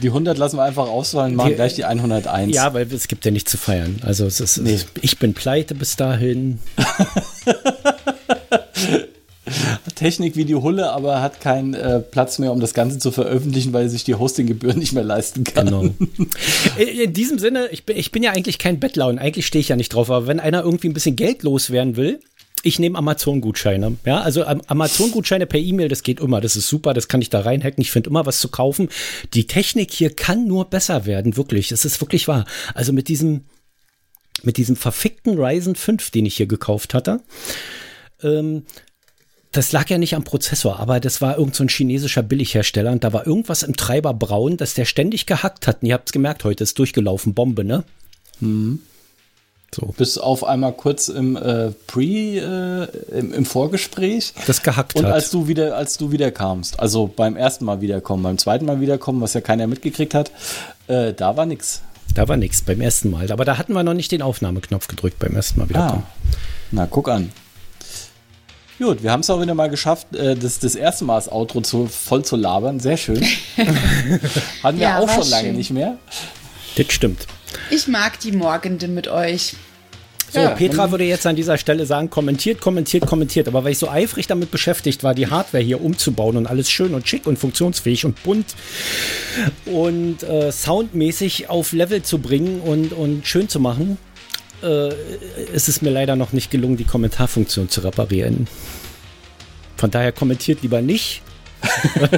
Die 0.03 0.09
100 0.09 0.37
lassen 0.37 0.57
wir 0.59 0.65
einfach 0.65 0.87
ausfallen, 0.89 1.35
machen 1.35 1.49
Die- 1.51 1.55
gleich 1.55 1.75
die 1.75 1.85
101. 1.87 2.55
Ja, 2.55 2.75
weil 2.75 2.93
es 2.93 3.09
gibt 3.09 3.25
ja 3.25 3.31
nichts 3.31 3.51
zu 3.51 3.57
feiern. 3.57 3.97
Also 4.03 4.27
es 4.27 4.39
ist, 4.41 4.59
Nee. 4.59 4.79
ich 5.01 5.19
bin 5.19 5.33
pleite 5.33 5.75
bis 5.75 5.97
dahin. 5.97 6.59
Technik 9.95 10.37
wie 10.37 10.45
die 10.45 10.55
Hulle, 10.55 10.91
aber 10.93 11.23
hat 11.23 11.41
keinen 11.41 11.73
äh, 11.75 12.01
Platz 12.01 12.39
mehr, 12.39 12.53
um 12.53 12.61
das 12.61 12.75
Ganze 12.75 12.99
zu 12.99 13.11
veröffentlichen, 13.11 13.73
weil 13.73 13.89
sich 13.89 14.05
die 14.05 14.15
Hostinggebühren 14.15 14.79
nicht 14.79 14.93
mehr 14.93 15.03
leisten 15.05 15.43
kann. 15.45 15.67
Genau. 15.67 15.83
In, 16.79 16.89
in 17.05 17.13
diesem 17.15 17.39
Sinne, 17.39 17.69
ich 17.73 17.85
bin, 17.85 17.97
ich 17.97 18.13
bin 18.13 18.23
ja 18.23 18.33
eigentlich 18.33 18.59
kein 18.59 18.79
Bettler 18.79 19.07
und 19.09 19.19
eigentlich 19.19 19.47
stehe 19.47 19.61
ich 19.61 19.69
ja 19.71 19.77
nicht 19.77 19.89
drauf, 19.95 20.11
aber 20.11 20.27
wenn 20.27 20.39
einer 20.39 20.63
irgendwie 20.63 20.89
ein 20.89 20.93
bisschen 20.93 21.17
Geld 21.17 21.43
loswerden 21.43 21.97
will, 21.97 22.21
ich 22.63 22.79
nehme 22.79 22.99
Amazon-Gutscheine. 22.99 23.97
Ja, 24.05 24.21
also 24.21 24.45
Am- 24.45 24.63
Amazon-Gutscheine 24.67 25.47
per 25.47 25.61
E-Mail, 25.61 25.89
das 25.89 26.03
geht 26.03 26.21
immer, 26.21 26.41
das 26.41 26.57
ist 26.57 26.69
super, 26.69 26.95
das 26.95 27.09
kann 27.09 27.23
ich 27.23 27.31
da 27.31 27.41
reinhacken, 27.41 27.81
ich 27.81 27.91
finde 27.91 28.11
immer 28.11 28.27
was 28.27 28.41
zu 28.41 28.49
kaufen. 28.49 28.89
Die 29.35 29.47
Technik 29.47 29.93
hier 29.93 30.15
kann 30.15 30.47
nur 30.47 30.65
besser 30.67 31.07
werden, 31.07 31.37
wirklich, 31.37 31.73
es 31.73 31.85
ist 31.85 32.01
wirklich 32.01 32.29
wahr. 32.29 32.45
Also 32.75 32.93
mit 32.93 33.09
diesem, 33.09 33.45
mit 34.43 34.57
diesem 34.57 34.77
verfickten 34.77 35.39
Ryzen 35.39 35.75
5, 35.75 36.11
den 36.11 36.27
ich 36.27 36.37
hier 36.37 36.47
gekauft 36.47 36.95
hatte, 36.95 37.21
ähm, 38.23 38.65
das 39.53 39.73
lag 39.73 39.89
ja 39.89 39.97
nicht 39.97 40.15
am 40.15 40.25
Prozessor, 40.25 40.79
aber 40.79 41.01
das 41.01 41.23
war 41.23 41.39
irgend 41.39 41.55
so 41.55 41.65
ein 41.65 41.69
chinesischer 41.69 42.23
Billighersteller 42.23 42.93
und 42.93 43.03
da 43.03 43.13
war 43.15 43.27
irgendwas 43.27 43.63
im 43.63 43.77
Treiber 43.77 44.13
braun, 44.13 44.59
dass 44.59 44.75
der 44.75 44.85
ständig 44.85 45.25
gehackt 45.25 45.67
hat. 45.67 45.83
Und 45.83 45.89
ihr 45.89 45.95
habt 45.95 46.11
es 46.11 46.13
gemerkt, 46.13 46.45
heute 46.45 46.65
ist 46.65 46.79
durchgelaufen, 46.79 47.33
Bombe, 47.35 47.65
ne? 47.65 47.83
So, 49.75 49.87
Bis 49.99 50.17
auf 50.17 50.45
einmal 50.45 50.73
kurz 50.73 51.09
im 51.09 51.37
äh, 51.37 51.71
Pre, 51.87 52.03
äh, 52.03 53.19
im, 53.19 53.35
im 53.35 53.45
Vorgespräch. 53.45 54.33
das 54.47 54.63
gehackt 54.63 54.97
Und 54.97 55.05
hat. 55.05 55.13
als 55.13 55.31
du 55.31 55.47
wieder, 55.47 55.77
als 55.77 55.99
du 55.99 56.11
wieder 56.11 56.31
kamst, 56.31 56.81
also 56.81 57.07
beim 57.07 57.37
ersten 57.37 57.67
Mal 57.67 57.81
wiederkommen, 57.83 58.23
beim 58.23 58.39
zweiten 58.39 58.65
Mal 58.65 58.81
wiederkommen, 58.81 59.21
was 59.21 59.35
ja 59.35 59.43
keiner 59.43 59.67
mitgekriegt 59.67 60.15
hat, 60.15 60.31
äh, 60.87 61.13
da 61.13 61.37
war 61.37 61.45
nix. 61.45 61.83
da 62.15 62.27
war 62.29 62.39
nichts 62.39 62.63
beim 62.63 62.81
ersten 62.81 63.11
Mal. 63.11 63.31
Aber 63.31 63.45
da 63.45 63.59
hatten 63.59 63.75
wir 63.75 63.83
noch 63.83 63.93
nicht 63.95 64.11
den 64.11 64.23
Aufnahmeknopf 64.23 64.89
gedrückt 64.89 65.19
beim 65.19 65.37
ersten 65.37 65.61
Mal 65.61 65.69
wieder. 65.69 65.81
Ah, 65.81 66.03
na 66.71 66.87
guck 66.87 67.09
an. 67.11 67.31
Gut, 68.79 69.03
wir 69.03 69.11
haben 69.13 69.21
es 69.21 69.29
auch 69.29 69.41
wieder 69.43 69.55
mal 69.55 69.69
geschafft, 69.69 70.15
äh, 70.15 70.35
das, 70.35 70.61
das 70.61 70.77
erste 70.77 71.05
Mal 71.05 71.17
das 71.17 71.31
Outro 71.31 71.61
zu, 71.61 71.87
voll 71.89 72.25
zu 72.25 72.37
labern. 72.37 72.81
Sehr 72.81 72.97
schön. 72.97 73.21
Hatten 74.63 74.79
wir 74.79 74.87
Ja, 74.87 74.99
auch 75.01 75.11
schon 75.11 75.29
lange 75.29 75.49
schön. 75.49 75.57
nicht 75.57 75.71
mehr. 75.73 75.99
Das 76.77 76.87
stimmt. 76.91 77.27
Ich 77.71 77.89
mag 77.89 78.19
die 78.21 78.33
Morgende 78.33 78.89
mit 78.89 79.09
euch. 79.09 79.55
So, 80.31 80.41
Ja, 80.41 80.51
Petra 80.51 80.91
würde 80.91 81.05
jetzt 81.05 81.27
an 81.27 81.37
dieser 81.37 81.57
Stelle 81.57 81.87
sagen, 81.87 82.11
kommentiert, 82.11 82.61
kommentiert, 82.61 83.07
kommentiert. 83.07 83.49
Aber 83.49 83.65
weil 83.65 83.73
ich 83.73 83.79
so 83.79 83.89
eifrig 83.89 84.27
damit 84.27 84.51
beschäftigt 84.51 85.03
war, 85.03 85.15
die 85.15 85.29
Hardware 85.29 85.63
hier 85.63 85.81
umzubauen 85.81 86.37
und 86.37 86.47
alles 86.47 86.71
schön 86.71 86.95
und 86.95 87.09
schick 87.09 87.27
und 87.27 87.39
funktionsfähig 87.39 88.05
und 88.05 88.23
bunt 88.23 88.55
und 89.65 90.23
äh, 90.23 90.53
soundmäßig 90.53 91.49
auf 91.49 91.73
Level 91.73 92.03
zu 92.03 92.19
bringen 92.19 92.61
und, 92.61 92.93
und 92.93 93.27
schön 93.27 93.49
zu 93.49 93.59
machen, 93.59 93.97
äh, 94.63 94.91
ist 95.55 95.69
es 95.69 95.81
mir 95.81 95.91
leider 95.91 96.15
noch 96.15 96.33
nicht 96.33 96.51
gelungen, 96.51 96.77
die 96.77 96.85
Kommentarfunktion 96.85 97.71
zu 97.71 97.81
reparieren. 97.81 98.49
Von 99.77 99.91
daher 99.91 100.13
kommentiert 100.13 100.63
lieber 100.63 100.83
nicht. 100.83 101.23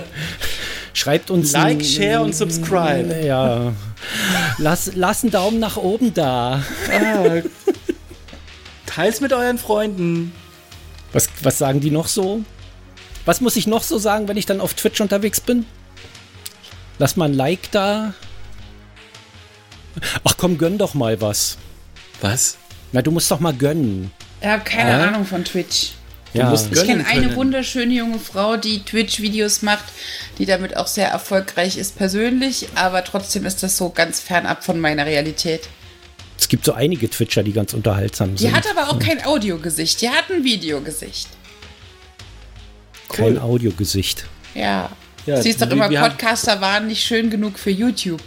Schreibt 1.00 1.30
uns 1.30 1.52
Like, 1.52 1.78
ein- 1.78 1.84
share 1.84 2.20
und 2.20 2.34
subscribe. 2.34 3.24
Ja. 3.24 3.72
Lass, 4.58 4.90
lass 4.94 5.22
einen 5.22 5.30
Daumen 5.32 5.58
nach 5.58 5.78
oben 5.78 6.12
da. 6.12 6.62
Ah, 6.92 7.40
teils 8.84 9.22
mit 9.22 9.32
euren 9.32 9.56
Freunden. 9.56 10.32
Was, 11.14 11.30
was 11.42 11.56
sagen 11.56 11.80
die 11.80 11.90
noch 11.90 12.06
so? 12.06 12.42
Was 13.24 13.40
muss 13.40 13.56
ich 13.56 13.66
noch 13.66 13.82
so 13.82 13.96
sagen, 13.96 14.28
wenn 14.28 14.36
ich 14.36 14.44
dann 14.44 14.60
auf 14.60 14.74
Twitch 14.74 15.00
unterwegs 15.00 15.40
bin? 15.40 15.64
Lass 16.98 17.16
mal 17.16 17.30
ein 17.30 17.34
Like 17.34 17.70
da. 17.70 18.12
Ach 20.22 20.34
komm, 20.36 20.58
gönn 20.58 20.76
doch 20.76 20.92
mal 20.92 21.18
was. 21.22 21.56
Was? 22.20 22.58
Na, 22.92 23.00
du 23.00 23.10
musst 23.10 23.30
doch 23.30 23.40
mal 23.40 23.54
gönnen. 23.54 24.10
Ich 24.42 24.46
habe 24.48 24.64
keine 24.64 24.90
Ja? 24.90 25.08
Ahnung 25.08 25.24
von 25.24 25.44
Twitch. 25.44 25.92
Ja. 26.32 26.52
Ich 26.54 26.82
kenne 26.84 27.06
eine 27.06 27.34
wunderschöne 27.34 27.92
junge 27.92 28.18
Frau, 28.20 28.56
die 28.56 28.84
Twitch-Videos 28.84 29.62
macht, 29.62 29.84
die 30.38 30.46
damit 30.46 30.76
auch 30.76 30.86
sehr 30.86 31.08
erfolgreich 31.08 31.76
ist 31.76 31.96
persönlich, 31.96 32.68
aber 32.76 33.02
trotzdem 33.02 33.44
ist 33.46 33.62
das 33.62 33.76
so 33.76 33.90
ganz 33.90 34.20
fernab 34.20 34.64
von 34.64 34.78
meiner 34.78 35.06
Realität. 35.06 35.62
Es 36.38 36.48
gibt 36.48 36.64
so 36.64 36.72
einige 36.72 37.10
Twitcher, 37.10 37.42
die 37.42 37.52
ganz 37.52 37.74
unterhaltsam 37.74 38.34
Die 38.36 38.44
sind. 38.44 38.54
hat 38.56 38.64
aber 38.70 38.90
auch 38.90 38.98
kein 38.98 39.24
Audiogesicht, 39.24 40.00
die 40.00 40.08
hat 40.08 40.30
ein 40.30 40.44
Videogesicht. 40.44 41.28
Kein 43.08 43.38
Audiogesicht. 43.38 44.24
Ja. 44.54 44.90
Ja, 45.26 45.42
Sie 45.42 45.50
ist 45.50 45.60
doch 45.60 45.70
immer, 45.70 45.88
Podcaster 45.88 46.60
waren 46.60 46.86
nicht 46.86 47.04
schön 47.04 47.28
genug 47.28 47.58
für 47.58 47.70
YouTube. 47.70 48.22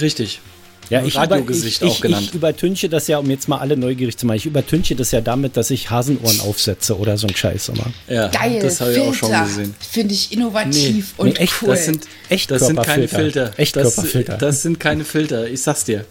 Richtig. 0.00 0.40
Ja, 0.90 1.02
ich, 1.02 1.14
über, 1.14 1.22
Radiogesicht 1.22 1.82
ich, 1.82 1.88
auch 1.88 1.94
ich, 1.94 2.00
genannt. 2.02 2.26
ich 2.28 2.34
übertünche 2.34 2.88
das 2.88 3.06
ja, 3.08 3.18
um 3.18 3.30
jetzt 3.30 3.48
mal 3.48 3.58
alle 3.58 3.76
neugierig 3.76 4.16
zu 4.18 4.26
machen, 4.26 4.36
ich 4.36 4.46
übertünche 4.46 4.94
das 4.94 5.12
ja 5.12 5.20
damit, 5.20 5.56
dass 5.56 5.70
ich 5.70 5.90
Hasenohren 5.90 6.40
aufsetze 6.40 6.98
oder 6.98 7.16
so 7.16 7.26
ein 7.26 7.34
Scheiß 7.34 7.70
immer. 7.70 7.86
Ja, 8.08 8.28
Geil, 8.28 8.60
das 8.60 8.80
habe 8.80 8.92
ich 8.92 9.00
auch 9.00 9.14
schon 9.14 9.32
gesehen. 9.32 9.74
Finde 9.90 10.12
ich 10.14 10.32
innovativ 10.32 10.74
Nee, 10.94 11.04
und 11.16 11.26
nee, 11.28 11.34
echt, 11.36 11.62
cool. 11.62 11.68
Das 11.68 11.84
sind, 11.86 12.06
Echt 12.28 12.50
das 12.50 12.66
sind 12.66 12.76
keine 12.82 13.06
Körperfilter. 13.08 13.46
Filter. 13.46 13.58
Echt 13.60 13.76
das, 13.76 13.94
Körperfilter. 13.94 14.36
Das 14.38 14.62
sind 14.62 14.78
keine 14.80 15.04
Filter, 15.04 15.46
ich 15.48 15.62
sag's 15.62 15.84
dir. 15.84 16.04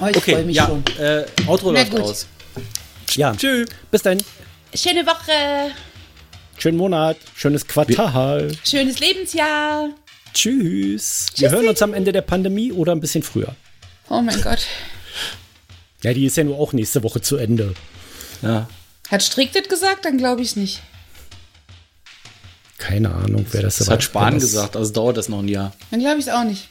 oh, 0.00 0.06
ich 0.10 0.16
Okay, 0.16 0.32
freue 0.34 0.44
mich 0.44 0.56
ja, 0.56 0.66
schon. 0.66 0.82
äh, 0.98 1.24
Outro 1.46 1.70
Na 1.72 1.80
läuft 1.80 1.92
gut. 1.92 2.00
aus. 2.00 2.26
Ja, 3.14 3.34
Tschüss. 3.36 3.68
bis 3.90 4.02
dann. 4.02 4.18
Schöne 4.74 5.06
Woche, 5.06 5.70
Schönen 6.58 6.78
Monat, 6.78 7.18
schönes 7.34 7.66
Quartal. 7.66 8.50
schönes 8.64 8.98
Lebensjahr. 8.98 9.90
Tschüss. 10.34 11.26
Wir 11.36 11.50
hören 11.50 11.68
uns 11.68 11.80
am 11.82 11.94
Ende 11.94 12.12
der 12.12 12.22
Pandemie 12.22 12.72
oder 12.72 12.92
ein 12.92 13.00
bisschen 13.00 13.22
früher. 13.22 13.54
Oh 14.08 14.20
mein 14.22 14.40
Gott. 14.42 14.66
Ja, 16.02 16.12
die 16.14 16.26
ist 16.26 16.36
ja 16.36 16.44
nur 16.44 16.58
auch 16.58 16.72
nächste 16.72 17.02
Woche 17.02 17.20
zu 17.20 17.36
Ende. 17.36 17.74
Ja. 18.42 18.68
Hat 19.10 19.22
Strick 19.22 19.52
das 19.52 19.68
gesagt? 19.68 20.04
Dann 20.04 20.18
glaube 20.18 20.42
ich 20.42 20.48
es 20.48 20.56
nicht. 20.56 20.82
Keine 22.78 23.12
Ahnung, 23.12 23.46
wer 23.50 23.62
das 23.62 23.78
Das 23.78 23.88
aber- 23.88 23.94
hat 23.96 24.02
Spahn 24.02 24.24
wer 24.24 24.40
das- 24.40 24.42
gesagt, 24.42 24.76
also 24.76 24.92
dauert 24.92 25.16
das 25.16 25.28
noch 25.28 25.40
ein 25.40 25.48
Jahr. 25.48 25.72
Dann 25.90 26.00
glaube 26.00 26.18
ich 26.20 26.26
es 26.26 26.32
auch 26.32 26.44
nicht. 26.44 26.68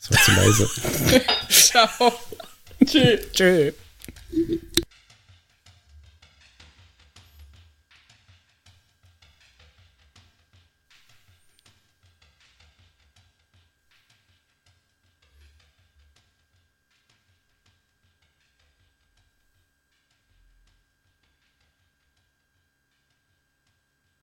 Das 0.00 0.10
war 0.10 0.24
zu 0.24 0.32
leise. 0.32 0.70
Ciao. 1.48 2.12
Tschö. 2.84 3.72